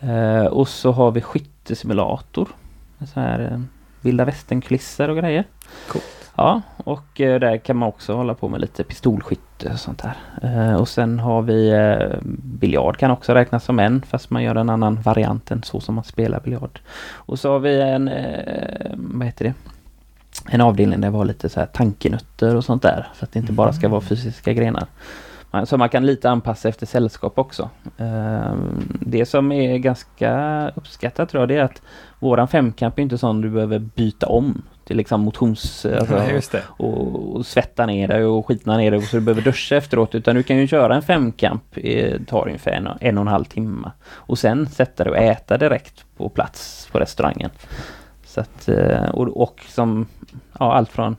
Eh, 0.00 0.44
och 0.46 0.68
så 0.68 0.92
har 0.92 1.10
vi 1.10 1.20
skyttesimulator. 1.20 2.48
Så 3.14 3.20
här 3.20 3.40
eh, 3.52 3.60
vilda 4.00 4.24
västern-kulisser 4.24 5.08
och 5.10 5.16
grejer. 5.16 5.44
Coolt. 5.88 6.04
Ja, 6.38 6.62
och 6.76 7.20
eh, 7.20 7.40
där 7.40 7.56
kan 7.58 7.76
man 7.76 7.88
också 7.88 8.14
hålla 8.14 8.34
på 8.34 8.48
med 8.48 8.60
lite 8.60 8.84
pistolskytte 8.84 9.70
och 9.72 9.78
sånt 9.78 10.02
där. 10.02 10.16
Eh, 10.42 10.74
och 10.74 10.88
sen 10.88 11.18
har 11.18 11.42
vi 11.42 11.70
eh, 11.70 12.18
biljard 12.32 12.96
kan 12.96 13.10
också 13.10 13.34
räknas 13.34 13.64
som 13.64 13.78
en 13.78 14.02
fast 14.02 14.30
man 14.30 14.42
gör 14.42 14.54
en 14.54 14.70
annan 14.70 15.00
variant 15.02 15.50
än 15.50 15.62
så 15.62 15.80
som 15.80 15.94
man 15.94 16.04
spelar 16.04 16.40
biljard. 16.40 16.80
Och 17.12 17.38
så 17.38 17.52
har 17.52 17.58
vi 17.58 17.80
en, 17.80 18.10
vad 18.94 19.26
heter 19.26 19.44
det? 19.44 19.54
En 20.50 20.60
avdelning 20.60 21.00
där 21.00 21.10
vi 21.10 21.16
har 21.16 21.24
lite 21.24 21.48
så 21.48 21.60
här 21.60 21.66
tankenötter 21.66 22.56
och 22.56 22.64
sånt 22.64 22.82
där. 22.82 23.08
Så 23.14 23.24
att 23.24 23.32
det 23.32 23.38
inte 23.38 23.52
bara 23.52 23.72
ska 23.72 23.88
vara 23.88 24.00
fysiska 24.00 24.52
grenar. 24.52 24.86
Så 25.64 25.76
man 25.76 25.88
kan 25.88 26.06
lite 26.06 26.30
anpassa 26.30 26.68
efter 26.68 26.86
sällskap 26.86 27.38
också. 27.38 27.70
Det 29.00 29.26
som 29.26 29.52
är 29.52 29.78
ganska 29.78 30.72
uppskattat 30.74 31.28
tror 31.28 31.42
jag 31.42 31.48
det 31.48 31.56
är 31.56 31.62
att 31.62 31.82
våran 32.18 32.48
femkamp 32.48 32.98
är 32.98 33.02
inte 33.02 33.18
sån 33.18 33.40
du 33.40 33.50
behöver 33.50 33.78
byta 33.78 34.26
om 34.26 34.62
till 34.88 34.96
liksom 34.96 35.20
motions... 35.20 35.86
Alltså, 35.86 36.14
Ja, 36.16 36.40
det. 36.52 36.62
och, 36.68 37.36
och 37.36 37.46
svetta 37.46 37.86
ner 37.86 38.08
dig 38.08 38.24
och 38.24 38.46
skitna 38.46 38.76
ner 38.76 38.90
dig 38.90 38.98
och 38.98 39.04
så 39.04 39.16
du 39.16 39.20
behöver 39.22 39.42
duscha 39.42 39.76
efteråt. 39.76 40.14
Utan 40.14 40.34
du 40.36 40.42
kan 40.42 40.56
ju 40.56 40.66
köra 40.66 40.94
en 40.94 41.02
femkamp, 41.02 41.62
eh, 41.76 42.20
tar 42.26 42.46
ungefär 42.46 42.70
en, 42.72 42.86
och- 42.86 42.96
en 43.02 43.18
och 43.18 43.22
en 43.22 43.28
halv 43.28 43.44
timme. 43.44 43.90
Och 44.10 44.38
sen 44.38 44.66
sätta 44.68 45.04
dig 45.04 45.10
och 45.10 45.16
äta 45.18 45.58
direkt 45.58 46.04
på 46.16 46.28
plats 46.28 46.88
på 46.92 46.98
restaurangen. 46.98 47.50
Så 48.26 48.40
att, 48.40 48.68
eh, 48.68 49.08
och, 49.10 49.28
och 49.42 49.60
som 49.68 50.06
ja, 50.58 50.72
allt 50.74 50.90
från 50.92 51.16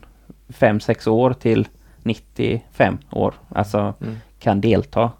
5-6 0.48 1.08
år 1.10 1.34
till 1.34 1.68
95 2.04 2.98
år. 3.12 3.34
Alltså 3.50 3.94
Mm. 4.02 4.16
kan 4.40 4.62
delta. 4.62 5.12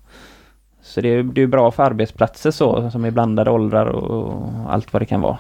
Så 0.82 1.02
det 1.02 1.10
är, 1.10 1.24
det 1.24 1.42
är 1.42 1.48
bra 1.48 1.72
för 1.72 1.84
arbetsplatser 1.84 2.52
så, 2.52 2.92
som 2.92 3.06
är 3.06 3.12
blandade 3.12 3.52
åldrar 3.52 3.86
och 3.86 4.44
allt 4.74 4.94
vad 4.94 5.02
det 5.02 5.06
kan 5.06 5.22
vara. 5.22 5.38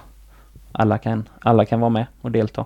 Alla 0.80 0.98
kan, 0.98 1.30
alla 1.42 1.65
kan 1.65 1.80
vara 1.80 1.89
med 1.89 2.06
och 2.22 2.32
delta. 2.32 2.65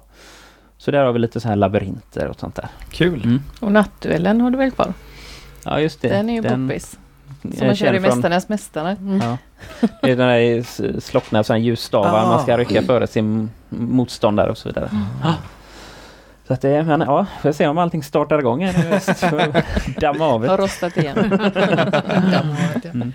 Så 0.77 0.91
där 0.91 1.03
har 1.05 1.13
vi 1.13 1.19
lite 1.19 1.39
så 1.39 1.47
här 1.47 1.55
labyrinter 1.55 2.27
och 2.27 2.39
sånt 2.39 2.55
där. 2.55 2.67
Kul. 2.89 3.23
Mm. 3.23 3.41
Och 3.59 3.71
nattduellen 3.71 4.41
har 4.41 4.51
du 4.51 4.57
väl 4.57 4.71
kvar? 4.71 4.93
Ja 5.65 5.79
just 5.79 6.01
det. 6.01 6.09
Den 6.09 6.29
är 6.29 6.33
ju 6.33 6.41
Den- 6.41 6.67
poppis. 6.67 6.97
Som 7.57 7.67
man 7.67 7.75
kör 7.75 7.93
i 7.93 7.99
Mästarnas 7.99 8.49
Mästare. 8.49 8.91
Mm. 8.91 9.19
Ja. 9.21 9.37
Det 10.01 10.11
är 10.11 10.15
den 10.15 10.27
där 10.27 10.99
slockna 10.99 11.43
här 11.49 11.57
ljusstavar 11.57 12.19
Ah. 12.23 12.27
man 12.27 12.43
ska 12.43 12.57
rycka 12.57 12.81
före 12.81 13.07
sin 13.07 13.49
motståndare 13.69 14.51
och 14.51 14.57
så 14.57 14.69
vidare. 14.69 14.89
Ja. 15.23 15.33
Så 16.47 16.53
att 16.53 16.61
det 16.61 16.69
är, 16.69 16.83
men 16.83 17.01
ja, 17.01 17.25
får 17.41 17.49
jag 17.49 17.55
se 17.55 17.67
om 17.67 17.77
allting 17.77 18.03
startar 18.03 18.39
igång 18.39 18.65
här 18.65 18.73
nu 18.83 18.87
i 18.89 18.91
höst. 18.91 19.19
Får 19.19 19.99
Damma 19.99 20.25
av 20.25 20.47
Har 20.47 20.57
det. 20.57 20.63
rostat 20.63 20.97
igen. 20.97 21.17
Mm. 22.93 23.13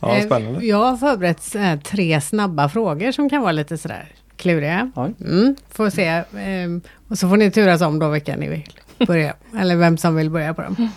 Ja, 0.00 0.16
Eh, 0.16 0.26
spännande. 0.26 0.66
Jag 0.66 0.76
har 0.84 0.96
förberett 0.96 1.54
här 1.54 1.76
tre 1.76 2.20
snabba 2.20 2.68
frågor 2.68 3.12
som 3.12 3.30
kan 3.30 3.42
vara 3.42 3.52
lite 3.52 3.78
sådär 3.78 4.08
kluriga. 4.44 4.90
Mm, 5.20 5.56
får 5.70 5.90
se. 5.90 6.22
ehm, 6.38 6.80
och 7.08 7.18
så 7.18 7.28
får 7.28 7.36
ni 7.36 7.50
turas 7.50 7.80
om 7.80 7.98
då 7.98 8.08
vilka 8.10 8.36
ni 8.36 8.48
vill 8.48 8.64
börja. 9.06 9.34
eller 9.58 9.76
vem 9.76 9.96
som 9.96 10.16
vill 10.16 10.30
börja 10.30 10.54
på 10.54 10.62
dem. 10.62 10.88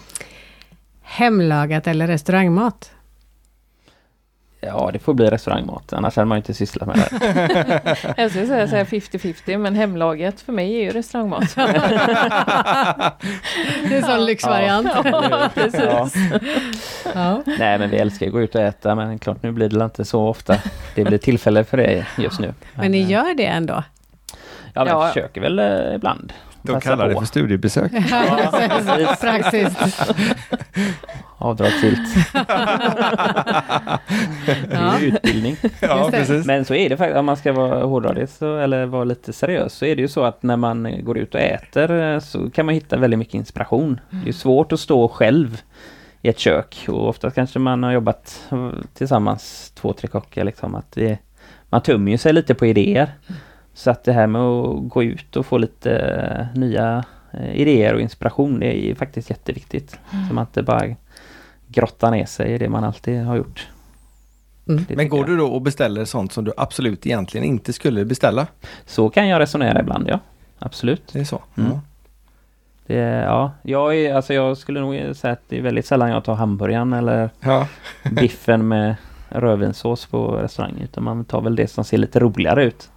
Hemlagat 1.02 1.88
eller 1.88 2.08
restaurangmat? 2.08 2.92
Ja, 4.62 4.90
det 4.94 5.00
får 5.00 5.14
bli 5.14 5.30
restaurangmat. 5.30 5.94
Annars 5.94 6.16
hade 6.16 6.26
man 6.26 6.38
inte 6.38 6.54
sysslat 6.54 6.88
med 6.88 6.98
det. 6.98 7.96
Jag 8.18 8.30
skulle 8.32 8.48
säga 8.48 8.68
så 8.68 8.76
här 8.76 8.84
50-50 8.86 9.58
men 9.58 9.76
hemlaget 9.76 10.42
för 10.42 10.54
mig 10.54 10.76
är 10.76 10.84
ju 10.84 10.90
restaurangmat. 10.90 11.56
Det 11.56 11.62
är 13.96 13.98
en 13.98 14.04
sån 14.04 14.26
lyxvariant. 14.26 14.90
Ja, 15.06 15.50
precis. 15.54 15.82
Ja. 15.84 16.10
Ja. 17.16 17.42
Nej, 17.60 17.80
men 17.80 17.90
vi 17.90 17.98
älskar 17.98 18.26
att 18.26 18.32
gå 18.32 18.42
ut 18.42 18.56
och 18.56 18.62
äta. 18.62 18.96
Men 18.96 19.20
klart, 19.20 19.44
nu 19.44 19.52
blir 19.52 19.70
det 19.70 19.86
inte 19.86 20.06
så 20.06 20.28
ofta. 20.28 20.56
Det 20.96 21.04
blir 21.04 21.18
tillfälle 21.18 21.64
för 21.64 21.78
det 21.78 22.06
just 22.18 22.40
nu. 22.40 22.54
Men 22.76 22.92
ni 22.92 23.02
eh, 23.02 23.12
gör 23.12 23.34
det 23.38 23.46
ändå? 23.46 23.84
Ja, 24.74 24.84
vi 24.84 24.90
Ja. 24.90 25.08
försöker 25.08 25.42
väl 25.42 25.60
eh, 25.60 25.96
ibland. 25.96 26.34
De 26.68 26.82
kallar 26.82 27.08
det 27.08 27.14
på. 27.14 27.20
för 27.20 27.28
studiebesök. 27.28 27.92
Ja. 28.12 29.16
Praktiskt. 29.22 29.78
avdragsgillt. 31.38 32.16
det 34.46 34.76
är 34.76 35.00
ju 35.00 35.08
utbildning. 35.08 35.58
Ja, 35.80 36.10
det. 36.12 36.46
Men 36.46 36.66
så 36.66 36.74
är 36.74 36.90
det 36.90 36.98
faktiskt, 36.98 37.18
om 37.18 37.26
man 37.26 37.38
ska 37.38 37.54
vara 37.54 37.84
hårdra 37.86 38.14
det 38.14 38.28
så, 38.28 38.58
eller 38.58 38.86
vara 38.86 39.04
lite 39.04 39.34
seriös, 39.34 39.74
så 39.74 39.86
är 39.86 39.96
det 39.96 40.02
ju 40.02 40.08
så 40.08 40.24
att 40.24 40.44
när 40.44 40.58
man 40.58 41.04
går 41.04 41.18
ut 41.18 41.36
och 41.36 41.42
äter 41.42 41.92
eh, 41.92 42.20
så 42.20 42.50
kan 42.50 42.66
man 42.66 42.76
hitta 42.76 42.98
väldigt 42.98 43.20
mycket 43.20 43.34
inspiration. 43.34 44.00
Det 44.10 44.18
är 44.18 44.28
ju 44.28 44.34
svårt 44.34 44.72
att 44.72 44.80
stå 44.80 45.08
själv 45.08 45.62
i 46.22 46.30
ett 46.30 46.40
kök 46.40 46.86
och 46.88 47.10
ofta 47.10 47.32
kanske 47.32 47.60
man 47.60 47.84
har 47.84 47.92
jobbat 47.92 48.44
eh, 48.52 48.70
tillsammans, 48.94 49.72
två, 49.76 49.94
tre 49.94 50.08
kockar 50.08 50.44
liksom, 50.44 50.76
att 50.76 50.92
det, 50.92 51.18
man 51.70 51.82
tömmer 51.82 52.12
ju 52.12 52.18
sig 52.18 52.34
lite 52.34 52.56
på 52.56 52.66
idéer. 52.66 53.12
Så 53.78 53.92
att 53.92 54.04
det 54.04 54.14
här 54.14 54.28
med 54.28 54.42
att 54.42 54.90
gå 54.90 55.04
ut 55.04 55.36
och 55.36 55.46
få 55.46 55.58
lite 55.58 55.92
eh, 55.92 56.60
nya 56.60 57.04
eh, 57.32 57.56
idéer 57.56 57.94
och 57.94 58.02
inspiration, 58.02 58.60
det 58.60 58.86
är 58.92 58.96
faktiskt 58.96 59.30
jätteviktigt. 59.30 60.00
Så 60.28 60.34
man 60.34 60.42
inte 60.44 60.64
bara 60.64 60.96
grottar 61.68 62.12
ner 62.12 62.26
sig 62.26 62.54
i 62.54 62.58
det 62.58 62.70
man 62.70 62.84
alltid 62.84 63.24
har 63.24 63.36
gjort. 63.36 63.68
Mm. 64.68 64.86
Men 64.90 65.10
går 65.10 65.20
jag. 65.20 65.28
du 65.28 65.38
då 65.38 65.48
och 65.48 65.62
beställer 65.62 66.06
sånt 66.06 66.32
som 66.32 66.44
du 66.44 66.54
absolut 66.58 67.06
egentligen 67.06 67.48
inte 67.48 67.74
skulle 67.74 68.06
beställa? 68.06 68.48
Så 68.86 69.10
kan 69.10 69.28
jag 69.28 69.40
resonera 69.40 69.80
ibland, 69.80 70.10
ja. 70.10 70.20
Absolut. 70.60 71.04
Det 71.14 71.20
är 71.20 71.24
så? 71.24 71.42
Mm. 71.58 71.72
Ja. 71.72 71.82
Det, 72.88 72.96
ja, 73.04 73.52
jag, 73.62 73.96
är, 73.98 74.14
alltså 74.16 74.34
jag 74.34 74.58
skulle 74.58 74.80
nog 74.80 75.16
säga 75.16 75.34
att 75.34 75.42
det 75.50 75.58
är 75.58 75.62
väldigt 75.62 75.86
sällan 75.86 76.10
jag 76.10 76.24
tar 76.24 76.36
hamburgaren 76.36 76.94
eller 76.94 77.30
Ja. 77.40 77.68
biffen 78.12 78.68
med 78.68 78.96
rödvinssås 79.30 80.06
på 80.06 80.28
restaurang. 80.28 80.76
Utan 80.84 81.04
man 81.04 81.26
tar 81.26 81.42
väl 81.42 81.56
det 81.56 81.68
som 81.68 81.84
ser 81.84 81.98
lite 81.98 82.20
roligare 82.20 82.64
ut. 82.66 82.90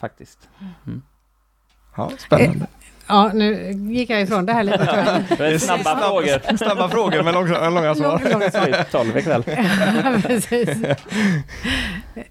Faktiskt. 0.00 0.48
ja, 1.96 2.10
spännande. 2.18 2.66
Ja, 3.08 3.30
nu 3.34 3.72
gick 3.72 4.10
jag 4.10 4.22
ifrån 4.22 4.46
det 4.46 4.52
här 4.52 4.62
lite. 4.64 4.78
tror 4.86 4.98
jag. 4.98 5.38
Det 5.38 5.46
är 5.46 5.58
snabba 5.58 5.98
frågor. 5.98 6.56
Snabba 6.56 6.88
frågor 6.88 7.22
men 7.22 7.34
långa, 7.34 7.70
långa 7.70 7.94
svar. 7.94 8.20
Lång, 8.24 8.40
lång 8.40 8.50
svar. 8.50 8.84
12 8.90 9.16
ikväll. 9.18 9.44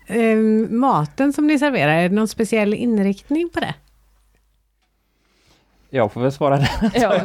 Ehm, 0.08 0.80
maten 0.80 1.34
som 1.34 1.48
ni 1.48 1.60
serverar, 1.60 1.92
är 1.92 2.10
det 2.10 2.16
någon 2.16 2.28
speciell 2.28 2.74
inriktning 2.74 3.50
på 3.54 3.60
det? 3.60 3.74
Jag 5.90 6.12
får 6.12 6.22
väl 6.22 6.32
svara 6.32 6.58
det. 6.58 6.70
Ja. 6.94 7.22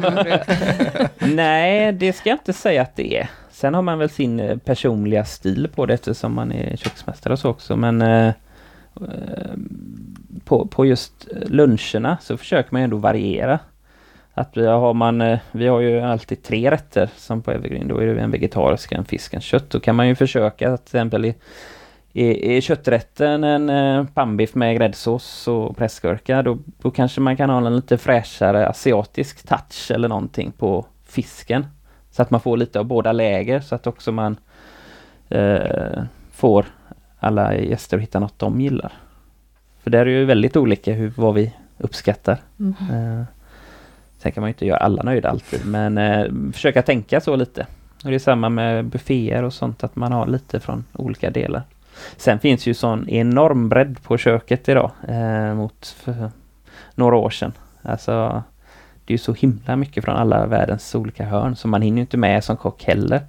Nej, 1.19 1.91
det 1.91 2.13
ska 2.13 2.29
jag 2.29 2.35
inte 2.35 2.53
säga 2.53 2.81
att 2.81 2.95
det 2.95 3.17
är. 3.17 3.29
Sen 3.51 3.73
har 3.73 3.81
man 3.81 3.99
väl 3.99 4.09
sin 4.09 4.39
eh, 4.39 4.57
personliga 4.57 5.25
stil 5.25 5.69
på 5.75 5.85
det 5.85 5.93
eftersom 5.93 6.33
man 6.33 6.51
är 6.51 6.75
köksmästare 6.77 7.33
och 7.33 7.39
så 7.39 7.49
också. 7.49 7.75
Men 7.75 8.01
eh, 8.01 8.27
eh, 8.27 9.53
på, 10.45 10.67
på 10.67 10.85
just 10.85 11.27
eh, 11.31 11.49
luncherna 11.49 12.17
så 12.21 12.37
försöker 12.37 12.73
man 12.73 12.81
ändå 12.81 12.97
variera. 12.97 13.59
Att 14.33 14.57
vi 14.57 14.65
har, 14.65 14.93
man, 14.93 15.21
eh, 15.21 15.39
vi 15.51 15.67
har 15.67 15.79
ju 15.79 15.99
alltid 15.99 16.43
tre 16.43 16.71
rätter 16.71 17.09
som 17.15 17.41
på 17.41 17.51
Evergreen. 17.51 17.87
Då 17.87 17.97
är 17.97 18.05
det 18.05 18.21
en 18.21 18.31
vegetarisk, 18.31 18.91
en 18.91 19.05
fisk, 19.05 19.33
en 19.33 19.41
kött. 19.41 19.69
Då 19.69 19.79
kan 19.79 19.95
man 19.95 20.07
ju 20.07 20.15
försöka 20.15 20.73
att 20.73 20.85
till 20.85 20.97
exempel 20.97 21.25
i, 21.25 21.35
i, 22.13 22.55
i 22.55 22.61
kötträtten 22.61 23.43
en 23.43 23.69
eh, 23.69 24.05
pannbiff 24.13 24.55
med 24.55 24.77
gräddsås 24.77 25.47
och 25.47 25.77
pressgurka. 25.77 26.41
Då, 26.41 26.57
då 26.81 26.91
kanske 26.91 27.21
man 27.21 27.37
kan 27.37 27.49
ha 27.49 27.67
en 27.67 27.75
lite 27.75 27.97
fräschare 27.97 28.67
asiatisk 28.67 29.47
touch 29.47 29.91
eller 29.91 30.07
någonting 30.07 30.51
på 30.51 30.85
fisken. 31.05 31.65
Så 32.11 32.21
att 32.21 32.31
man 32.31 32.41
får 32.41 32.57
lite 32.57 32.79
av 32.79 32.85
båda 32.85 33.11
läger 33.11 33.59
så 33.59 33.75
att 33.75 33.87
också 33.87 34.11
man 34.11 34.37
eh, 35.29 36.03
får 36.31 36.65
alla 37.19 37.55
gäster 37.55 37.97
att 37.97 38.03
hitta 38.03 38.19
något 38.19 38.39
de 38.39 38.61
gillar. 38.61 39.02
För 39.83 39.89
där 39.89 39.99
är 39.99 40.05
det 40.05 40.11
ju 40.11 40.25
väldigt 40.25 40.57
olika 40.57 40.93
hur, 40.93 41.13
vad 41.15 41.33
vi 41.33 41.53
uppskattar. 41.77 42.37
Mm. 42.59 42.73
Eh, 42.91 43.25
sen 44.17 44.31
kan 44.31 44.41
man 44.41 44.47
ju 44.47 44.53
inte 44.53 44.65
göra 44.65 44.77
alla 44.77 45.03
nöjda 45.03 45.29
alltid 45.29 45.65
men 45.65 45.97
eh, 45.97 46.25
försöka 46.53 46.81
tänka 46.81 47.21
så 47.21 47.35
lite. 47.35 47.67
Och 48.03 48.09
det 48.09 48.15
är 48.15 48.19
samma 48.19 48.49
med 48.49 48.85
bufféer 48.85 49.43
och 49.43 49.53
sånt 49.53 49.83
att 49.83 49.95
man 49.95 50.11
har 50.11 50.27
lite 50.27 50.59
från 50.59 50.85
olika 50.93 51.29
delar. 51.29 51.63
Sen 52.17 52.39
finns 52.39 52.67
ju 52.67 52.73
sån 52.73 53.09
enorm 53.09 53.69
bredd 53.69 54.03
på 54.03 54.17
köket 54.17 54.69
idag 54.69 54.91
eh, 55.07 55.53
mot 55.53 55.95
för 55.97 56.31
några 56.95 57.15
år 57.15 57.29
sedan. 57.29 57.53
Alltså 57.81 58.43
det 59.05 59.11
är 59.11 59.13
ju 59.13 59.17
så 59.17 59.33
himla 59.33 59.75
mycket 59.75 60.03
från 60.03 60.15
alla 60.15 60.45
världens 60.45 60.95
olika 60.95 61.25
hörn 61.25 61.55
så 61.55 61.67
man 61.67 61.81
hinner 61.81 62.01
inte 62.01 62.17
med 62.17 62.43
som 62.43 62.57
kock 62.57 62.83
heller. 62.83 63.21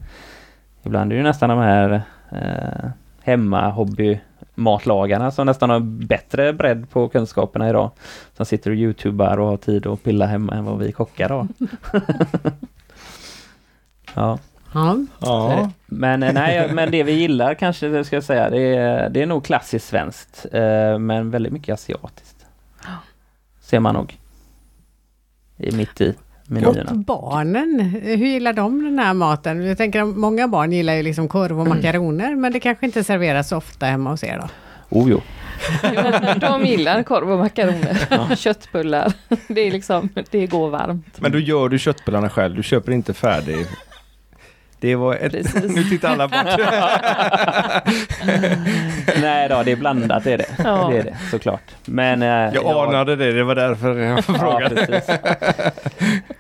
Ibland 0.83 1.13
är 1.13 1.15
det 1.15 1.19
ju 1.19 1.23
nästan 1.23 1.49
de 1.49 1.59
här 1.59 2.03
eh, 2.31 2.91
hemma 3.23 3.71
hobby 3.71 4.21
matlagarna 4.55 5.31
som 5.31 5.47
nästan 5.47 5.71
har 5.71 5.81
bättre 5.81 6.53
bredd 6.53 6.91
på 6.91 7.09
kunskaperna 7.09 7.69
idag. 7.69 7.91
Som 8.37 8.47
sitter 8.47 8.71
och 8.71 8.77
youtubar 8.77 9.39
och 9.39 9.47
har 9.47 9.57
tid 9.57 9.87
att 9.87 10.03
pilla 10.03 10.27
hemma 10.27 10.53
än 10.53 10.65
vad 10.65 10.79
vi 10.79 10.93
kockar 10.93 11.29
har. 11.29 11.49
ja. 14.15 14.39
Ja. 14.75 14.97
Ja. 15.21 15.71
Men 15.87 16.23
eh, 16.23 16.33
nej, 16.33 16.73
men 16.73 16.91
det 16.91 17.03
vi 17.03 17.13
gillar 17.13 17.55
kanske 17.55 17.89
det 17.89 18.05
ska 18.05 18.17
jag 18.17 18.25
säga, 18.25 18.51
det 18.51 18.61
är, 18.61 19.11
det 19.11 19.23
är 19.23 19.27
nog 19.27 19.45
klassiskt 19.45 19.89
svenskt. 19.89 20.47
Eh, 20.53 20.99
men 20.99 21.31
väldigt 21.31 21.53
mycket 21.53 21.73
asiatiskt. 21.75 22.47
Ser 23.61 23.81
man 23.81 23.95
nog. 23.95 24.19
I 25.57 25.77
mitt 25.77 26.01
i 26.01 26.15
Och 26.45 26.51
menyerna. 26.51 26.93
barnen, 26.95 27.81
hur 28.03 28.27
gillar 28.27 28.53
de 28.53 28.85
den 28.85 28.99
här 28.99 29.15
maten? 29.15 29.67
Jag 29.67 29.79
tänker 29.79 30.03
att 30.03 30.17
många 30.17 30.49
barn 30.49 30.73
gillar 30.73 30.95
ju 30.95 31.03
liksom 31.03 31.29
korv 31.29 31.61
och 31.61 31.67
makaroner, 31.67 32.37
men 32.37 32.53
det 32.53 32.61
kanske 32.61 32.87
inte 32.87 33.05
serveras 33.05 33.49
så 33.49 33.57
ofta 33.57 33.87
hemma 33.87 34.11
hos 34.11 34.25
er 34.25 34.39
då? 34.39 34.49
Oh 34.99 35.11
jo. 35.11 35.21
De 36.41 36.65
gillar 36.67 37.03
korv 37.03 37.31
och 37.33 37.39
makaroner, 37.39 38.37
köttbullar. 38.37 39.13
Det 39.49 39.61
är 39.61 39.71
liksom, 39.71 40.09
det 40.31 40.47
går 40.47 40.71
varmt. 40.71 41.21
Men 41.21 41.33
då 41.33 41.39
gör 41.39 41.69
du 41.69 41.79
köttbullarna 41.79 42.31
själv, 42.31 42.55
du 42.57 42.63
köper 42.63 42.93
inte 42.93 43.15
färdig. 43.15 43.67
Det 44.85 44.95
var 44.97 45.15
ett... 45.15 45.33
Precis. 45.33 45.77
nu 45.77 45.85
tittar 45.85 46.09
alla 46.13 46.29
bort. 46.29 46.47
Nej 49.21 49.49
då, 49.49 49.63
det 49.65 49.73
är 49.73 49.77
blandat 49.77 50.25
det 50.25 50.33
är 50.33 50.39
det. 50.39 50.47
Ja. 50.65 50.89
Det 50.93 50.99
är 50.99 51.03
det 51.05 51.17
såklart. 51.31 51.61
Men... 51.85 52.23
eh, 52.23 52.29
Jag 52.55 52.89
anade 52.89 53.17
det, 53.17 53.33
det 53.33 53.45
var 53.45 53.55
därför 53.55 53.97
jag 53.99 54.19
Ja, 54.19 54.23
frågade. 54.23 54.87
precis. 54.87 55.17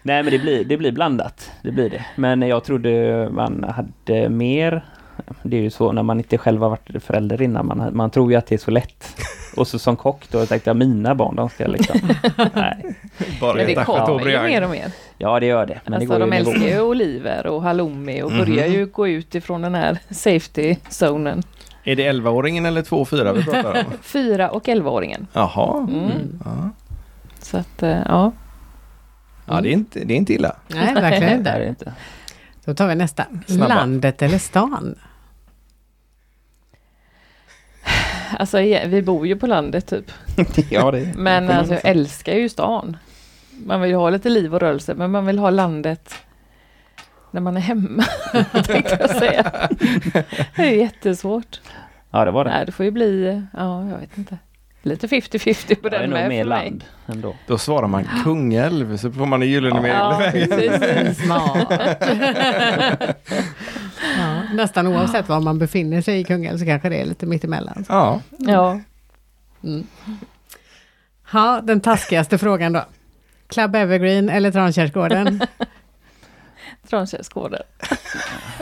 Nej 0.02 0.22
men 0.22 0.30
det 0.32 0.38
blir, 0.38 0.64
det 0.64 0.76
blir 0.76 0.92
blandat. 0.92 1.50
Det 1.62 1.70
blir 1.70 1.90
det. 1.90 2.04
Men 2.16 2.42
jag 2.42 2.64
trodde 2.64 3.28
man 3.32 3.64
hade 3.76 4.28
mer 4.28 4.84
Det 5.42 5.56
är 5.56 5.60
ju 5.62 5.70
så 5.70 5.92
när 5.92 6.02
man 6.02 6.18
inte 6.18 6.38
själv 6.38 6.62
har 6.62 6.68
varit 6.70 7.02
förälder 7.04 7.42
innan. 7.42 7.66
Man, 7.66 7.96
man 7.96 8.10
tror 8.10 8.30
ju 8.32 8.36
att 8.38 8.46
det 8.46 8.54
är 8.54 8.58
så 8.58 8.70
lätt. 8.70 9.16
Och 9.56 9.68
så 9.68 9.78
som 9.78 9.96
kock 9.96 10.28
då 10.30 10.46
tänkte 10.46 10.70
jag 10.70 10.76
mina 10.76 11.14
barn 11.14 11.36
de 11.36 11.48
ska 11.48 11.66
liksom... 11.66 12.00
Nej. 12.54 12.94
Bara 13.40 13.54
Men 13.54 13.66
det 13.66 13.74
kommer 13.84 14.26
ju 14.30 14.42
mer 14.42 14.64
och 14.64 14.70
mer. 14.70 14.90
Ja 15.18 15.40
det 15.40 15.46
gör 15.46 15.66
det. 15.66 15.80
Men 15.84 15.90
det 15.92 15.96
alltså 15.96 16.12
går 16.12 16.20
de 16.20 16.32
älskar 16.32 16.68
ju 16.68 16.80
oliver 16.80 17.46
och 17.46 17.62
halloumi 17.62 18.22
och 18.22 18.30
Mhm. 18.32 18.38
börjar 18.38 18.66
ju 18.66 18.86
gå 18.86 19.08
ut 19.08 19.34
ifrån 19.34 19.62
den 19.62 19.74
här 19.74 19.98
safety 20.10 20.76
zonen. 20.88 21.42
Är 21.84 21.96
det 21.96 22.02
11-åringen 22.12 22.66
eller 22.66 22.82
2-4 22.82 23.32
vi 23.32 23.44
pratar 23.44 23.70
om? 23.86 23.92
Fyra 24.02 24.50
och 24.50 24.68
elvaåringen. 24.68 25.26
Jaha. 25.32 25.86
Mm. 25.90 26.40
Ja. 26.44 26.70
Så 27.38 27.56
att, 27.56 27.82
eh, 27.82 27.98
ja. 28.08 28.32
ja, 29.46 29.60
det 29.60 29.68
är 29.68 29.72
inte, 29.72 30.04
det 30.04 30.14
är 30.14 30.16
inte 30.16 30.32
illa. 30.34 30.56
Nej, 30.68 30.94
verkligen 30.94 31.42
Det 31.42 31.58
det 31.58 31.68
inte. 31.68 31.92
Då 32.64 32.74
tar 32.74 32.88
vi 32.88 32.94
nästa. 32.94 33.24
Snabba. 33.46 33.74
Landet 33.74 34.22
eller 34.22 34.38
stan? 34.38 34.94
Alltså 38.38 38.60
ja, 38.60 38.80
vi 38.86 39.02
bor 39.02 39.26
ju 39.26 39.36
på 39.36 39.46
landet 39.46 39.86
typ. 39.86 40.12
Ja, 40.70 40.90
det 40.90 41.12
Men 41.16 41.42
det 41.42 41.48
får 41.48 41.54
man 41.54 41.58
alltså, 41.58 41.74
jag 41.74 41.84
älskar 41.84 42.32
ju 42.34 42.48
stan. 42.48 42.96
Man 43.66 43.80
vill 43.80 43.90
ju 43.90 43.96
ha 43.96 44.10
lite 44.10 44.28
liv 44.28 44.54
och 44.54 44.60
rörelse 44.60 44.94
men 44.94 45.10
man 45.10 45.26
vill 45.26 45.38
ha 45.38 45.50
landet 45.50 46.14
när 47.30 47.40
man 47.40 47.56
är 47.56 47.60
hemma. 47.60 48.04
tänkte 48.52 48.96
jag 49.00 49.10
säga. 49.10 49.68
Det 50.56 50.62
är 50.62 50.70
jättesvårt. 50.76 51.60
Ja 52.10 52.24
det 52.24 52.30
var 52.30 52.44
det. 52.44 52.50
Nej, 52.50 52.66
det 52.66 52.72
får 52.72 52.84
ju 52.84 52.90
bli, 52.90 53.42
ja 53.56 53.88
jag 53.88 53.98
vet 53.98 54.18
inte. 54.18 54.38
Lite 54.82 55.06
50-50 55.06 55.74
på 55.74 55.86
är 55.86 55.90
den 55.90 56.10
nog 56.10 56.18
med 56.18 56.28
mer 56.28 56.42
för 56.44 56.48
mig. 56.48 56.64
land 56.64 56.84
ändå. 57.06 57.34
Då 57.46 57.58
svarar 57.58 57.88
man 57.88 58.04
Kungälv 58.24 58.96
så 58.96 59.10
får 59.12 59.26
man 59.26 59.42
en 59.42 59.48
gyllene 59.48 59.88
Ja, 59.88 60.18
medel. 60.32 60.48
precis. 60.48 61.24
Smart. 61.24 61.66
ja, 64.18 64.33
nästan 64.56 64.86
oavsett 64.86 65.28
var 65.28 65.40
man 65.40 65.58
befinner 65.58 66.00
sig 66.00 66.20
i 66.20 66.24
Kungälv 66.24 66.58
så 66.58 66.64
kanske 66.64 66.88
det 66.88 66.96
är 67.00 67.04
lite 67.04 67.26
mittemellan. 67.26 67.84
Ja, 67.88 68.20
Ja, 68.38 68.80
Mm. 69.64 69.86
Ja, 71.32 71.60
den 71.62 71.80
taskigaste 71.80 72.38
frågan 72.38 72.72
då. 72.72 72.84
Club 73.46 73.76
Evergreen 73.76 74.28
eller 74.28 74.50
Trankärsgården? 74.50 75.40
Trankärsgården. 76.90 77.62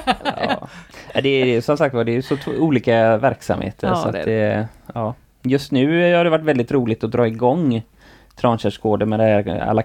Ja. 0.07 0.69
Ja, 1.15 1.21
Det 1.23 1.29
är 1.29 1.61
som 1.61 1.77
sagt 1.77 1.95
var, 1.95 2.05
det 2.05 2.17
är 2.17 2.23
så 2.23 2.37
olika 2.59 3.17
verksamheter. 3.17 3.87
Ja, 3.89 3.97
så 3.97 4.11
det 4.11 4.25
det, 4.25 4.69
ja. 4.95 5.15
Just 5.43 5.73
nu 5.73 6.15
har 6.15 6.25
det 6.25 6.31
varit 6.31 6.45
väldigt 6.45 6.73
roligt 6.73 7.05
att 7.05 7.11
dra 7.13 7.27
igång 7.27 7.83
Trankärsgården 8.37 9.09
med 9.09 9.21
det 9.21 9.25
här 9.25 9.69
à 9.71 9.73
la 9.73 9.83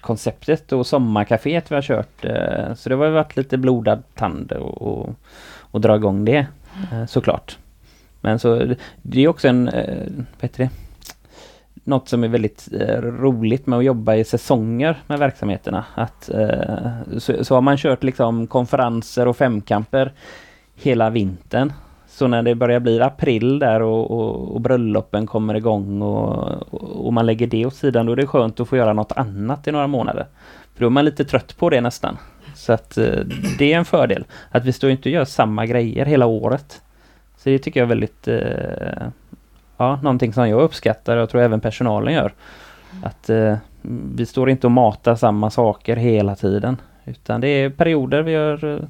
konceptet 0.00 0.72
och 0.72 0.86
sommarkaféet 0.86 1.70
vi 1.70 1.74
har 1.74 1.82
kört. 1.82 2.24
Eh, 2.24 2.74
så 2.74 2.88
det 2.88 2.94
har 2.94 3.10
varit 3.10 3.36
lite 3.36 3.58
blodad 3.58 4.02
tand 4.14 4.52
och, 4.52 4.82
och, 4.82 5.14
och 5.60 5.80
dra 5.80 5.96
igång 5.96 6.24
det 6.24 6.46
eh, 6.92 7.06
såklart. 7.06 7.58
Men 8.20 8.38
så 8.38 8.74
det 9.02 9.20
är 9.20 9.28
också 9.28 9.48
en, 9.48 9.68
eh, 9.68 10.06
vad 10.08 10.42
heter 10.42 10.64
det? 10.64 10.70
något 11.84 12.08
som 12.08 12.24
är 12.24 12.28
väldigt 12.28 12.68
roligt 13.00 13.66
med 13.66 13.78
att 13.78 13.84
jobba 13.84 14.14
i 14.14 14.24
säsonger 14.24 15.02
med 15.06 15.18
verksamheterna. 15.18 15.84
Att, 15.94 16.30
så, 17.18 17.44
så 17.44 17.54
har 17.54 17.60
man 17.60 17.76
kört 17.76 18.02
liksom 18.02 18.46
konferenser 18.46 19.28
och 19.28 19.36
femkamper 19.36 20.12
hela 20.74 21.10
vintern. 21.10 21.72
Så 22.18 22.26
när 22.26 22.42
det 22.42 22.54
börjar 22.54 22.80
bli 22.80 23.00
april 23.00 23.58
där 23.58 23.82
och, 23.82 24.10
och, 24.10 24.54
och 24.54 24.60
bröllopen 24.60 25.26
kommer 25.26 25.54
igång 25.54 26.02
och, 26.02 26.74
och, 26.74 27.06
och 27.06 27.12
man 27.12 27.26
lägger 27.26 27.46
det 27.46 27.66
åt 27.66 27.74
sidan, 27.74 28.06
då 28.06 28.12
är 28.12 28.16
det 28.16 28.26
skönt 28.26 28.60
att 28.60 28.68
få 28.68 28.76
göra 28.76 28.92
något 28.92 29.12
annat 29.12 29.68
i 29.68 29.72
några 29.72 29.86
månader. 29.86 30.26
För 30.74 30.80
då 30.80 30.86
är 30.86 30.90
man 30.90 31.04
lite 31.04 31.24
trött 31.24 31.56
på 31.58 31.70
det 31.70 31.80
nästan. 31.80 32.16
Så 32.54 32.72
att 32.72 32.98
eh, 32.98 33.20
det 33.58 33.72
är 33.72 33.78
en 33.78 33.84
fördel. 33.84 34.24
Att 34.50 34.64
vi 34.64 34.72
står 34.72 34.90
inte 34.90 35.08
och 35.08 35.12
gör 35.12 35.24
samma 35.24 35.66
grejer 35.66 36.06
hela 36.06 36.26
året. 36.26 36.82
Så 37.36 37.48
det 37.48 37.58
tycker 37.58 37.80
jag 37.80 37.84
är 37.84 37.88
väldigt 37.88 38.28
eh, 38.28 39.08
ja, 39.76 39.98
någonting 40.02 40.32
som 40.32 40.48
jag 40.48 40.60
uppskattar 40.60 41.16
och 41.16 41.22
jag 41.22 41.30
tror 41.30 41.42
även 41.42 41.60
personalen 41.60 42.14
gör. 42.14 42.32
Att 43.02 43.30
eh, 43.30 43.56
vi 44.16 44.26
står 44.26 44.50
inte 44.50 44.66
och 44.66 44.70
matar 44.70 45.14
samma 45.14 45.50
saker 45.50 45.96
hela 45.96 46.36
tiden. 46.36 46.76
Utan 47.04 47.40
det 47.40 47.48
är 47.48 47.70
perioder 47.70 48.22
vi 48.22 48.32
gör 48.32 48.88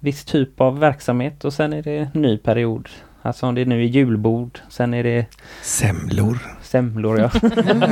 viss 0.00 0.24
typ 0.24 0.60
av 0.60 0.78
verksamhet 0.78 1.44
och 1.44 1.52
sen 1.52 1.72
är 1.72 1.82
det 1.82 2.14
ny 2.14 2.38
period. 2.38 2.88
Alltså 3.22 3.46
om 3.46 3.54
det 3.54 3.64
nu 3.64 3.82
är 3.82 3.86
julbord, 3.86 4.58
sen 4.68 4.94
är 4.94 5.04
det 5.04 5.26
Semlor. 5.62 6.38
semlor 6.62 7.18
ja. 7.20 7.30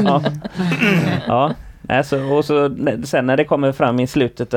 ja. 0.04 0.22
ja. 1.26 1.54
Alltså, 1.88 2.22
och 2.22 2.44
så, 2.44 2.76
sen 3.04 3.26
när 3.26 3.36
det 3.36 3.44
kommer 3.44 3.72
fram 3.72 4.00
i 4.00 4.06
slutet 4.06 4.54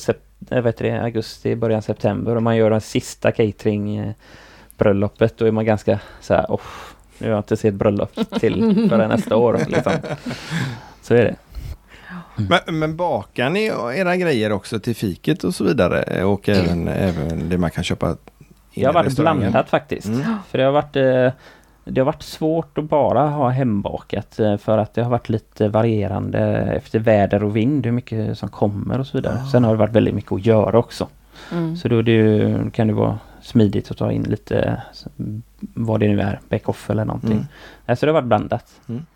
sep, 0.00 0.16
vet 0.38 0.76
det, 0.76 1.02
augusti, 1.02 1.56
början 1.56 1.82
september 1.82 2.36
och 2.36 2.42
man 2.42 2.56
gör 2.56 2.70
den 2.70 2.80
sista 2.80 3.32
catering 3.32 3.96
eh, 3.96 4.12
bröllopet, 4.78 5.38
då 5.38 5.44
är 5.44 5.50
man 5.50 5.64
ganska 5.64 6.00
så 6.20 6.34
här, 6.34 6.46
oh, 6.48 6.60
nu 7.18 7.26
har 7.26 7.34
jag 7.34 7.40
inte 7.40 7.56
sett 7.56 7.74
bröllop 7.74 8.18
till 8.40 8.86
förrän 8.90 9.08
nästa 9.08 9.36
år. 9.36 9.60
Liksom. 9.68 9.92
Så 11.02 11.14
är 11.14 11.24
det. 11.24 11.36
Men, 12.48 12.78
men 12.78 12.96
bakar 12.96 13.50
ni 13.50 13.64
era 14.00 14.16
grejer 14.16 14.52
också 14.52 14.80
till 14.80 14.96
fiket 14.96 15.44
och 15.44 15.54
så 15.54 15.64
vidare? 15.64 16.24
Och 16.24 16.48
även, 16.48 16.88
även 16.88 17.48
det 17.48 17.58
man 17.58 17.70
kan 17.70 17.84
köpa 17.84 18.16
Det 18.74 18.84
har 18.84 18.92
varit 18.92 19.16
blandat 19.16 19.68
faktiskt. 19.68 20.06
Mm. 20.06 20.22
För 20.50 20.58
det 20.58 20.64
har 20.64 20.72
varit 20.72 20.96
eh, 20.96 21.32
det 21.90 22.00
har 22.00 22.06
varit 22.06 22.22
svårt 22.22 22.78
att 22.78 22.84
bara 22.84 23.26
ha 23.26 23.48
hembakat 23.48 24.40
eh, 24.40 24.56
för 24.56 24.78
att 24.78 24.94
det 24.94 25.02
har 25.02 25.10
varit 25.10 25.28
lite 25.28 25.68
varierande 25.68 26.40
efter 26.76 26.98
väder 26.98 27.44
och 27.44 27.56
vind 27.56 27.86
hur 27.86 27.92
mycket 27.92 28.38
som 28.38 28.48
kommer 28.48 28.98
och 28.98 29.06
så 29.06 29.18
vidare. 29.18 29.44
Sen 29.52 29.64
har 29.64 29.72
det 29.72 29.78
varit 29.78 29.92
väldigt 29.92 30.14
mycket 30.14 30.32
att 30.32 30.46
göra 30.46 30.78
också. 30.78 31.08
Mm. 31.52 31.76
Så 31.76 31.88
då 31.88 32.02
det 32.02 32.12
ju, 32.12 32.70
kan 32.70 32.86
det 32.86 32.92
vara 32.92 33.18
smidigt 33.42 33.90
att 33.90 33.96
ta 33.96 34.12
in 34.12 34.22
lite 34.22 34.82
vad 35.74 36.00
det 36.00 36.08
nu 36.08 36.20
är, 36.20 36.40
back-off 36.48 36.90
eller 36.90 37.04
någonting. 37.04 37.46
Mm. 37.86 37.96
Så 37.96 38.06
det 38.06 38.12
har 38.12 38.20
varit 38.20 38.28
blandat. 38.28 38.80
Mm. 38.88 39.06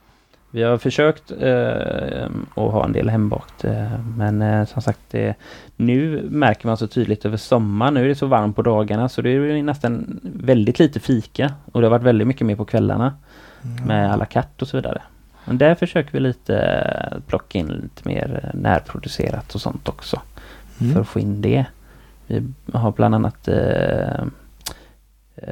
Vi 0.55 0.63
har 0.63 0.79
försökt 0.79 1.31
eh, 1.41 2.25
att 2.55 2.73
ha 2.73 2.85
en 2.85 2.93
del 2.93 3.09
hembakt 3.09 3.65
eh, 3.65 3.99
men 4.17 4.43
eh, 4.43 4.65
som 4.67 4.83
sagt 4.83 5.15
nu 5.77 6.27
märker 6.31 6.67
man 6.67 6.77
så 6.77 6.87
tydligt 6.87 7.25
över 7.25 7.37
sommaren. 7.37 7.95
Nu 7.95 8.05
är 8.05 8.09
det 8.09 8.15
så 8.15 8.27
varmt 8.27 8.57
på 8.57 8.63
dagarna 8.63 9.09
så 9.09 9.23
det 9.23 9.31
är 9.31 9.63
nästan 9.63 10.21
väldigt 10.23 10.79
lite 10.79 11.01
fika 11.01 11.53
och 11.73 11.81
det 11.81 11.87
har 11.87 11.91
varit 11.91 12.03
väldigt 12.03 12.27
mycket 12.29 12.47
mer 12.47 12.57
på 12.57 12.65
kvällarna 12.65 13.15
med 13.87 14.13
alla 14.13 14.25
katt 14.25 14.63
och 14.63 14.69
så 14.69 14.77
vidare. 14.77 15.03
Men 15.45 15.59
där 15.59 15.75
försöker 15.75 16.13
vi 16.13 16.21
lite 16.21 16.57
eh, 16.59 17.19
plocka 17.27 17.59
in 17.59 17.69
lite 17.69 18.09
mer 18.09 18.41
eh, 18.43 18.61
närproducerat 18.61 19.55
och 19.55 19.61
sånt 19.61 19.89
också 19.89 20.21
Mm. 20.81 20.95
för 20.95 21.01
att 21.01 21.09
få 21.09 21.21
in 21.21 21.41
det. 21.43 21.65
Vi 22.27 22.43
har 22.73 22.93
bland 22.93 23.15
annat 23.15 23.49
eh, 23.49 24.25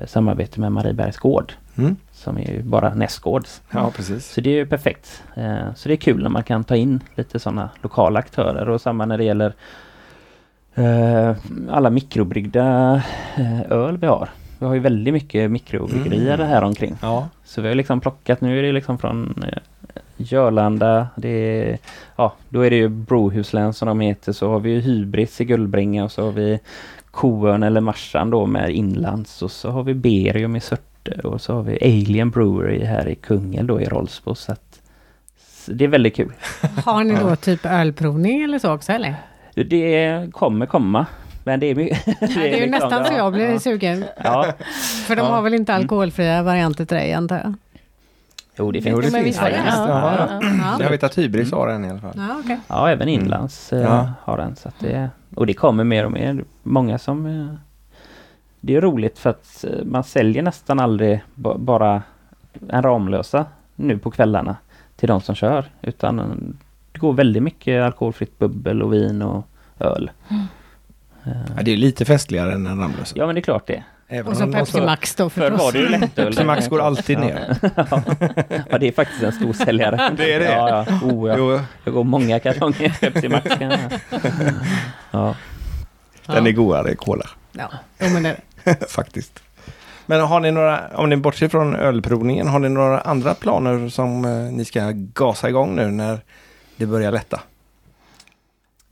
samarbete 0.07 0.61
med 0.61 0.73
Mariebergs 0.73 1.19
gård 1.19 1.53
Mm. 1.79 1.97
som 2.13 2.39
är 2.39 2.51
ju 2.53 2.63
bara 2.63 2.95
nästgårds. 2.95 3.61
Ja, 3.71 3.91
precis. 3.97 4.27
Så 4.33 4.41
det 4.41 4.51
är 4.51 4.55
ju 4.55 4.67
perfekt. 4.67 5.23
Eh, 5.35 5.75
så 5.77 5.89
det 5.89 5.95
är 5.95 5.97
kul 5.97 6.23
när 6.23 6.29
man 6.31 6.43
kan 6.43 6.65
ta 6.65 6.77
in 6.77 7.01
lite 7.15 7.39
sådana 7.39 7.71
lokala 7.83 8.19
aktörer 8.19 8.69
och 8.69 8.81
samma 8.81 9.07
när 9.07 9.19
det 9.19 9.25
gäller 9.25 9.53
eh, 10.75 11.37
alla 11.71 11.91
mikrobryggda 11.91 12.95
eh, 13.37 13.61
öl 13.73 13.97
vi 13.99 14.07
har. 14.07 14.29
Vi 14.59 14.67
har 14.67 14.75
ju 14.75 14.81
väldigt 14.81 15.15
mycket 15.15 15.51
mikrobryggerier 15.51 16.35
Mm. 16.35 16.47
här 16.49 16.63
omkring. 16.63 16.97
Ja. 17.03 17.29
Så 17.45 17.61
vi 17.63 17.69
har 17.69 17.75
liksom 17.75 18.01
plockat, 18.01 18.41
nu 18.41 18.59
är 18.59 18.63
det 18.63 18.73
liksom 18.73 18.99
från 18.99 19.45
eh, 19.49 19.59
Görlanda, 20.17 21.09
det 21.17 21.29
är, 21.29 21.79
ja 22.17 22.33
då 22.49 22.61
är 22.61 22.71
det 22.71 22.77
ju 22.77 22.89
Brohuslän 22.89 23.73
som 23.73 23.89
de 23.89 24.01
heter, 24.01 24.33
så 24.33 24.51
har 24.51 24.61
vi 24.61 24.71
ju 24.71 24.81
Hybris 24.81 25.41
i 25.41 25.45
Gullbringa 25.45 26.05
och 26.05 26.13
så 26.13 26.25
har 26.25 26.33
vi 26.33 26.61
Koön 27.21 27.63
eller 27.63 27.81
Marsan 27.81 28.31
då 28.31 28.47
med 28.47 28.71
Inlands 28.71 29.43
och 29.43 29.51
så 29.51 29.71
har 29.71 29.83
vi 29.83 29.95
Berium 29.95 30.57
i 30.57 30.61
Surte 30.61 31.21
och 31.25 31.41
så 31.41 31.55
har 31.55 31.63
vi 31.63 31.79
Alien 31.83 32.31
Brewery 32.31 32.85
här 32.85 33.09
i 33.09 33.15
Kungälv 33.15 33.67
då 33.67 33.81
i 33.81 33.85
Rollsbo 33.85 34.35
så 34.35 34.53
att 34.53 34.81
så 35.39 35.73
det 35.73 35.85
är 35.85 35.89
väldigt 35.89 36.17
kul. 36.17 36.33
Har 36.85 37.05
ni 37.05 37.15
då 37.15 37.37
typ 37.37 37.67
ölprovning 37.67 38.43
eller 38.43 38.59
så 38.59 38.73
också 38.75 38.93
eller? 38.93 39.15
Det 39.55 40.29
kommer 40.33 40.67
komma. 40.67 41.07
Men 41.45 41.61
det 41.61 41.67
är 41.67 41.75
mycket... 41.75 42.05
Det 42.21 42.25
är 42.27 42.45
ju 42.45 42.51
liksom- 42.51 42.71
nästan 42.71 43.05
så 43.05 43.13
jag 43.13 43.33
blir 43.33 43.51
ja, 43.53 43.59
sugen. 43.59 44.05
Ja, 44.25 44.53
För 45.07 45.17
de 45.17 45.23
Ja. 45.23 45.29
har 45.29 45.43
väl 45.43 45.55
inte 45.55 45.75
alkoholfria 45.75 46.43
varianter 46.43 46.85
till 46.85 46.97
dig 46.97 47.13
antar 47.13 47.37
jag? 47.37 47.55
Jo 48.61 48.71
det 48.73 48.79
Jo, 48.79 48.83
finns. 49.01 49.13
det 49.15 49.23
finns 49.23 49.41
var 49.41 49.51
det? 49.51 49.57
faktiskt. 49.57 49.77
Ja, 49.79 49.89
Ja. 49.89 50.29
ja, 50.43 50.51
ja. 50.59 50.77
Jag 50.85 50.91
vet 50.91 51.03
att 51.03 51.19
Hybris 51.19 51.53
har 51.53 51.69
en 51.69 51.85
i 51.85 51.91
alla 51.91 52.01
fall. 52.01 52.13
Ja, 52.17 52.37
okej. 52.45 52.59
Ja, 52.69 52.91
även 52.91 53.09
inlands 53.09 53.73
eh, 53.73 53.81
Ja. 53.81 54.13
har 54.23 54.37
den. 54.37 54.57
Så 54.57 54.69
att 54.69 54.75
det, 54.79 55.11
och 55.35 55.47
det 55.47 55.55
kommer 55.55 55.85
mer 55.85 56.05
och 56.05 56.13
mer. 56.13 56.45
Många 56.63 56.99
som... 56.99 57.27
Eh, 57.27 57.55
det 58.61 58.77
är 58.77 58.81
roligt 58.81 59.19
för 59.19 59.31
att 59.31 59.65
eh, 59.69 59.85
man 59.85 60.05
säljer 60.05 60.43
nästan 60.43 60.81
aldrig 60.81 61.21
ba, 61.35 61.59
bara 61.59 62.03
en 62.69 62.83
Ramlösa 62.83 63.45
nu 63.77 63.99
på 63.99 64.11
kvällarna 64.11 64.57
till 64.97 65.09
de 65.09 65.21
som 65.21 65.35
kör. 65.35 65.65
Utan 65.83 66.17
det 66.93 66.99
går 66.99 67.13
väldigt 67.13 67.43
mycket 67.43 67.83
alkoholfritt 67.83 68.39
bubbel 68.39 68.83
och 68.83 68.93
vin 68.93 69.23
och 69.23 69.47
öl. 69.79 70.11
Ja, 71.25 71.63
det 71.63 71.71
är 71.73 71.77
lite 71.77 72.05
festligare 72.05 72.53
än 72.53 72.67
en 72.67 72.79
Ramlösa. 72.81 73.15
ja 73.19 73.27
men 73.27 73.35
det 73.35 73.39
är 73.39 73.43
klart 73.43 73.67
det. 73.67 73.85
Även 74.13 74.33
Och 74.33 74.37
så 74.39 74.47
Pepsi 74.53 74.73
får- 74.73 74.81
Max 74.87 75.15
då 75.15 75.31
Förr 75.31 75.51
var 75.51 75.59
förstås. 75.59 75.73
det 75.73 75.79
ju 75.79 75.89
lättöl. 75.89 76.27
Pepsi 76.27 76.45
Max 76.45 76.69
går 76.69 76.81
alltid 76.81 77.19
ner. 77.19 77.57
ja, 78.71 78.79
det 78.79 78.89
är 78.89 78.93
faktiskt 78.93 79.23
en 79.23 79.33
stor 79.33 79.53
säljare. 79.53 80.13
Det 80.17 80.33
är 80.33 80.41
det? 80.41 80.53
Ja, 80.53 80.85
ja. 80.89 80.99
Oh, 81.09 81.29
ja. 81.29 81.35
Jo, 81.39 81.61
Jag 81.85 81.95
går 81.95 82.05
många 82.05 82.41
kartonger 82.41 82.97
Pepsi 83.01 83.29
Max. 83.29 83.47
jag- 83.61 83.79
Ja. 85.11 85.35
den 86.27 86.47
är 86.47 86.53
godare 86.53 86.95
cola. 86.95 87.27
Ja, 87.53 87.71
jo, 87.99 88.07
men 88.09 88.23
det, 88.23 88.37
Faktiskt. 88.89 89.43
Men 90.07 90.21
har 90.21 90.41
ni 90.41 90.51
några, 90.51 90.89
om 90.95 91.09
ni 91.09 91.17
bortser 91.17 91.49
från 91.49 91.75
ölprovningen, 91.77 92.49
har 92.49 92.59
ni 92.59 92.69
några 92.69 93.01
andra 93.01 93.35
planer 93.35 93.89
som 93.89 94.25
eh, 94.25 94.31
ni 94.31 94.65
ska 94.65 94.91
gasa 94.95 95.49
igång 95.49 95.77
nu 95.77 95.87
när 95.91 96.21
det 96.77 96.87
börjar 96.87 97.13
lätta? 97.13 97.41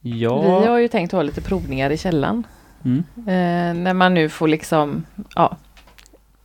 Ja. 0.01 0.61
Vi 0.61 0.67
har 0.67 0.79
ju 0.79 0.89
tänkt 0.89 1.13
ha 1.13 1.23
lite 1.23 1.41
provningar 1.41 1.91
i 1.91 1.97
källan. 1.97 2.47
Mm. 2.85 3.05
Eh, 3.17 3.83
när 3.83 3.95
man 3.95 4.15
nu 4.15 4.29
får 4.29 4.49
liksom 4.49 5.05
ja, 5.35 5.57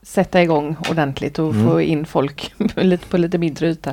sätta 0.01 0.41
igång 0.43 0.75
ordentligt 0.89 1.39
och 1.39 1.53
Mm. 1.53 1.67
få 1.69 1.81
in 1.81 2.05
folk 2.05 2.53
lite 2.75 3.07
på 3.07 3.17
lite 3.17 3.37
mindre 3.37 3.67
yta. 3.67 3.89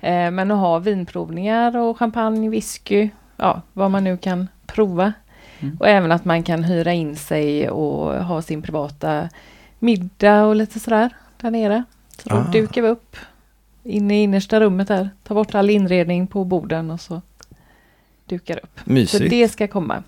Eh, 0.00 0.30
men 0.30 0.50
att 0.50 0.58
ha 0.58 0.78
vinprovningar 0.78 1.76
och 1.76 1.98
champagne, 1.98 2.48
whisky, 2.50 3.08
ja, 3.36 3.62
vad 3.72 3.90
man 3.90 4.04
nu 4.04 4.16
kan 4.16 4.48
prova. 4.66 5.12
Mm. 5.60 5.76
Och 5.80 5.88
även 5.88 6.12
att 6.12 6.24
man 6.24 6.42
kan 6.42 6.64
hyra 6.64 6.92
in 6.92 7.16
sig 7.16 7.70
och 7.70 8.24
ha 8.24 8.42
sin 8.42 8.62
privata 8.62 9.28
middag 9.78 10.44
och 10.44 10.56
lite 10.56 10.80
sådär 10.80 11.10
där 11.40 11.50
nere. 11.50 11.84
Så 12.22 12.28
då 12.28 12.36
Ah. 12.36 12.50
dukar 12.52 12.82
vi 12.82 12.88
upp 12.88 13.16
inne 13.84 14.20
i 14.20 14.22
innersta 14.22 14.60
rummet 14.60 14.88
där, 14.88 15.10
tar 15.24 15.34
bort 15.34 15.54
all 15.54 15.70
inredning 15.70 16.26
på 16.26 16.44
borden 16.44 16.90
och 16.90 17.00
så 17.00 17.22
dukar 18.26 18.56
upp. 18.62 18.80
Så 18.84 18.92
Mysigt. 18.92 19.30
det 19.30 19.48
ska 19.48 19.68
komma. 19.68 20.02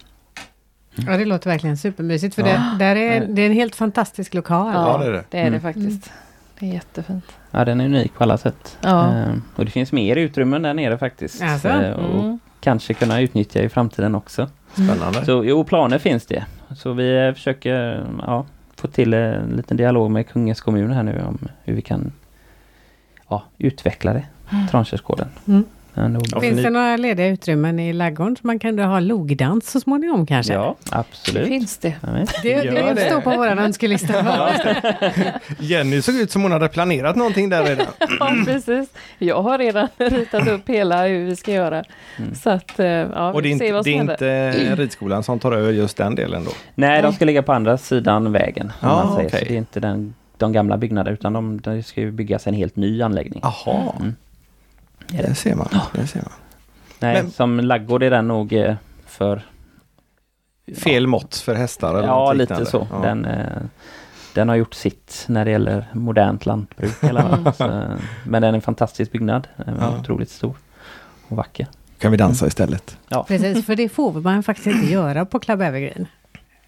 Ja, 0.96 1.16
det 1.16 1.24
låter 1.24 1.50
verkligen 1.50 1.76
supermysigt. 1.76 2.34
För 2.34 2.42
Ja. 2.42 2.48
det, 2.48 2.84
där 2.84 2.96
är, 2.96 3.26
det 3.26 3.42
är 3.42 3.46
en 3.46 3.52
helt 3.52 3.76
fantastisk 3.76 4.34
lokal. 4.34 4.72
Ja, 4.74 4.98
det 4.98 5.06
är 5.06 5.12
det. 5.12 5.24
Det 5.30 5.38
är 5.38 5.42
det 5.42 5.48
Mm. 5.48 5.60
faktiskt. 5.60 6.12
Det 6.58 6.66
är 6.68 6.72
jättefint. 6.74 7.24
Ja, 7.50 7.64
den 7.64 7.80
är 7.80 7.84
unik 7.84 8.14
på 8.14 8.22
alla 8.24 8.38
sätt. 8.38 8.78
Ja. 8.80 9.14
Eh, 9.16 9.32
och 9.56 9.64
det 9.64 9.70
finns 9.70 9.92
mer 9.92 10.16
utrymmen 10.16 10.62
där 10.62 10.74
nere 10.74 10.98
faktiskt. 10.98 11.42
Alltså? 11.42 11.68
Eh, 11.68 11.92
och 11.92 12.24
Mm. 12.24 12.38
kanske 12.60 12.94
kunna 12.94 13.20
utnyttja 13.20 13.60
i 13.62 13.68
framtiden 13.68 14.14
också. 14.14 14.48
Spännande. 14.72 15.24
Så 15.24 15.44
jo, 15.44 15.64
planer 15.64 15.98
finns 15.98 16.26
det. 16.26 16.44
Så 16.76 16.92
vi 16.92 17.26
eh, 17.26 17.32
försöker 17.34 17.92
eh, 17.98 18.04
ja, 18.26 18.46
få 18.76 18.86
till 18.88 19.14
en 19.14 19.50
liten 19.56 19.76
dialog 19.76 20.10
med 20.10 20.28
Kungens 20.28 20.60
kommun 20.60 20.90
här 20.92 21.02
nu 21.02 21.22
om 21.28 21.38
hur 21.64 21.74
vi 21.74 21.82
kan 21.82 22.12
ja, 23.28 23.42
utveckla 23.58 24.12
det. 24.12 24.24
Mm. 24.52 24.66
Men 25.46 25.62
då- 25.62 25.62
Ja, 25.96 26.40
Finns 26.40 26.56
ni- 26.56 26.62
det 26.62 26.70
några 26.70 26.96
lediga 26.96 27.26
utrymmen 27.28 27.78
i 27.80 27.92
ladugården 27.92 28.36
så 28.36 28.46
man 28.46 28.58
kan 28.58 28.78
ha 28.78 29.00
logdans 29.00 29.70
så 29.70 29.80
småningom 29.80 30.26
kanske? 30.26 30.52
Ja, 30.52 30.76
Det 30.90 30.96
absolut. 30.96 31.48
finns 31.48 31.78
det. 31.78 31.94
Vet. 32.02 32.42
Det, 32.42 32.60
det 32.60 32.92
det. 32.94 33.06
står 33.10 33.20
på 33.20 33.30
vår 33.30 33.46
önskelista. 33.46 34.14
Jenny 35.58 36.02
såg 36.02 36.14
ut 36.14 36.30
som 36.30 36.42
hon 36.42 36.52
hade 36.52 36.68
planerat 36.68 37.16
någonting 37.16 37.48
där 37.48 37.64
redan. 37.64 37.86
Ja, 38.20 38.34
precis. 38.44 38.88
Jag 39.18 39.42
har 39.42 39.58
redan 39.58 39.88
ritat 39.98 40.48
upp 40.48 40.68
hela 40.68 41.06
hur 41.06 41.24
vi 41.26 41.36
ska 41.36 41.52
göra. 41.52 41.84
Mm. 42.18 42.34
Så 42.34 42.50
att, 42.50 42.80
eh, 42.80 42.86
ja, 42.86 43.32
Och 43.32 43.42
det 43.42 43.48
är 43.48 43.50
inte, 43.50 43.64
det 43.72 43.82
som 43.84 43.92
är 43.92 44.00
inte 44.00 44.50
ridskolan 44.76 45.22
som 45.22 45.38
tar 45.38 45.52
över 45.52 45.72
just 45.72 45.96
den 45.96 46.14
delen 46.14 46.44
då? 46.44 46.50
Nej, 46.74 47.02
de 47.02 47.12
ska 47.12 47.24
ligga 47.24 47.42
på 47.42 47.52
andra 47.52 47.78
sidan 47.78 48.32
vägen. 48.32 48.72
Ja, 48.80 49.12
säger. 49.16 49.28
okej. 49.28 49.40
Så 49.40 49.46
det 49.48 49.54
är 49.54 49.58
inte 49.58 49.80
den, 49.80 50.14
de 50.38 50.52
gamla 50.52 50.76
byggnaderna 50.76 51.14
utan 51.14 51.32
de, 51.32 51.60
det 51.60 51.82
ska 51.82 52.00
ju 52.00 52.10
byggas 52.10 52.46
en 52.46 52.54
helt 52.54 52.76
ny 52.76 53.02
anläggning. 53.02 53.40
Jaha. 53.42 53.92
Mm. 54.00 54.14
Är 55.12 55.22
det? 55.22 55.28
Det 55.28 55.34
ser 55.34 55.54
man. 55.54 55.68
Det 55.92 56.06
ser 56.06 56.20
man. 56.22 56.32
Nej, 57.00 57.22
Men- 57.22 57.30
som 57.30 57.60
laggård 57.60 58.02
är 58.02 58.10
den 58.10 58.28
nog 58.28 58.52
eh, 58.52 58.74
för... 59.06 59.42
Fel 60.76 61.06
mått 61.06 61.36
för 61.36 61.54
hästar 61.54 61.94
eller 61.94 62.08
Ja, 62.08 62.24
något 62.26 62.36
lite 62.36 62.66
så. 62.66 62.86
Ja. 62.90 62.98
Den, 62.98 63.24
eh, 63.24 63.46
den 64.34 64.48
har 64.48 64.56
gjort 64.56 64.74
sitt 64.74 65.24
när 65.28 65.44
det 65.44 65.50
gäller 65.50 65.86
modernt 65.92 66.46
lantbruk. 66.46 66.92
fall. 66.92 67.16
Mm. 67.16 67.52
Så, 67.52 67.88
men 68.24 68.42
den 68.42 68.44
är 68.44 68.52
en 68.58 68.62
fantastisk 68.62 69.12
byggnad. 69.12 69.48
Den 69.56 69.76
är 69.76 69.80
Ja. 69.80 69.98
otroligt 70.00 70.30
stor 70.30 70.56
och 71.28 71.36
vacker. 71.36 71.66
Kan 71.98 72.10
vi 72.10 72.16
dansa 72.16 72.46
istället? 72.46 72.98
Precis, 73.28 73.66
för 73.66 73.76
det 73.76 73.88
får 73.88 74.12
man 74.12 74.42
faktiskt 74.42 74.66
inte 74.66 74.92
göra 74.92 75.24
på 75.24 75.38
Club 75.38 75.62
Evergreen. 75.62 76.06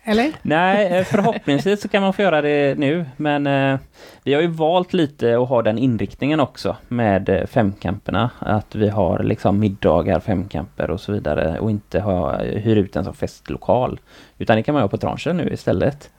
Eller? 0.09 0.33
Nej, 0.43 0.87
eh, 0.87 1.05
förhoppningsvis 1.05 1.81
så 1.81 1.89
kan 1.89 2.03
man 2.03 2.13
få 2.13 2.23
göra 2.23 2.43
det 2.43 2.79
nu. 2.79 3.05
Men 3.17 3.47
eh, 3.47 3.79
vi 4.25 4.35
har 4.35 4.41
ju 4.41 4.47
valt 4.47 4.93
lite 4.93 5.39
att 5.39 5.49
ha 5.49 5.63
den 5.63 5.79
inriktningen 5.79 6.41
också 6.41 6.77
med 6.89 7.29
eh, 7.29 7.47
femkamperna. 7.47 8.31
Att 8.39 8.75
vi 8.75 8.89
har 8.89 9.23
liksom 9.23 9.59
middagar, 9.59 10.21
femkamper 10.21 10.91
och 10.91 11.01
så 11.01 11.13
vidare 11.13 11.59
och 11.59 11.71
inte 11.71 12.01
ha, 12.01 12.43
eh, 12.43 12.61
hyr 12.61 12.77
ut 12.77 12.93
den 12.93 13.05
som 13.05 13.15
festlokal. 13.15 14.01
Utan 14.39 14.57
det 14.57 14.63
kan 14.63 14.73
man 14.73 14.81
göra 14.81 14.89
på 14.89 14.99
tranchen 14.99 15.37
nu 15.37 15.49
istället. 15.53 16.11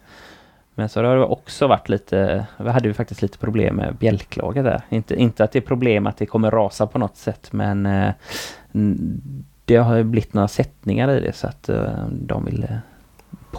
Men 0.75 0.89
så 0.89 1.03
har 1.03 1.15
det 1.15 1.23
också 1.23 1.67
varit 1.67 1.89
lite, 1.89 2.45
vi 2.57 2.69
hade 2.69 2.87
ju 2.87 2.93
faktiskt 2.93 3.21
lite 3.21 3.37
problem 3.37 3.75
med 3.75 3.95
bjälklaget 3.95 4.63
där. 4.63 4.81
Inte, 4.89 5.15
inte 5.15 5.43
att 5.43 5.51
det 5.51 5.59
är 5.59 5.61
problem 5.61 6.07
att 6.07 6.17
det 6.17 6.25
kommer 6.25 6.51
rasa 6.51 6.87
på 6.87 6.99
något 6.99 7.17
sätt 7.17 7.49
men 7.51 7.85
eh, 7.85 8.11
det 9.65 9.75
har 9.75 9.95
ju 9.95 10.03
blivit 10.03 10.33
några 10.33 10.47
sättningar 10.47 11.11
i 11.11 11.19
det 11.19 11.33
så 11.33 11.47
att 11.47 11.69
eh, 11.69 12.07
de 12.11 12.45
ville 12.45 12.81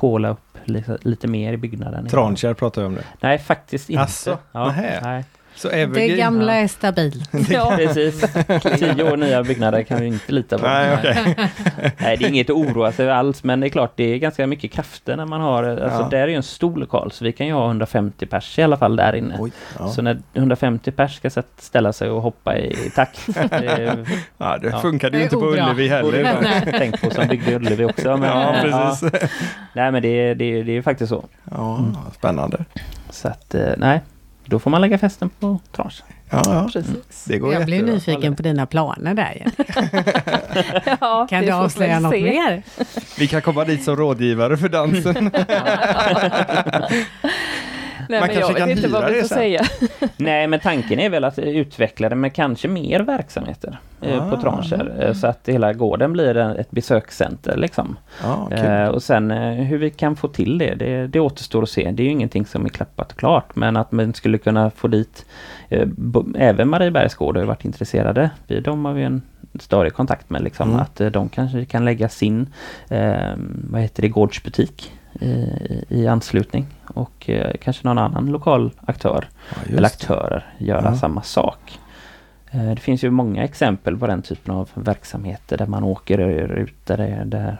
påla 0.00 0.28
upp 0.28 0.58
lite, 0.64 0.98
lite 1.02 1.28
mer 1.28 1.52
i 1.52 1.56
byggnaden. 1.56 2.06
Transkär 2.08 2.54
pratar 2.54 2.82
vi 2.82 2.88
om 2.88 2.94
det. 2.94 3.04
Nej, 3.20 3.38
faktiskt 3.38 3.90
inte. 3.90 4.02
Asså? 4.02 4.38
Ja, 4.52 4.74
nej. 5.02 5.24
Så 5.58 5.68
Det 5.68 5.74
Evergreen... 5.74 6.18
gamla 6.18 6.54
är 6.54 6.68
stabilt. 6.68 7.30
Ja, 7.50 7.72
Precis. 7.76 8.20
Tio 8.78 9.12
år 9.12 9.16
nya 9.16 9.42
byggnader 9.42 9.82
kan 9.82 10.00
vi 10.00 10.06
inte 10.06 10.32
lita 10.32 10.58
på. 10.58 10.66
Nej, 10.66 10.94
okej. 10.98 11.34
Nej, 11.98 12.16
det 12.16 12.24
är 12.24 12.28
inget 12.28 12.50
att 12.50 12.56
oroa 12.56 12.92
sig 12.92 13.04
över 13.06 13.14
alls, 13.14 13.44
men 13.44 13.60
det 13.60 13.66
är 13.66 13.68
klart 13.68 13.92
det 13.96 14.04
är 14.14 14.18
ganska 14.18 14.46
mycket 14.46 14.72
krafter 14.72 15.16
när 15.16 15.26
man 15.26 15.40
har, 15.40 15.64
alltså 15.64 16.00
Ja. 16.02 16.08
där 16.10 16.18
är 16.18 16.28
ju 16.28 16.34
en 16.34 16.42
stor 16.42 16.76
lokal, 16.76 17.12
så 17.12 17.24
vi 17.24 17.32
kan 17.32 17.46
ju 17.46 17.52
ha 17.52 17.66
150 17.66 18.26
pers 18.26 18.58
i 18.58 18.62
alla 18.62 18.76
fall 18.76 18.96
där 18.96 19.12
inne. 19.14 19.36
Oj, 19.40 19.50
ja. 19.78 19.88
Så 19.88 20.02
när 20.02 20.18
150 20.34 20.90
pers 20.90 21.16
ska 21.16 21.30
ställa 21.58 21.92
sig 21.92 22.10
och 22.10 22.22
hoppa 22.22 22.56
i, 22.58 22.90
takt. 22.94 23.26
Det 23.50 23.96
ja, 24.38 24.58
det 24.58 24.68
Ja. 24.68 24.78
funkade 24.80 25.16
ju 25.16 25.18
Det 25.18 25.24
inte 25.24 25.36
på. 25.36 25.46
Ullevi 25.46 25.88
heller. 25.88 26.78
tänkt 26.78 27.02
på 27.02 27.10
som 27.10 27.28
byggde 27.28 27.54
Ullevi 27.56 27.84
också. 27.84 28.16
Men, 28.16 28.28
Ja, 28.30 28.54
precis. 28.62 29.10
ja. 29.22 29.28
Nej 29.72 29.92
men 29.92 30.02
det, 30.02 30.08
är- 30.08 30.34
det, 30.34 30.62
det 30.62 30.72
är 30.72 30.74
ju 30.74 30.82
faktiskt 30.82 31.08
så. 31.10 31.24
Ja, 31.50 31.84
spännande. 32.18 32.64
Så 33.10 33.28
att 33.28 33.54
eh, 33.54 33.62
nej, 33.76 34.00
då 34.48 34.58
får 34.58 34.70
man 34.70 34.80
lägga 34.80 34.98
festen 34.98 35.28
på 35.40 35.58
tranche. 35.72 36.02
Ja, 36.30 36.42
ja. 36.46 36.68
precis. 36.72 37.24
Det 37.24 37.38
går 37.38 37.54
Jag 37.54 37.64
blev 37.64 37.78
jättebra. 37.78 37.94
nyfiken 37.94 38.36
på 38.36 38.42
dina 38.42 38.66
planer 38.66 39.14
där. 39.14 39.46
Ja, 41.00 41.26
Kan 41.30 41.40
vi 41.40 41.46
du 41.46 41.52
avslöja 41.52 42.00
något 42.00 42.12
se. 42.12 42.22
mer? 42.22 42.62
Vi 43.18 43.26
kan 43.26 43.42
komma 43.42 43.64
dit 43.64 43.84
som 43.84 43.96
rådgivare 43.96 44.56
för 44.56 44.68
dansen. 44.68 45.30
Nej, 48.08 48.20
Man 48.20 48.28
men 48.28 48.36
kanske 48.36 48.40
jag 48.52 48.56
kan 48.56 48.68
vet 48.68 48.76
inte 48.76 48.88
vad 48.88 49.04
hyra 49.04 49.12
det 49.14 49.24
sen. 49.28 49.38
säga. 49.38 49.62
Nej, 50.16 50.46
men 50.46 50.60
tanken 50.60 50.98
är 51.00 51.10
väl 51.10 51.24
att 51.24 51.38
utveckla 51.38 52.08
det 52.08 52.14
med 52.14 52.32
kanske 52.34 52.68
mer 52.68 53.00
verksamheter 53.00 53.78
eh, 54.02 54.30
på 54.30 54.36
Ah. 54.36 54.40
trancher. 54.40 54.96
Eh, 55.00 55.12
så 55.12 55.26
att 55.26 55.48
hela 55.48 55.72
gården 55.72 56.12
blir 56.12 56.36
ett 56.36 56.70
besökscenter 56.70 57.56
liksom. 57.56 57.96
Ja, 58.22 58.48
kul. 58.50 58.58
Eh, 58.66 58.86
och 58.86 59.02
sen 59.02 59.30
hur 59.30 59.78
vi 59.78 59.90
kan 59.90 60.16
få 60.16 60.28
till 60.28 60.58
det, 60.58 60.74
det, 60.74 61.06
det 61.06 61.20
återstår 61.20 61.62
att 61.62 61.68
se. 61.70 61.90
Det 61.90 62.02
är 62.02 62.04
ju 62.04 62.10
ingenting 62.10 62.46
som 62.46 62.64
är 62.64 62.68
klappat 62.68 63.12
och 63.12 63.18
klart. 63.18 63.56
Men 63.56 63.76
att 63.76 63.92
man 63.92 64.14
skulle 64.14 64.38
kunna 64.38 64.70
få 64.70 64.88
dit 64.88 65.26
även 66.38 66.68
Mariebergsgård 66.68 67.36
har 67.36 67.42
ju 67.42 67.46
varit 67.48 67.64
intresserade. 67.64 68.30
Vi, 68.46 68.60
de 68.60 68.84
har 68.84 68.92
vi 68.92 69.02
en 69.02 69.22
större 69.60 69.90
kontakt 69.90 70.30
med 70.30 70.42
liksom. 70.42 70.68
Mm. 70.70 70.80
Att 70.80 71.12
de 71.12 71.28
kanske 71.28 71.64
kan 71.64 71.84
lägga 71.84 72.08
sin, 72.08 72.46
eh, 72.90 73.16
vad 73.70 73.80
heter 73.80 74.02
det, 74.02 74.08
gårdsbutik 74.08 74.92
i, 75.20 75.84
i 75.88 76.06
anslutning. 76.06 76.66
Och 76.86 77.30
eh, 77.30 77.54
kanske 77.62 77.86
någon 77.88 77.98
annan 77.98 78.26
lokal 78.26 78.70
aktör 78.80 79.28
Ja, 79.50 79.56
eller 79.76 79.86
aktörer 79.86 80.46
göra 80.58 80.84
Ja. 80.84 80.96
samma 80.96 81.22
sak. 81.22 81.78
Eh, 82.50 82.68
Det 82.70 82.80
finns 82.80 83.04
ju 83.04 83.10
många 83.10 83.44
exempel 83.44 83.98
på 83.98 84.06
den 84.06 84.22
typen 84.22 84.54
av 84.54 84.68
verksamheter 84.74 85.56
där 85.58 85.66
man 85.66 85.84
åker 85.84 86.18
ut 86.58 86.86
där, 86.86 86.96
det- 86.96 87.22
där 87.24 87.56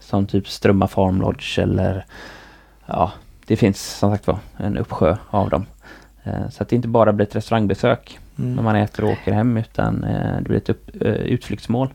som 0.00 0.26
typ 0.26 0.48
Strömma 0.48 0.88
Farm 0.88 1.20
Lodge 1.20 1.58
eller 1.58 2.04
ja, 2.86 3.12
det 3.46 3.56
finns 3.56 3.98
som 3.98 4.10
sagt 4.12 4.26
var 4.26 4.38
en 4.56 4.78
uppsjö 4.78 5.16
av 5.30 5.50
dem. 5.50 5.66
Eh, 6.24 6.48
Så 6.50 6.62
att 6.62 6.68
det 6.68 6.76
inte 6.76 6.88
bara 6.88 7.12
blir 7.12 7.26
ett 7.26 7.36
restaurangbesök 7.36 8.18
när 8.36 8.46
Mm. 8.52 8.64
man 8.64 8.76
äter 8.76 9.04
och 9.04 9.10
åker 9.10 9.32
hem 9.32 9.56
utan 9.56 10.04
eh, 10.04 10.36
det 10.36 10.42
blir 10.48 10.56
ett 10.56 10.68
upp, 10.68 10.90
eh, 11.02 11.08
utflyktsmål 11.12 11.88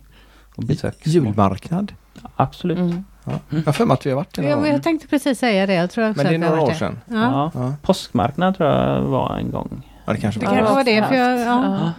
och 0.56 0.64
besöksmål. 0.64 1.14
Julmarknad. 1.14 1.92
Absolut. 2.36 2.78
Mm. 2.78 3.04
Ja. 3.26 3.32
Jag 3.50 3.62
har 3.66 3.74
för 3.74 3.86
mig 3.86 3.94
att 3.94 4.06
vi 4.06 4.10
har 4.10 4.16
varit 4.18 4.36
där 4.36 4.44
Ja, 4.44 4.50
någon 4.50 4.58
men 4.60 4.64
gång. 4.70 4.74
jag 4.74 4.84
tänkte 4.84 5.08
precis 5.08 5.40
säga 5.40 5.66
det. 5.66 5.74
Jag 5.74 5.92
tror 5.92 6.10
också 6.10 6.24
Men 6.24 6.32
det 6.42 6.48
är 6.48 6.50
några 6.50 6.62
år 6.62 6.72
sedan. 6.74 7.00
Ja. 7.06 7.52
Ja. 7.54 7.74
Påskmarknad 7.82 8.58
tror 8.58 8.70
jag 8.70 9.02
var 9.02 9.38
en 9.38 9.52
gång. 9.52 9.92
ja 10.06 10.14
det 10.14 10.20
kanske 10.20 10.40
Det 10.40 10.46
var. 10.46 10.56
kanske 10.56 10.74
var 10.76 10.84
det, 10.84 11.04
för 11.04 11.16
jag, 11.16 11.40
ja. 11.40 11.92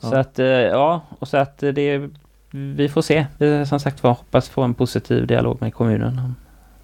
Så 0.00 0.14
att, 0.16 0.38
eh, 0.38 0.46
ja, 0.46 1.00
och 1.18 1.28
så 1.28 1.36
att 1.36 1.62
eh, 1.62 1.68
det, 1.70 2.08
vi 2.50 2.88
får 2.88 3.02
se. 3.02 3.26
Vi 3.38 3.66
som 3.66 3.80
sagt 3.80 4.02
var 4.02 4.10
hoppas 4.10 4.48
få 4.48 4.62
en 4.62 4.74
positiv 4.74 5.26
dialog 5.26 5.56
med 5.60 5.74
kommunen 5.74 6.18
om 6.18 6.34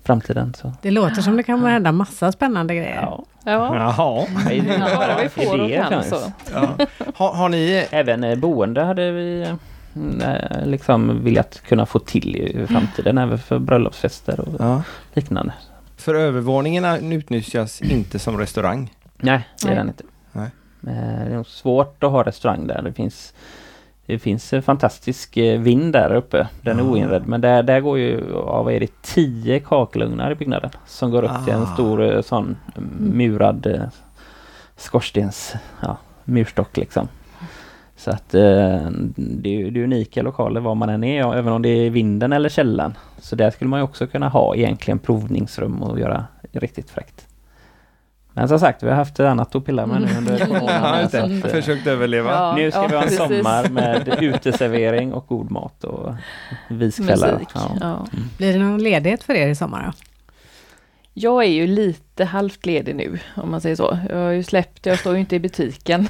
framtiden. 0.02 0.54
Så. 0.54 0.72
Det 0.82 0.90
låter 0.90 1.22
som 1.22 1.36
det 1.36 1.42
kommer 1.42 1.70
hända 1.70 1.92
massa 1.92 2.32
spännande 2.32 2.74
grejer. 2.74 2.98
Ja. 3.02 3.24
Ja. 3.44 3.76
Jaha. 3.76 4.26
Det 4.48 4.78
bara 4.96 5.22
vi 5.22 5.28
får 5.28 5.60
och 5.60 5.70
kan 5.70 5.90
kanske. 5.90 6.10
så. 6.10 6.32
Ja. 6.54 6.68
Har, 7.14 7.32
har 7.34 7.48
ni... 7.48 7.86
Även 7.90 8.24
eh, 8.24 8.38
boende 8.38 8.82
hade 8.82 9.10
vi 9.12 9.54
liksom 10.64 11.24
velat 11.24 11.62
kunna 11.68 11.86
få 11.86 11.98
till 11.98 12.36
i 12.36 12.66
framtiden, 12.66 13.18
även 13.18 13.38
för 13.38 13.58
bröllopsfester 13.58 14.40
och 14.40 14.48
Ja. 14.58 14.82
liknande. 15.14 15.52
För 15.96 16.14
övervåningarna 16.14 16.98
utnyttjas 16.98 17.82
inte 17.82 18.18
som 18.18 18.38
restaurang. 18.38 18.92
Nej, 19.16 19.48
det 19.62 19.68
är 19.68 19.74
den 19.74 19.88
inte. 19.88 20.04
Nej. 20.32 20.50
Eh, 20.86 21.24
Det 21.26 21.30
är 21.30 21.36
nog 21.36 21.46
svårt 21.46 22.04
att 22.04 22.10
ha 22.10 22.22
restaurang 22.22 22.66
där. 22.66 22.82
Det 22.82 22.92
finns 22.92 23.34
det 24.06 24.18
finns 24.18 24.52
en 24.52 24.62
fantastisk 24.62 25.36
eh, 25.36 25.60
vind 25.60 25.92
där 25.92 26.14
uppe. 26.14 26.48
Den 26.62 26.78
är 26.78 26.82
Ah. 26.82 26.86
oinredd. 26.86 27.26
Men 27.26 27.40
där, 27.40 27.62
där 27.62 27.80
går 27.80 27.98
ju, 27.98 28.24
ja, 28.32 28.62
vad 28.62 28.72
är 28.74 28.80
det, 28.80 29.02
tio 29.02 29.60
kakelugnar 29.60 30.30
i 30.30 30.34
byggnaden. 30.34 30.70
Som 30.86 31.10
går 31.10 31.22
upp 31.24 31.44
till 31.44 31.52
en 31.54 31.62
Ah. 31.62 31.74
stor 31.74 32.02
eh, 32.14 32.22
sån 32.22 32.56
murad 32.98 33.90
skorstens, 34.76 35.54
ja, 35.80 35.96
murstock 36.24 36.76
liksom. 36.76 37.08
Så 37.96 38.10
att 38.10 38.34
eh, 38.34 38.40
det 39.16 39.48
är 39.62 39.70
det 39.70 39.80
är 39.80 39.84
unika 39.84 40.22
lokaler 40.22 40.60
var 40.60 40.74
man 40.74 40.88
än 40.88 41.04
är, 41.04 41.18
ja, 41.18 41.34
även 41.34 41.52
om 41.52 41.62
det 41.62 41.68
är 41.68 41.90
vinden 41.90 42.32
eller 42.32 42.48
källan. 42.48 42.94
Så 43.18 43.36
där 43.36 43.50
skulle 43.50 43.68
man 43.68 43.80
ju 43.80 43.84
också 43.84 44.06
kunna 44.06 44.28
ha 44.28 44.54
egentligen 44.56 44.98
provningsrum 44.98 45.82
och 45.82 46.00
göra 46.00 46.24
riktigt 46.52 46.90
fräckt. 46.90 47.26
Men 48.32 48.48
som 48.48 48.58
sagt, 48.58 48.82
vi 48.82 48.88
har 48.88 48.96
haft 48.96 49.20
annat 49.20 49.54
att 49.54 49.64
pilla 49.64 49.86
med 49.86 50.00
nu 50.00 50.08
under 50.18 50.38
Ja, 50.40 50.46
coronan. 50.46 51.00
just 51.00 51.10
så 51.10 51.16
det. 51.16 51.24
att, 51.38 51.44
eh, 51.44 51.50
Försökt 51.50 51.86
överleva. 51.86 52.30
Ja. 52.30 52.54
nu 52.56 52.70
ska 52.70 52.86
vi 52.86 52.94
ha 52.94 53.02
en 53.02 53.08
precis. 53.08 53.18
sommar 53.18 53.68
med 53.68 54.16
uteservering 54.22 55.12
och 55.12 55.26
god 55.26 55.50
mat 55.50 55.84
och 55.84 56.14
viskvällar. 56.68 57.32
Musik. 57.32 57.48
Ja. 57.54 57.70
Ja. 57.80 58.06
Blir 58.36 58.52
det 58.52 58.58
någon 58.58 58.82
ledighet 58.82 59.22
för 59.22 59.34
er 59.34 59.48
i 59.48 59.54
sommar 59.54 59.84
då? 59.86 59.92
Jag 61.14 61.44
är 61.44 61.48
ju 61.48 61.66
lite 61.66 62.24
halvt 62.24 62.66
ledig 62.66 62.96
nu, 62.96 63.18
om 63.36 63.50
man 63.50 63.60
säger 63.60 63.76
så. 63.76 63.98
Jag 64.08 64.16
har 64.16 64.30
ju 64.30 64.42
släppt, 64.42 64.86
jag 64.86 64.98
står 64.98 65.14
ju 65.14 65.20
inte 65.20 65.36
i 65.36 65.40
butiken. 65.40 66.08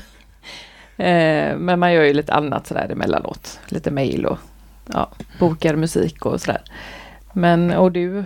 Eh, 0.96 1.56
men 1.56 1.78
man 1.78 1.92
gör 1.92 2.02
ju 2.02 2.12
lite 2.12 2.32
annat 2.34 2.66
sådär 2.66 2.88
emellanåt. 2.92 3.60
Lite 3.68 3.90
mejl 3.90 4.26
och 4.26 4.38
ja, 4.92 5.10
bokar 5.38 5.76
musik 5.76 6.26
och 6.26 6.40
sådär. 6.40 6.62
Men, 7.32 7.70
och 7.70 7.92
du 7.92 8.24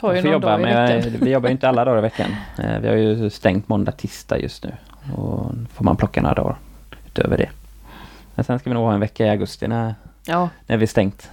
tar 0.00 0.14
ju 0.14 0.22
någon 0.22 0.32
jobba 0.32 0.58
dag 0.58 0.60
i 0.60 0.64
veckan. 0.64 1.16
vi 1.20 1.30
jobbar 1.30 1.48
ju 1.48 1.52
inte 1.52 1.68
alla 1.68 1.84
dagar 1.84 1.98
i 1.98 2.02
veckan. 2.02 2.30
Eh, 2.58 2.78
Vi 2.80 2.88
har 2.88 2.94
ju 2.94 3.30
stängt 3.30 3.68
måndag, 3.68 3.92
tisdag 3.92 4.38
just 4.38 4.64
nu. 4.64 4.72
Och 5.14 5.50
får 5.74 5.84
man 5.84 5.96
plocka 5.96 6.22
några 6.22 6.34
dagar 6.34 6.56
utöver 7.06 7.36
det. 7.38 7.50
Men 8.34 8.44
sen 8.44 8.58
ska 8.58 8.70
vi 8.70 8.74
nog 8.74 8.84
ha 8.84 8.94
en 8.94 9.00
vecka 9.00 9.26
i 9.26 9.30
augusti 9.30 9.68
när, 9.68 9.94
Ja, 10.26 10.48
när 10.66 10.76
vi 10.76 10.82
är 10.82 10.86
stängt. 10.86 11.30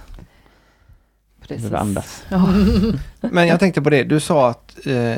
Precis. 1.48 1.72
andas. 1.72 2.24
Ja. 2.28 2.48
Men 3.20 3.46
jag 3.48 3.60
tänkte 3.60 3.82
på 3.82 3.90
det, 3.90 4.04
du 4.04 4.20
sa 4.20 4.50
att 4.50 4.86
eh, 4.86 5.14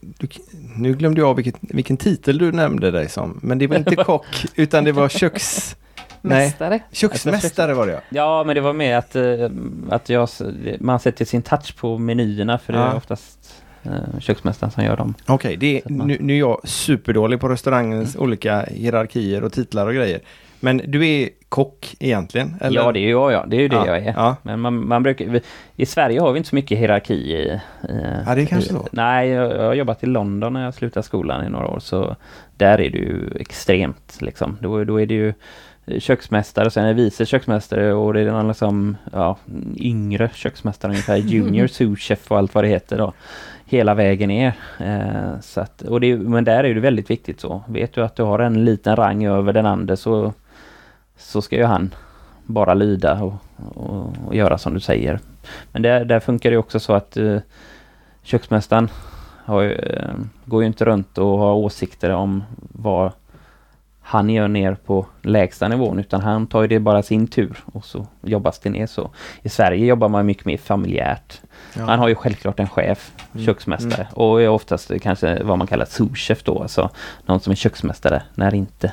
du, 0.00 0.28
nu 0.76 0.94
glömde 0.94 1.20
jag 1.20 1.34
vilket, 1.34 1.54
vilken 1.60 1.96
titel 1.96 2.38
du 2.38 2.52
nämnde 2.52 2.90
dig 2.90 3.08
som. 3.08 3.38
Men 3.42 3.58
det 3.58 3.66
var 3.66 3.76
inte 3.76 3.96
kock, 4.04 4.26
utan 4.54 4.84
det 4.84 4.92
var 4.92 5.08
köks... 5.08 5.76
Nej. 6.22 6.46
Mästare. 6.46 6.80
Köksmästare 6.92 7.74
var 7.74 7.86
det 7.86 7.92
ja. 7.92 8.00
Ja, 8.08 8.44
men 8.44 8.54
det 8.54 8.60
var 8.60 8.72
med 8.72 8.98
att, 8.98 9.16
eh, 9.16 9.24
att 9.90 10.08
jag, 10.08 10.28
man 10.80 11.00
sätter 11.00 11.24
sin 11.24 11.42
touch 11.42 11.76
på 11.76 11.98
menyerna 11.98 12.58
för 12.58 12.72
det 12.72 12.78
Ja. 12.78 12.86
är 12.92 12.96
oftast 12.96 13.62
eh, 13.82 14.18
köksmästaren 14.20 14.70
som 14.70 14.84
gör 14.84 14.96
dem. 14.96 15.14
Okej, 15.26 15.56
det 15.56 15.76
är- 15.76 15.80
Så 15.80 15.86
att 15.88 15.94
man- 15.94 16.06
nu, 16.08 16.16
nu 16.20 16.34
är 16.34 16.38
jag 16.38 16.60
superdålig 16.64 17.40
på 17.40 17.48
restaurangens 17.48 18.16
olika 18.16 18.60
hierarkier 18.62 19.44
och 19.44 19.52
titlar 19.52 19.86
och 19.86 19.94
grejer. 19.94 20.20
Men 20.60 20.82
du 20.86 21.06
är 21.08 21.28
kock 21.48 21.96
egentligen? 22.00 22.56
Eller? 22.60 22.80
Ja, 22.80 22.92
det 22.92 22.98
är 22.98 23.00
ju 23.02 23.10
jag, 23.10 23.32
ja. 23.32 23.44
Det 23.46 23.56
är 23.56 23.60
ju 23.60 23.68
det 23.68 23.76
Ja, 23.76 23.86
jag 23.86 23.98
är. 23.98 24.12
ja. 24.16 24.36
Men 24.42 24.60
man, 24.60 24.88
man 24.88 25.02
brukar, 25.02 25.40
I 25.76 25.86
Sverige 25.86 26.20
har 26.20 26.32
vi 26.32 26.38
inte 26.38 26.50
så 26.50 26.54
mycket 26.56 26.78
hierarki 26.78 27.14
i... 27.14 27.60
Ja, 28.26 28.34
det 28.34 28.42
är 28.42 28.46
kanske 28.46 28.72
så. 28.72 28.88
Nej, 28.92 29.28
jag, 29.28 29.52
jag 29.52 29.66
har 29.66 29.74
jobbat 29.74 30.02
i 30.02 30.06
London 30.06 30.52
när 30.52 30.64
jag 30.64 30.74
slutade 30.74 31.04
skolan 31.04 31.46
i 31.46 31.48
några 31.50 31.66
år, 31.66 31.78
så 31.78 32.16
där 32.56 32.80
är 32.80 32.90
det 32.90 32.98
ju 32.98 33.36
extremt 33.40 34.18
liksom. 34.20 34.58
Då, 34.60 34.84
då 34.84 35.00
är 35.00 35.06
det 35.06 35.14
ju 35.14 35.32
köksmästare, 35.98 36.70
sen 36.70 36.84
är 36.84 36.88
det 36.88 36.94
vice 37.02 37.26
köksmästare 37.26 37.94
och 37.94 38.14
det 38.14 38.20
är 38.20 38.30
någon 38.30 38.48
liksom, 38.48 38.96
ja, 39.12 39.36
yngre 39.76 40.30
köksmästare 40.34 40.90
ungefär, 40.92 41.16
junior 41.16 41.66
souschef 41.66 42.30
och 42.30 42.38
allt 42.38 42.54
vad 42.54 42.64
det 42.64 42.68
heter 42.68 42.98
då. 42.98 43.12
Hela 43.68 43.94
vägen 43.94 44.28
ner. 44.28 44.52
Eh, 44.80 45.40
så 45.40 45.60
att, 45.60 45.82
och 45.82 46.00
det, 46.00 46.16
men 46.16 46.44
där 46.44 46.64
är 46.64 46.74
det 46.74 46.80
väldigt 46.80 47.10
viktigt 47.10 47.40
så. 47.40 47.62
Vet 47.68 47.92
du 47.92 48.04
att 48.04 48.16
du 48.16 48.22
har 48.22 48.38
en 48.38 48.64
liten 48.64 48.96
rang 48.96 49.24
över 49.24 49.52
den 49.52 49.66
andra 49.66 49.96
så, 49.96 50.32
så 51.16 51.42
ska 51.42 51.56
ju 51.56 51.64
han 51.64 51.94
bara 52.44 52.74
lyda 52.74 53.22
och, 53.22 53.34
och, 53.74 54.12
och 54.26 54.34
göra 54.34 54.58
som 54.58 54.74
du 54.74 54.80
säger. 54.80 55.20
Men 55.72 55.82
där, 55.82 56.04
där 56.04 56.20
funkar 56.20 56.50
det 56.50 56.56
också 56.56 56.80
så 56.80 56.92
att 56.92 57.16
eh, 57.16 57.38
köksmästaren 58.22 58.88
ju, 59.48 59.72
eh, 59.72 60.10
går 60.44 60.62
ju 60.62 60.66
inte 60.66 60.84
runt 60.84 61.18
och 61.18 61.38
har 61.38 61.54
åsikter 61.54 62.10
om 62.10 62.44
vad 62.58 63.12
han 64.00 64.30
gör 64.30 64.48
ner 64.48 64.74
på 64.74 65.06
lägsta 65.22 65.68
nivån 65.68 65.98
utan 65.98 66.20
han 66.20 66.46
tar 66.46 66.62
ju 66.62 66.68
det 66.68 66.80
bara 66.80 67.02
sin 67.02 67.26
tur 67.26 67.58
och 67.72 67.84
så 67.84 68.06
jobbas 68.22 68.58
det 68.58 68.70
ner 68.70 68.86
så. 68.86 69.10
I 69.42 69.48
Sverige 69.48 69.86
jobbar 69.86 70.08
man 70.08 70.26
mycket 70.26 70.44
mer 70.44 70.56
familjärt. 70.56 71.40
Ja. 71.74 71.86
Man 71.86 71.98
har 71.98 72.08
ju 72.08 72.14
självklart 72.14 72.60
en 72.60 72.68
chef, 72.68 73.12
Mm. 73.32 73.46
köksmästare 73.46 74.08
och 74.12 74.42
är 74.42 74.48
oftast 74.48 74.90
kanske 75.02 75.42
vad 75.42 75.58
man 75.58 75.66
kallar 75.66 75.84
souschef 75.84 76.42
då, 76.42 76.62
alltså 76.62 76.90
någon 77.26 77.40
som 77.40 77.50
är 77.50 77.54
köksmästare 77.56 78.22
när 78.34 78.54
inte 78.54 78.92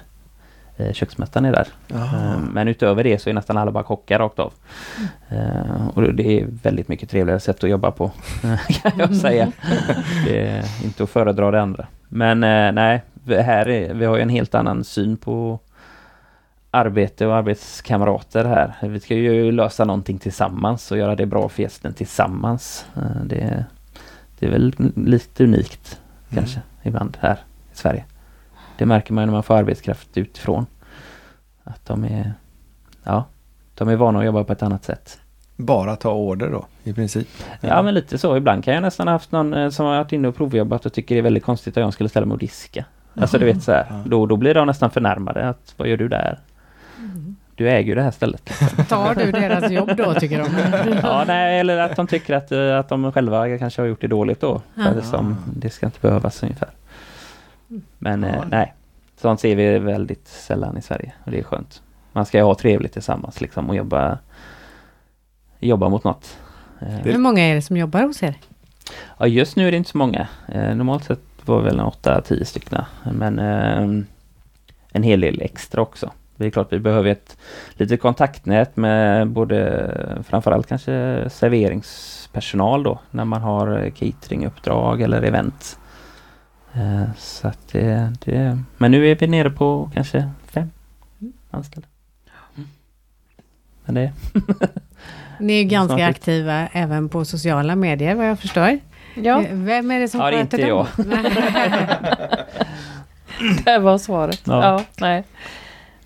köksmästaren 0.93 1.45
är 1.45 1.51
där. 1.51 1.67
Jaha. 1.87 2.33
Eh, 2.33 2.39
Men 2.39 2.67
utöver 2.67 3.03
det 3.03 3.19
så 3.21 3.29
är 3.29 3.33
nästan 3.33 3.57
alla 3.57 3.71
bara 3.71 3.83
kockar 3.83 4.19
rakt 4.19 4.39
av. 4.39 4.53
Eh, 5.29 5.87
Och 5.93 6.13
det 6.13 6.39
är 6.41 6.45
väldigt 6.63 6.87
mycket 6.87 7.09
trevligare 7.09 7.39
sätt 7.39 7.63
att 7.63 7.69
jobba 7.69 7.91
på 7.91 8.11
kan 8.81 8.91
jag 8.97 9.15
säga. 9.15 9.51
Det 10.25 10.47
är 10.47 10.63
inte 10.83 11.03
att 11.03 11.09
föredra 11.09 11.51
det 11.51 11.61
andra. 11.61 11.87
Men 12.09 12.43
eh, 12.43 12.71
nej, 12.71 13.03
här 13.27 13.69
är, 13.69 13.93
vi 13.93 14.05
har 14.05 14.15
ju 14.15 14.21
en 14.21 14.29
helt 14.29 14.55
annan 14.55 14.83
syn 14.83 15.17
på 15.17 15.59
arbete 16.71 17.27
och 17.27 17.35
arbetskamrater 17.35 18.45
här. 18.45 18.73
Vi 18.81 18.99
ska 18.99 19.15
ju 19.15 19.51
lösa 19.51 19.85
någonting 19.85 20.17
tillsammans 20.19 20.91
och 20.91 20.97
göra 20.97 21.15
det 21.15 21.25
bra 21.25 21.49
för 21.49 21.61
gästen 21.63 21.93
tillsammans. 21.93 22.85
Eh, 22.95 23.23
Det, 23.25 23.65
det 24.39 24.45
är 24.45 24.49
väl 24.51 24.73
lite 24.95 25.43
unikt 25.43 25.99
kanske 26.33 26.59
ibland 26.83 27.17
här 27.21 27.33
i 27.73 27.77
Sverige. 27.77 28.05
Det 28.83 28.87
märker 28.87 29.13
man 29.13 29.21
ju 29.21 29.25
när 29.25 29.33
man 29.33 29.43
får 29.43 29.55
arbetskraft 29.55 30.17
utifrån. 30.17 30.65
Att 31.63 31.85
de 31.85 32.03
är, 32.03 32.33
ja, 33.03 33.25
de 33.75 33.89
är 33.89 33.95
vana 33.95 34.19
att 34.19 34.25
jobba 34.25 34.43
på 34.43 34.53
ett 34.53 34.63
annat 34.63 34.83
sätt. 34.83 35.19
Bara 35.55 35.95
ta 35.95 36.11
order 36.11 36.49
då, 36.49 36.65
i 36.83 36.93
princip? 36.93 37.27
Ja, 37.61 37.81
men 37.81 37.93
lite 37.93 38.17
så. 38.17 38.37
Ibland 38.37 38.63
kan 38.63 38.73
jag 38.73 38.81
nästan 38.81 39.07
ha 39.07 39.11
haft 39.13 39.31
någon 39.31 39.53
eh, 39.53 39.69
som 39.69 39.85
har 39.85 39.97
varit 39.97 40.11
inne 40.11 40.27
och 40.27 40.35
provjobbat 40.35 40.85
och 40.85 40.93
tycker 40.93 41.15
det 41.15 41.19
är 41.19 41.23
väldigt 41.23 41.43
konstigt 41.43 41.77
att 41.77 41.81
jag 41.81 41.93
skulle 41.93 42.09
ställa 42.09 42.25
mig 42.25 42.33
och 42.33 42.39
diska. 42.39 42.85
Alltså 43.15 43.37
du 43.37 43.45
vet 43.45 43.63
så 43.63 43.71
här. 43.71 43.85
Ja. 43.89 44.01
Då, 44.05 44.25
då 44.25 44.37
blir 44.37 44.53
de 44.53 44.67
nästan 44.67 44.91
förnärmade. 44.91 45.49
Att, 45.49 45.73
vad 45.77 45.87
gör 45.87 45.97
du 45.97 46.07
där? 46.07 46.39
Du 47.55 47.69
äger 47.69 47.89
ju 47.89 47.95
det 47.95 48.01
här 48.01 48.11
stället. 48.11 48.51
Tar 48.89 49.15
du 49.15 49.31
deras 49.31 49.71
jobb 49.71 49.95
då 49.97 50.13
tycker 50.13 50.39
de? 50.39 50.49
Ja, 51.03 51.23
nej, 51.27 51.59
eller 51.59 51.77
att 51.77 51.95
de 51.95 52.07
tycker 52.07 52.33
att, 52.33 52.51
eh, 52.51 52.79
att 52.79 52.89
de 52.89 53.11
själva 53.11 53.57
kanske 53.57 53.81
har 53.81 53.87
gjort 53.87 54.01
det 54.01 54.07
dåligt 54.07 54.41
då. 54.41 54.61
Ja. 54.75 54.87
Eller 54.87 55.01
som, 55.01 55.37
det 55.55 55.69
ska 55.69 55.85
inte 55.85 55.99
behövas 56.01 56.43
ungefär. 56.43 56.69
Men 57.97 58.23
eh, 58.23 58.35
Ja. 58.35 58.43
nej, 58.49 58.73
sånt 59.21 59.39
ser 59.39 59.55
vi 59.55 59.79
väldigt 59.79 60.27
sällan 60.27 60.77
i 60.77 60.81
Sverige 60.81 61.13
och 61.23 61.31
det 61.31 61.39
är 61.39 61.43
skönt. 61.43 61.81
Man 62.11 62.25
ska 62.25 62.37
ju 62.37 62.43
ha 62.43 62.55
trevligt 62.55 62.93
tillsammans 62.93 63.41
liksom 63.41 63.69
och 63.69 63.75
jobba, 63.75 64.17
jobba 65.59 65.89
mot 65.89 66.03
något. 66.03 66.37
Eh, 66.81 66.87
Hur 66.87 67.17
många 67.17 67.41
är 67.41 67.55
det 67.55 67.61
som 67.61 67.77
jobbar 67.77 68.01
hos 68.03 68.23
er? 68.23 68.35
Ja, 69.17 69.27
just 69.27 69.55
nu 69.55 69.67
är 69.67 69.71
det 69.71 69.77
inte 69.77 69.89
så 69.89 69.97
många. 69.97 70.27
Eh, 70.47 70.75
normalt 70.75 71.03
sett 71.03 71.19
var 71.45 71.57
det 71.57 71.63
väl 71.63 71.79
8-10 71.79 72.43
stycken. 72.43 72.81
Men 73.13 73.39
eh, 73.39 74.03
en 74.91 75.03
hel 75.03 75.21
del 75.21 75.41
extra 75.41 75.81
också. 75.81 76.11
Det 76.35 76.45
är 76.45 76.49
klart 76.49 76.73
vi 76.73 76.79
behöver 76.79 77.09
ett 77.09 77.37
litet 77.73 78.01
kontaktnät 78.01 78.75
med 78.77 79.27
både 79.27 80.23
framförallt 80.27 80.67
kanske 80.67 81.25
serveringspersonal 81.29 82.83
då 82.83 82.99
när 83.11 83.25
man 83.25 83.41
har 83.41 83.83
eh, 83.83 83.91
cateringuppdrag 83.91 85.01
eller 85.01 85.21
event. 85.21 85.79
Eh, 86.75 87.03
så 87.17 87.47
att 87.47 87.67
det, 87.71 88.13
det, 88.25 88.59
men 88.77 88.91
nu 88.91 89.11
är 89.11 89.15
vi 89.15 89.27
nere 89.27 89.49
på 89.49 89.91
kanske 89.93 90.29
fem 90.45 90.69
anställda. 91.51 91.87
Men 93.85 93.95
det, 93.95 94.13
Ni 95.39 95.59
är 95.59 95.63
ganska 95.63 95.97
Snart. 95.97 96.09
aktiva 96.09 96.67
även 96.67 97.09
på 97.09 97.25
sociala 97.25 97.75
medier 97.75 98.15
vad 98.15 98.29
jag 98.29 98.39
förstår. 98.39 98.79
Ja, 99.15 99.43
Eh, 99.43 99.55
Vem 99.55 99.91
är 99.91 99.99
det 99.99 100.07
som 100.07 100.19
Ja, 100.21 100.31
det 100.31 100.37
är 100.37 100.43
sköter 100.43 100.57
inte 100.57 100.69
dem? 100.69 100.87
det 103.65 103.79
var 103.79 103.97
svaret. 103.97 104.41
Ja. 104.43 104.63
Ja. 104.63 104.83
nej. 104.99 105.23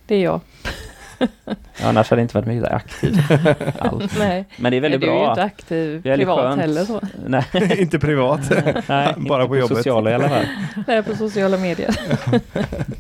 Det 0.08 0.16
är 0.16 0.24
jag. 0.24 0.42
Annars 1.84 2.10
hade 2.10 2.20
det 2.20 2.24
inte 2.24 2.36
varit 2.38 2.48
mycket 2.48 2.72
aktivt 2.72 3.18
alls. 3.80 4.16
Nej. 4.20 4.46
Men 4.58 4.72
det 4.72 4.78
är 4.78 4.82
väldigt 4.82 5.02
du 5.02 5.08
är 5.08 5.12
ju 5.14 5.20
bra. 5.20 5.30
inte 5.30 5.44
aktiv 5.44 6.02
privat 6.02 6.40
skönt. 6.40 6.62
heller 6.62 6.86
så. 6.86 7.02
Nej, 7.28 7.46
inte 7.82 8.00
privat. 8.00 8.42
nej 8.88 9.14
Bara 9.18 9.42
inte 9.44 9.48
på 9.48 9.58
jobbet. 9.58 9.78
sociala 9.78 10.12
i 10.12 10.14
alla 10.14 10.30
fall. 10.30 10.46
Nej, 10.88 11.04
på 11.04 11.16
sociala 11.16 11.58
medier. 11.58 11.96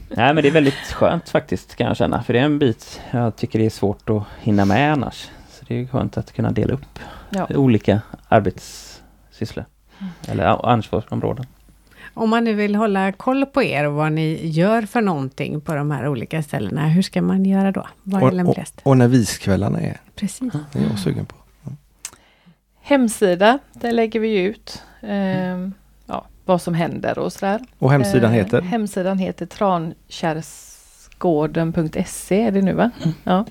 Nej 0.09 0.33
men 0.33 0.35
det 0.35 0.47
är 0.47 0.51
väldigt 0.51 0.73
skönt 0.93 1.29
faktiskt 1.29 1.75
kan 1.75 1.87
jag 1.87 1.97
känna. 1.97 2.23
För 2.23 2.33
det 2.33 2.39
är 2.39 2.43
en 2.43 2.59
bit 2.59 3.01
jag 3.11 3.35
tycker 3.35 3.59
det 3.59 3.65
är 3.65 3.69
svårt 3.69 4.09
att 4.09 4.23
hinna 4.41 4.65
med 4.65 4.91
annars. 4.93 5.29
Så 5.49 5.65
det 5.67 5.73
är 5.73 5.77
ju 5.79 5.87
skönt 5.87 6.17
att 6.17 6.33
kunna 6.33 6.51
dela 6.51 6.73
upp 6.73 6.99
Ja. 7.29 7.47
olika 7.55 8.01
arbetssysslor. 8.27 9.65
Eller 10.27 10.43
ja, 10.43 10.61
ansvarsområden. 10.63 11.45
Om 12.17 12.29
man 12.29 12.43
nu 12.43 12.53
vill 12.53 12.75
hålla 12.75 13.11
koll 13.11 13.45
på 13.45 13.63
er 13.63 13.87
och 13.87 13.93
vad 13.93 14.11
ni 14.11 14.47
gör 14.47 14.81
för 14.81 15.01
någonting 15.01 15.61
på 15.61 15.75
de 15.75 15.91
här 15.91 16.07
olika 16.07 16.43
ställena, 16.43 16.87
hur 16.87 17.01
ska 17.01 17.21
man 17.21 17.45
göra 17.45 17.71
då? 17.71 17.87
Vad 18.03 18.21
är 18.21 18.25
Och, 18.25 18.29
och, 18.31 18.35
lämpligast? 18.35 18.79
och 18.83 18.97
när 18.97 19.07
viskvällarna 19.07 19.81
är. 19.81 19.97
Precis. 20.15 20.53
Det 20.73 20.79
är 20.79 20.83
jag 20.89 20.99
sugen 20.99 21.25
på. 21.25 21.35
Hemsida, 22.81 23.59
där 23.73 23.91
lägger 23.91 24.19
vi 24.19 24.37
ut 24.37 24.83
ehm, 25.01 25.73
ja, 26.05 26.25
vad 26.45 26.61
som 26.61 26.73
händer 26.73 27.19
och 27.19 27.33
sådär. 27.33 27.59
Och 27.79 27.91
hemsidan 27.91 28.31
Eh, 28.31 28.37
heter? 28.37 28.61
Hemsidan 28.61 29.17
heter 29.19 29.45
trankärrsgården.se 29.45 32.41
är 32.41 32.51
det 32.51 32.61
nu 32.61 32.73
va? 32.73 32.91
Ja, 33.23 33.45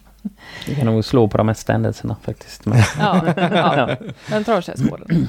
Vi 0.66 0.74
kan 0.74 0.86
nog 0.86 1.04
slå 1.04 1.28
på 1.28 1.36
de 1.36 1.46
mesta 1.46 1.72
händelserna 1.72 2.16
faktiskt. 2.22 2.62
Ja, 2.98 3.22
ja. 3.38 3.96
men 4.30 4.44
Trankärrsgården. 4.44 5.28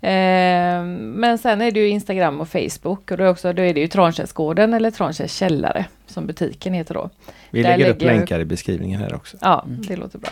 Ehm, 0.00 0.96
men 1.10 1.38
sen 1.38 1.60
är 1.62 1.70
det 1.70 1.80
ju 1.80 1.88
Instagram 1.88 2.40
och 2.40 2.48
Facebook 2.48 3.10
och 3.10 3.16
då 3.16 3.24
är, 3.24 3.28
också, 3.28 3.52
då 3.52 3.62
är 3.62 3.74
det 3.74 3.80
ju 3.80 3.88
Trankärrsgården 3.88 4.74
eller 4.74 4.90
Trankärs 4.90 5.30
källare 5.32 5.84
som 6.06 6.26
butiken 6.26 6.74
heter 6.74 6.94
då. 6.94 7.10
Vi 7.50 7.62
där 7.62 7.68
lägger 7.78 7.90
upp 7.90 8.00
lägger 8.00 8.12
jag- 8.12 8.18
länkar 8.18 8.40
i 8.40 8.44
beskrivningen 8.44 9.00
här 9.00 9.14
också. 9.14 9.36
Ja, 9.40 9.64
Mm. 9.66 9.82
det 9.82 9.96
låter 9.96 10.18
bra. 10.18 10.30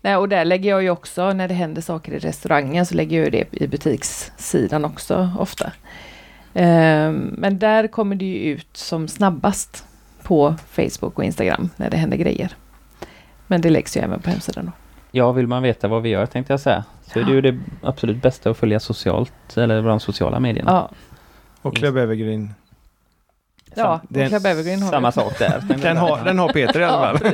Nej, 0.00 0.16
och 0.16 0.28
där 0.28 0.44
lägger 0.44 0.70
jag 0.70 0.82
ju 0.82 0.90
också, 0.90 1.32
när 1.32 1.48
det 1.48 1.54
händer 1.54 1.82
saker 1.82 2.12
i 2.12 2.18
restaurangen, 2.18 2.86
så 2.86 2.94
lägger 2.94 3.22
jag 3.22 3.32
det 3.32 3.44
i 3.62 3.66
butikssidan 3.66 4.84
också 4.84 5.30
ofta. 5.38 5.72
Ehm, 6.54 7.34
men 7.38 7.58
där 7.58 7.86
kommer 7.86 8.16
det 8.16 8.24
ju 8.24 8.38
ut 8.52 8.76
som 8.76 9.08
snabbast 9.08 9.84
på 10.22 10.54
Facebook 10.70 11.18
och 11.18 11.24
Instagram 11.24 11.70
när 11.76 11.90
det 11.90 11.96
händer 11.96 12.16
grejer. 12.16 12.52
Men 13.46 13.60
det 13.60 13.70
läggs 13.70 13.96
ju 13.96 14.00
även 14.00 14.20
på 14.20 14.30
hemsidan 14.30 14.66
då. 14.66 14.72
Ja, 15.12 15.32
vill 15.32 15.46
man 15.46 15.62
veta 15.62 15.88
vad 15.88 16.02
vi 16.02 16.08
gör 16.08 16.26
tänkte 16.26 16.52
jag 16.52 16.60
säga. 16.60 16.84
Så 17.12 17.18
är 17.20 17.24
det 17.24 17.30
ju 17.32 17.40
det 17.40 17.58
absolut 17.82 18.22
bästa 18.22 18.50
att 18.50 18.56
följa 18.56 18.80
socialt 18.80 19.56
eller 19.56 19.82
de 19.82 20.00
sociala 20.00 20.40
medierna. 20.40 20.70
Ja, 20.70 20.90
Och 21.62 21.76
Club 21.76 21.96
Evergreen. 21.96 22.54
ja 23.74 24.00
det 24.08 24.20
är 24.20 24.24
och 24.24 24.30
Club 24.30 24.46
Evergreen 24.46 24.82
har 24.82 24.90
Samma 24.90 25.08
vi. 25.08 25.12
sak 25.12 25.38
där. 25.38 25.60
Den 25.82 25.96
har, 25.96 26.24
den 26.24 26.38
har 26.38 26.48
Peter 26.48 26.80
i 26.80 26.84
alla 26.84 27.18
fall. 27.18 27.32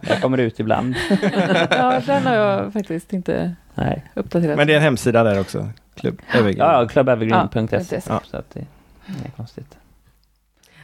Jag 0.00 0.22
kommer 0.22 0.38
ut 0.38 0.60
ibland. 0.60 0.94
Ja, 1.70 2.00
den 2.06 2.26
har 2.26 2.34
jag 2.34 2.72
faktiskt 2.72 3.12
inte 3.12 3.54
Nej. 3.74 4.04
uppdaterat. 4.14 4.56
Men 4.56 4.66
det 4.66 4.72
är 4.72 4.76
en 4.76 4.82
hemsida 4.82 5.22
där 5.22 5.40
också. 5.40 5.68
Club 5.94 6.20
Evergreen. 6.32 6.58
Ja, 6.58 6.80
ja 6.82 6.88
clubevergreen.se. 6.88 8.00
Ja, 8.08 8.20
så 8.24 8.36
att 8.36 8.50
det 8.50 8.60
är 9.24 9.30
konstigt. 9.36 9.76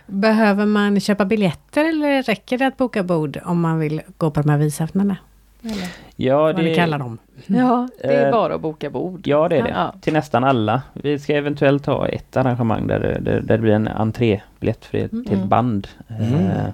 Behöver 0.07 0.67
man 0.67 1.01
köpa 1.01 1.25
biljetter 1.25 1.85
eller 1.89 2.23
räcker 2.23 2.59
det 2.59 2.67
att 2.67 2.77
boka 2.77 3.03
bord 3.03 3.41
om 3.45 3.61
man 3.61 3.79
vill 3.79 4.03
gå 4.17 4.31
på 4.31 4.43
de 4.43 4.49
här 4.51 4.59
visaftnarna? 4.59 5.17
Eller- 5.65 5.89
Ja, 6.17 6.39
Vad 6.43 6.57
det, 6.57 6.75
kallar 6.75 6.99
dem. 6.99 7.19
Ja, 7.47 7.89
det 8.03 8.15
är 8.15 8.27
Eh, 8.27 8.33
bara 8.33 8.55
att 8.55 8.61
boka 8.61 8.91
bord. 8.91 9.27
ja, 9.27 9.49
det 9.49 9.57
är 9.57 9.63
det. 9.63 9.69
Ja. 9.69 9.95
Till 10.01 10.13
nästan 10.13 10.45
alla. 10.45 10.83
Vi 10.93 11.19
ska 11.19 11.35
eventuellt 11.37 11.87
ha 11.87 12.09
ett 12.09 12.37
arrangemang 12.37 12.87
där, 12.87 13.01
det- 13.01 13.21
där, 13.21 13.41
där 13.41 13.57
det 13.57 13.59
blir 13.59 13.73
en 13.73 13.89
entrébiljett 13.89 14.85
för 14.85 14.99
ett 14.99 15.13
Mm. 15.13 15.25
till 15.25 15.39
bands 15.39 15.89
Mm. 16.09 16.35
Eh, 16.35 16.67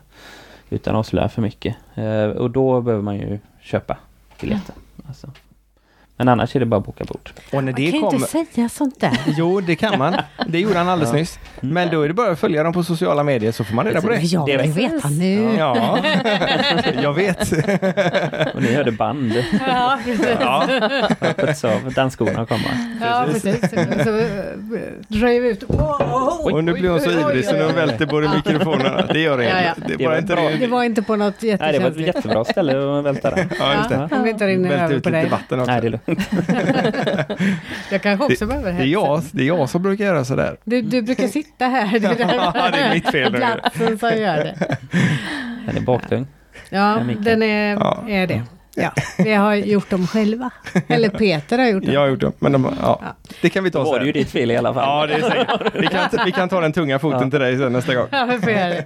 utan 0.71 0.95
att 0.95 0.99
avslöja 0.99 1.29
för 1.29 1.43
mycket. 1.43 1.77
Eh, 1.95 2.25
och 2.25 2.51
då 2.51 2.81
behöver 2.81 3.03
man 3.03 3.17
ju 3.17 3.39
köpa 3.61 3.97
biljetten. 4.41 4.75
Alltså. 5.09 5.27
Men 6.21 6.29
annars 6.29 6.57
är 6.57 6.61
det 6.61 6.67
bara 6.67 6.77
att 6.81 6.87
boka 6.87 7.05
bord. 7.05 7.31
Och 7.53 7.53
när 7.53 7.63
Man 7.63 7.67
det 7.75 7.75
kan 7.91 7.95
ju 7.95 8.01
kommer... 8.01 8.37
inte 8.37 8.53
säga 8.55 8.69
sånt 8.69 9.01
där. 9.01 9.19
Jo, 9.27 9.61
det 9.61 9.77
kan 9.77 9.99
man. 9.99 10.17
Det 10.47 10.61
gjorde 10.61 10.79
han 10.79 10.89
alldeles 10.89 11.13
Ja. 11.13 11.19
nyss. 11.19 11.39
Men 11.61 11.91
då 11.91 12.03
är 12.03 12.09
det 12.09 12.15
bara 12.15 12.31
att 12.31 12.39
följa 12.41 12.63
dem 12.63 12.73
på 12.73 12.83
sociala 12.85 13.23
medier 13.23 13.53
så 13.53 13.65
får 13.65 13.75
man 13.75 13.85
reda 13.87 14.01
på 14.01 14.09
det. 14.09 14.17
Jag 14.21 14.47
Det 14.47 14.57
vill 14.57 14.71
vet- 14.73 14.93
veta 14.93 15.09
nu. 15.09 15.55
Ja, 15.59 15.99
jag 17.03 17.13
vet. 17.15 17.53
Och 18.55 18.63
ni 18.63 18.75
hörde 18.75 18.93
band 18.93 19.45
Ja, 19.67 19.99
precis. 20.05 20.27
Ja, 21.63 21.75
av 21.87 21.93
dansskorna 21.93 22.47
komma. 22.47 22.61
Ja, 23.01 23.27
precis. 23.33 23.71
Så 23.71 23.77
eh, 23.77 24.27
röjer 25.09 25.41
vi 25.41 25.49
ut. 25.49 25.63
och 26.43 26.65
nu 26.65 26.73
blir 26.73 26.89
hon 26.91 27.01
så 27.01 27.11
ivrig 27.11 27.45
så 27.45 27.53
nu 27.53 27.67
välter 27.73 28.07
både 28.07 28.29
mikrofonerna. 28.37 29.07
Det 29.13 29.21
gör 29.21 29.39
Ja, 29.39 29.49
ja. 29.51 29.61
inget. 29.61 29.77
Det 29.89 29.97
Det 29.97 30.07
var 30.07 30.17
inte 30.19 30.35
bra. 30.35 30.51
Det 30.61 30.67
var 30.67 30.85
inte 30.85 31.03
på 31.03 31.17
något 31.17 31.35
Nej, 31.43 31.57
det 31.57 31.59
var 31.59 31.67
ett 31.69 31.73
jättekänsligt. 31.83 32.17
jättebra 32.17 32.45
ställe 32.45 32.99
att 32.99 33.05
välta 33.05 33.31
den. 33.31 33.51
Ja, 33.59 33.75
just 33.75 33.89
det. 34.39 34.47
Rinner 34.51 34.69
Välter 34.69 34.85
över 34.85 34.95
ut 34.95 35.03
på 35.03 35.09
lite 35.09 35.21
dig. 35.21 35.29
vatten 35.31 35.61
också. 35.61 35.73
Nej, 35.73 35.81
det 35.81 35.87
är 35.87 35.91
lugnt. 35.91 36.10
Jag 37.91 38.03
kanske 38.03 38.25
också 38.25 38.47
behöver 38.47 38.73
Det 38.73 38.83
är, 38.83 38.87
jag, 38.87 39.23
det 39.33 39.43
är 39.43 39.47
jag 39.47 39.69
som 39.69 39.83
brukar 39.83 40.05
göra 40.05 40.25
sådär. 40.25 40.57
Du, 40.65 40.83
du 40.83 41.03
brukar 41.03 41.27
sitta 41.29 41.67
här. 41.67 41.99
Det 41.99 42.07
är, 42.07 42.35
Ja, 42.55 42.71
det 42.73 42.79
är 42.79 42.95
mitt 42.95 43.11
fel. 43.11 43.33
Platsen 43.35 43.99
som 43.99 44.09
gör 44.09 44.37
det. 44.37 44.77
Den 45.67 45.77
är 45.77 45.81
baktung. 45.81 46.27
Ja, 46.69 47.01
den 47.19 47.43
är, 47.43 47.75
Ja. 47.75 48.05
är 48.09 48.27
det. 48.27 48.43
Ja, 48.75 48.91
vi 49.19 49.33
har 49.35 49.55
gjort 49.55 49.91
dem 49.91 50.07
själva. 50.07 50.51
Eller 50.89 51.09
Peter 51.09 51.59
har 51.59 51.67
gjort 51.67 51.85
dem. 51.85 51.95
Jag 51.95 52.01
har 52.01 52.09
gjort 52.09 52.21
det. 52.21 52.33
Men 52.39 52.53
de, 52.53 52.75
ja, 52.83 53.01
det 53.41 53.49
kan 53.51 53.65
vi 53.65 53.71
ta 53.71 53.79
Då 53.85 53.91
var 53.91 53.99
det 54.01 54.07
ju 54.07 54.13
sen. 54.13 54.23
ditt 54.23 54.31
fel 54.31 54.51
i 54.51 54.57
alla 54.57 54.75
fall. 54.75 54.83
Ja, 54.87 55.07
det 55.07 55.15
är 55.27 55.31
säkert. 55.31 55.75
Vi 55.81 55.87
kan, 55.87 56.09
vi 56.25 56.33
kan 56.33 56.49
ta 56.49 56.61
den 56.61 56.73
tunga 56.73 56.99
foten 56.99 57.21
Ja. 57.23 57.31
till 57.31 57.41
dig 57.41 57.59
sen 57.59 57.73
nästa 57.73 57.95
gång. 57.95 58.07
Ja, 58.11 58.25
vi 58.31 58.39
får 58.39 58.51
göra 58.53 58.69
det. 58.69 58.85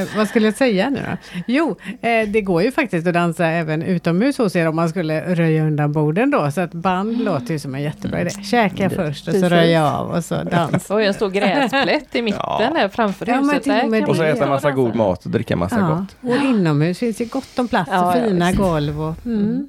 Eh, 0.00 0.06
vad 0.16 0.28
skulle 0.28 0.46
jag 0.46 0.54
säga 0.54 0.90
nu 0.90 0.98
då? 1.10 1.40
Jo, 1.46 1.76
eh, 2.02 2.28
det 2.28 2.40
går 2.40 2.62
ju 2.62 2.72
faktiskt 2.72 3.06
att 3.06 3.14
dansa 3.14 3.46
även 3.46 3.82
utomhus 3.82 4.38
hos 4.38 4.56
er 4.56 4.68
om 4.68 4.76
man 4.76 4.88
skulle 4.88 5.34
röja 5.34 5.62
undan 5.62 5.92
borden 5.92 6.30
då. 6.30 6.50
Så 6.50 6.60
att 6.60 6.72
band 6.72 7.24
låter 7.24 7.52
ju 7.52 7.58
som 7.58 7.74
en 7.74 7.82
jättebra 7.82 8.20
idé. 8.20 8.30
Käka 8.30 8.90
först 8.90 9.28
och 9.28 9.34
så 9.34 9.48
röja 9.48 9.92
av 9.92 10.10
och 10.10 10.24
så 10.24 10.34
dans. 10.42 10.90
Och 10.90 11.02
en 11.02 11.14
stor 11.14 11.30
gräsplätt 11.30 12.14
i 12.14 12.22
mitten 12.22 12.40
Ja. 12.42 12.70
här 12.76 12.88
framför 12.88 13.26
Ja, 13.28 13.34
huset. 13.34 13.56
och 13.66 13.90
Där 13.92 14.08
Och 14.10 14.16
så 14.16 14.22
äta 14.22 14.46
massa 14.46 14.68
dansa. 14.68 14.70
god 14.70 14.94
mat 14.94 15.24
och 15.24 15.30
dricka 15.30 15.56
massa 15.56 15.78
Ja, 15.78 16.06
gott. 16.22 16.36
och 16.38 16.44
inomhus 16.44 16.98
finns 16.98 17.20
ju 17.20 17.24
gott 17.24 17.58
om 17.58 17.68
plats 17.68 17.90
Ja, 17.92 18.10
och 18.12 18.18
ja, 18.18 18.22
fina 18.28 18.52
golv. 18.52 19.05
Och, 19.08 19.26
mm. 19.26 19.68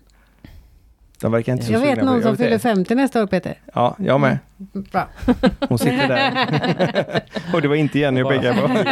De 1.21 1.31
verkar 1.31 1.53
inte 1.53 1.65
så 1.65 1.71
Jag 1.71 1.79
vet 1.79 1.97
någon 2.03 2.07
som 2.07 2.21
Jag 2.21 2.31
vet 2.31 2.37
fyller 2.37 2.49
det. 2.51 2.59
50 2.59 2.95
nästa 2.95 3.23
år 3.23 3.27
Peter. 3.27 3.57
Ja, 3.73 3.95
jag 3.99 4.19
med. 4.21 4.37
Bra. 4.73 5.07
Hon 5.69 5.79
sitter 5.79 6.07
där. 6.07 7.21
och 7.53 7.61
det 7.61 7.67
var 7.67 7.75
inte 7.75 7.99
Jenny 7.99 8.19
jag 8.19 8.29
pekade 8.29 8.61
på. 8.61 8.69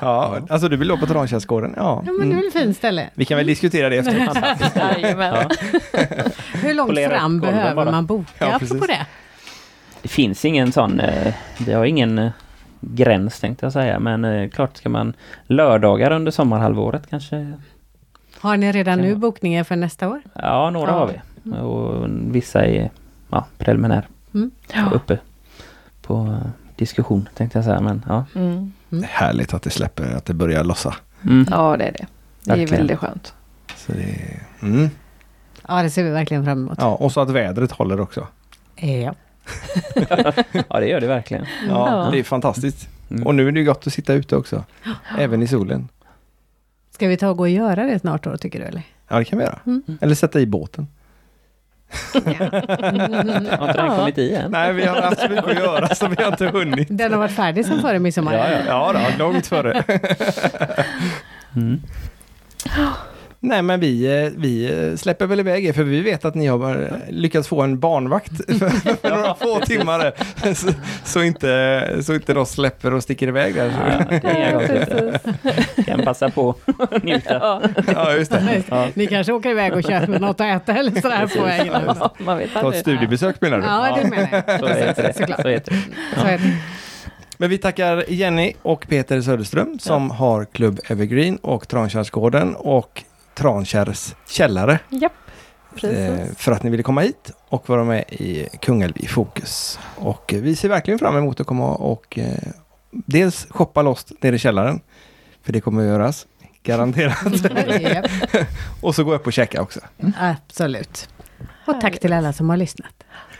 ja, 0.00 0.38
alltså 0.48 0.68
du 0.68 0.76
vill 0.76 0.88
då 0.88 0.96
på 0.96 1.06
Trankällsgården? 1.06 1.74
Ja. 1.76 2.02
Ja, 2.06 2.12
men 2.12 2.18
det 2.18 2.22
är 2.22 2.24
Mm. 2.24 2.36
väl 2.36 2.46
ett 2.46 2.52
fint 2.52 2.76
ställe. 2.76 3.10
Vi 3.14 3.24
kan 3.24 3.36
väl 3.36 3.46
diskutera 3.46 3.88
det 3.88 3.96
efter. 3.96 4.14
Jajamän. 5.00 5.34
Ja. 5.34 5.48
Hur 6.62 6.74
långt 6.74 6.88
Polera 6.88 7.10
fram 7.18 7.40
behöver 7.40 7.74
bara. 7.74 7.90
man 7.90 8.06
boka 8.06 8.30
Ja, 8.38 8.58
på 8.78 8.86
det? 8.86 9.06
Det 10.02 10.08
finns 10.08 10.44
ingen 10.44 10.72
sån, 10.72 11.00
eh, 11.00 11.34
det 11.58 11.72
har 11.72 11.84
ingen 11.84 12.18
eh, 12.18 12.30
gräns 12.80 13.40
tänkte 13.40 13.66
jag 13.66 13.72
säga. 13.72 13.98
Men 13.98 14.24
eh, 14.24 14.48
klart 14.50 14.76
ska 14.76 14.88
man 14.88 15.12
lördagar 15.46 16.10
under 16.10 16.30
sommarhalvåret 16.32 17.02
kanske. 17.10 17.52
Har 18.40 18.56
ni 18.56 18.72
redan 18.72 18.98
nu 18.98 19.08
vara. 19.10 19.18
bokningar 19.18 19.64
för 19.64 19.76
nästa 19.76 20.08
år? 20.08 20.20
Ja, 20.34 20.70
några 20.70 20.90
Ja. 20.90 20.96
har 20.98 21.06
vi. 21.06 21.20
Och 21.58 22.06
vissa 22.34 22.64
är 22.66 22.90
ja, 23.30 23.46
preliminär. 23.58 24.08
Mm. 24.34 24.50
Och 24.86 24.96
uppe 24.96 25.18
på 26.02 26.14
eh, 26.16 26.50
diskussion 26.76 27.28
tänkte 27.34 27.58
jag 27.58 27.64
säga. 27.64 27.80
Men 27.80 28.04
ja. 28.08 28.24
Mm. 28.34 28.72
Det 28.88 28.96
är 28.96 29.02
härligt 29.02 29.54
att 29.54 29.62
det 29.62 29.70
släpper, 29.70 30.14
att 30.16 30.24
det 30.24 30.34
börjar 30.34 30.64
lossa. 30.64 30.94
Mm. 31.24 31.46
Ja, 31.50 31.76
det 31.76 31.84
är 31.84 31.92
det. 31.92 32.06
Det 32.44 32.52
är 32.52 32.56
Verkligen. 32.56 32.76
väldigt 32.80 32.98
skönt. 32.98 33.34
Så 33.76 33.92
det, 33.92 34.40
mm. 34.62 34.90
Ja, 35.68 35.82
det 35.82 35.90
ser 35.90 36.04
vi 36.04 36.10
verkligen 36.10 36.44
fram 36.44 36.58
emot. 36.58 36.78
ja, 36.80 36.94
och 36.94 37.12
så 37.12 37.20
att 37.20 37.30
vädret 37.30 37.72
håller 37.72 38.00
också. 38.00 38.26
Ja. 38.76 39.14
ja, 40.68 40.80
det 40.80 40.86
gör 40.86 41.00
det 41.00 41.06
verkligen. 41.06 41.44
Ja, 41.68 42.04
Ja. 42.04 42.10
det 42.12 42.18
är 42.18 42.22
fantastiskt. 42.24 42.88
Mm. 43.10 43.26
Och 43.26 43.34
nu 43.34 43.48
är 43.48 43.52
det 43.52 43.60
ju 43.60 43.66
gott 43.66 43.86
att 43.86 43.92
sitta 43.92 44.12
ute 44.12 44.36
också. 44.36 44.64
Även 45.18 45.42
i 45.42 45.46
solen. 45.48 45.88
Ska 47.00 47.08
vi 47.08 47.16
ta 47.16 47.28
och 47.28 47.36
gå 47.36 47.42
och 47.42 47.48
göra 47.48 47.84
det 47.86 47.98
snart 47.98 48.24
då, 48.24 48.36
tycker 48.36 48.60
du? 48.60 48.64
Eller? 48.64 48.82
Ja, 49.08 49.18
det 49.18 49.24
kan 49.24 49.38
vi 49.38 49.44
göra. 49.44 49.58
Mm. 49.66 49.82
Eller 50.00 50.14
sätta 50.14 50.40
i 50.40 50.46
båten. 50.46 50.86
Har 52.12 53.68
inte 53.68 53.82
den 53.82 53.96
kommit 53.96 54.18
i 54.18 54.34
än? 54.34 54.50
Nej, 54.50 54.72
vi 54.72 54.84
har 54.86 55.02
haft 55.02 55.20
så 55.20 55.28
mycket 55.28 55.44
att 55.44 55.58
göra 55.58 55.94
så 55.94 56.06
vi 56.06 56.22
har 56.22 56.32
inte 56.32 56.46
hunnit. 56.46 56.88
Den 56.90 57.12
har 57.12 57.18
varit 57.18 57.32
färdig 57.32 57.66
sedan 57.66 57.80
före 57.80 57.98
midsommar. 57.98 58.34
Ja, 58.34 58.50
ja. 58.50 58.58
Ja, 58.66 58.92
då, 59.18 59.24
långt 59.24 59.46
före. 59.46 59.84
Mm. 61.56 61.80
Nej, 63.42 63.62
men 63.62 63.80
vi, 63.80 64.22
eh, 64.24 64.30
vi 64.36 64.72
eh, 64.90 64.96
släpper 64.96 65.26
väl 65.26 65.40
iväg 65.40 65.66
er 65.66 65.72
för 65.72 65.82
vi 65.82 66.00
vet 66.00 66.24
att 66.24 66.34
ni 66.34 66.46
har 66.46 66.82
eh, 66.82 67.12
lyckats 67.14 67.48
få 67.48 67.62
en 67.62 67.78
barnvakt 67.78 68.32
för 69.02 69.10
några 69.10 69.34
få 69.34 69.60
timmar. 69.60 70.12
Så, 70.54 70.72
så, 71.04 71.22
inte, 71.22 72.02
så 72.02 72.14
inte 72.14 72.34
de 72.34 72.46
släpper 72.46 72.94
och 72.94 73.02
sticker 73.02 73.28
iväg 73.28 73.54
där. 73.54 73.72
Ja, 74.10 74.18
det 74.20 74.28
är. 74.28 75.84
Kan 75.84 76.02
passa 76.02 76.30
på 76.30 76.54
att 76.78 77.02
njuta. 77.02 77.34
Ja, 77.34 77.62
Ja, 77.94 78.12
just 78.14 78.30
det. 78.30 78.62
Ja. 78.68 78.88
Ni 78.94 79.06
kanske 79.06 79.32
åker 79.32 79.50
iväg 79.50 79.72
och 79.72 79.82
köper 79.82 80.18
något 80.18 80.40
att 80.40 80.62
äta 80.62 80.72
eller 80.78 81.00
sådär 81.00 81.26
på 81.36 81.44
vägen. 81.44 81.82
ja, 81.86 82.14
man 82.18 82.38
vet 82.38 82.52
Ta 82.52 82.72
ett 82.74 82.80
studiebesök 82.80 83.40
menar 83.40 83.58
du? 83.58 83.64
Ja, 83.64 83.98
det 84.02 84.10
menar 84.10 84.28
jag. 84.46 84.60
Så 84.60 84.66
heter 84.66 85.02
det. 85.02 85.12
Såklart. 85.16 85.42
Så 85.42 85.48
heter 85.48 85.72
det. 85.72 86.20
Så 86.20 86.26
är 86.26 86.38
det. 86.38 86.56
Men 87.36 87.50
vi 87.50 87.58
tackar 87.58 88.04
Jenny 88.08 88.52
och 88.62 88.86
Peter 88.88 89.20
Söderström 89.20 89.78
som 89.78 90.10
har 90.10 90.44
Klubb 90.44 90.80
Evergreen 90.88 91.36
och 91.36 91.68
Trankärsgården 91.68 92.54
och 92.56 93.02
Trankärs 93.40 94.14
källare. 94.28 94.78
Japp, 94.88 95.12
eh, 95.74 95.80
precis. 95.80 96.38
för 96.38 96.52
att 96.52 96.62
ni 96.62 96.70
ville 96.70 96.82
komma 96.82 97.00
hit 97.00 97.30
och 97.48 97.68
vara 97.68 97.84
med 97.84 98.04
i 98.08 98.48
Kungälv 98.60 98.92
i 98.96 99.06
fokus. 99.06 99.78
Och 99.96 100.34
eh, 100.34 100.40
vi 100.40 100.56
ser 100.56 100.68
verkligen 100.68 100.98
fram 100.98 101.16
emot 101.16 101.40
att 101.40 101.46
komma 101.46 101.74
och 101.74 102.18
eh, 102.18 102.34
dels 102.90 103.46
shoppa 103.50 103.82
loss 103.82 104.06
nere 104.20 104.36
i 104.36 104.38
källaren. 104.38 104.80
För 105.42 105.52
det 105.52 105.60
kommer 105.60 105.82
att 105.82 105.88
göras, 105.88 106.26
garanterat. 106.62 107.16
Och 108.80 108.94
så 108.94 109.04
gå 109.04 109.14
upp 109.14 109.26
och 109.26 109.32
checka 109.32 109.62
också. 109.62 109.80
Absolut. 110.18 111.08
Och 111.66 111.80
tack 111.80 112.00
till 112.00 112.12
alla 112.12 112.32
som 112.32 112.50
har 112.50 112.56
lyssnat. 112.56 112.92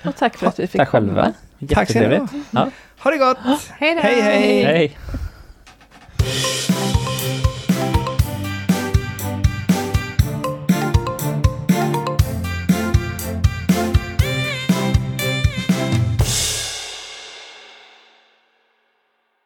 Och 0.05 0.17
tack 0.17 0.37
för 0.37 0.47
att 0.47 0.59
vi 0.59 0.67
fick 0.67 0.79
Tack 0.81 0.89
själva. 0.89 1.23
komma. 1.23 1.35
Tack 1.75 1.91
så 1.91 1.99
Jättetrevligt. 1.99 2.33
mycket. 2.33 2.49
Ja. 2.51 2.71
Ha 2.99 3.11
det 3.11 3.17
gott! 3.19 3.39
Hej 3.71 3.95
då! 3.95 4.01
Hej, 4.01 4.21
hej. 4.21 4.65
Hej. 4.65 4.97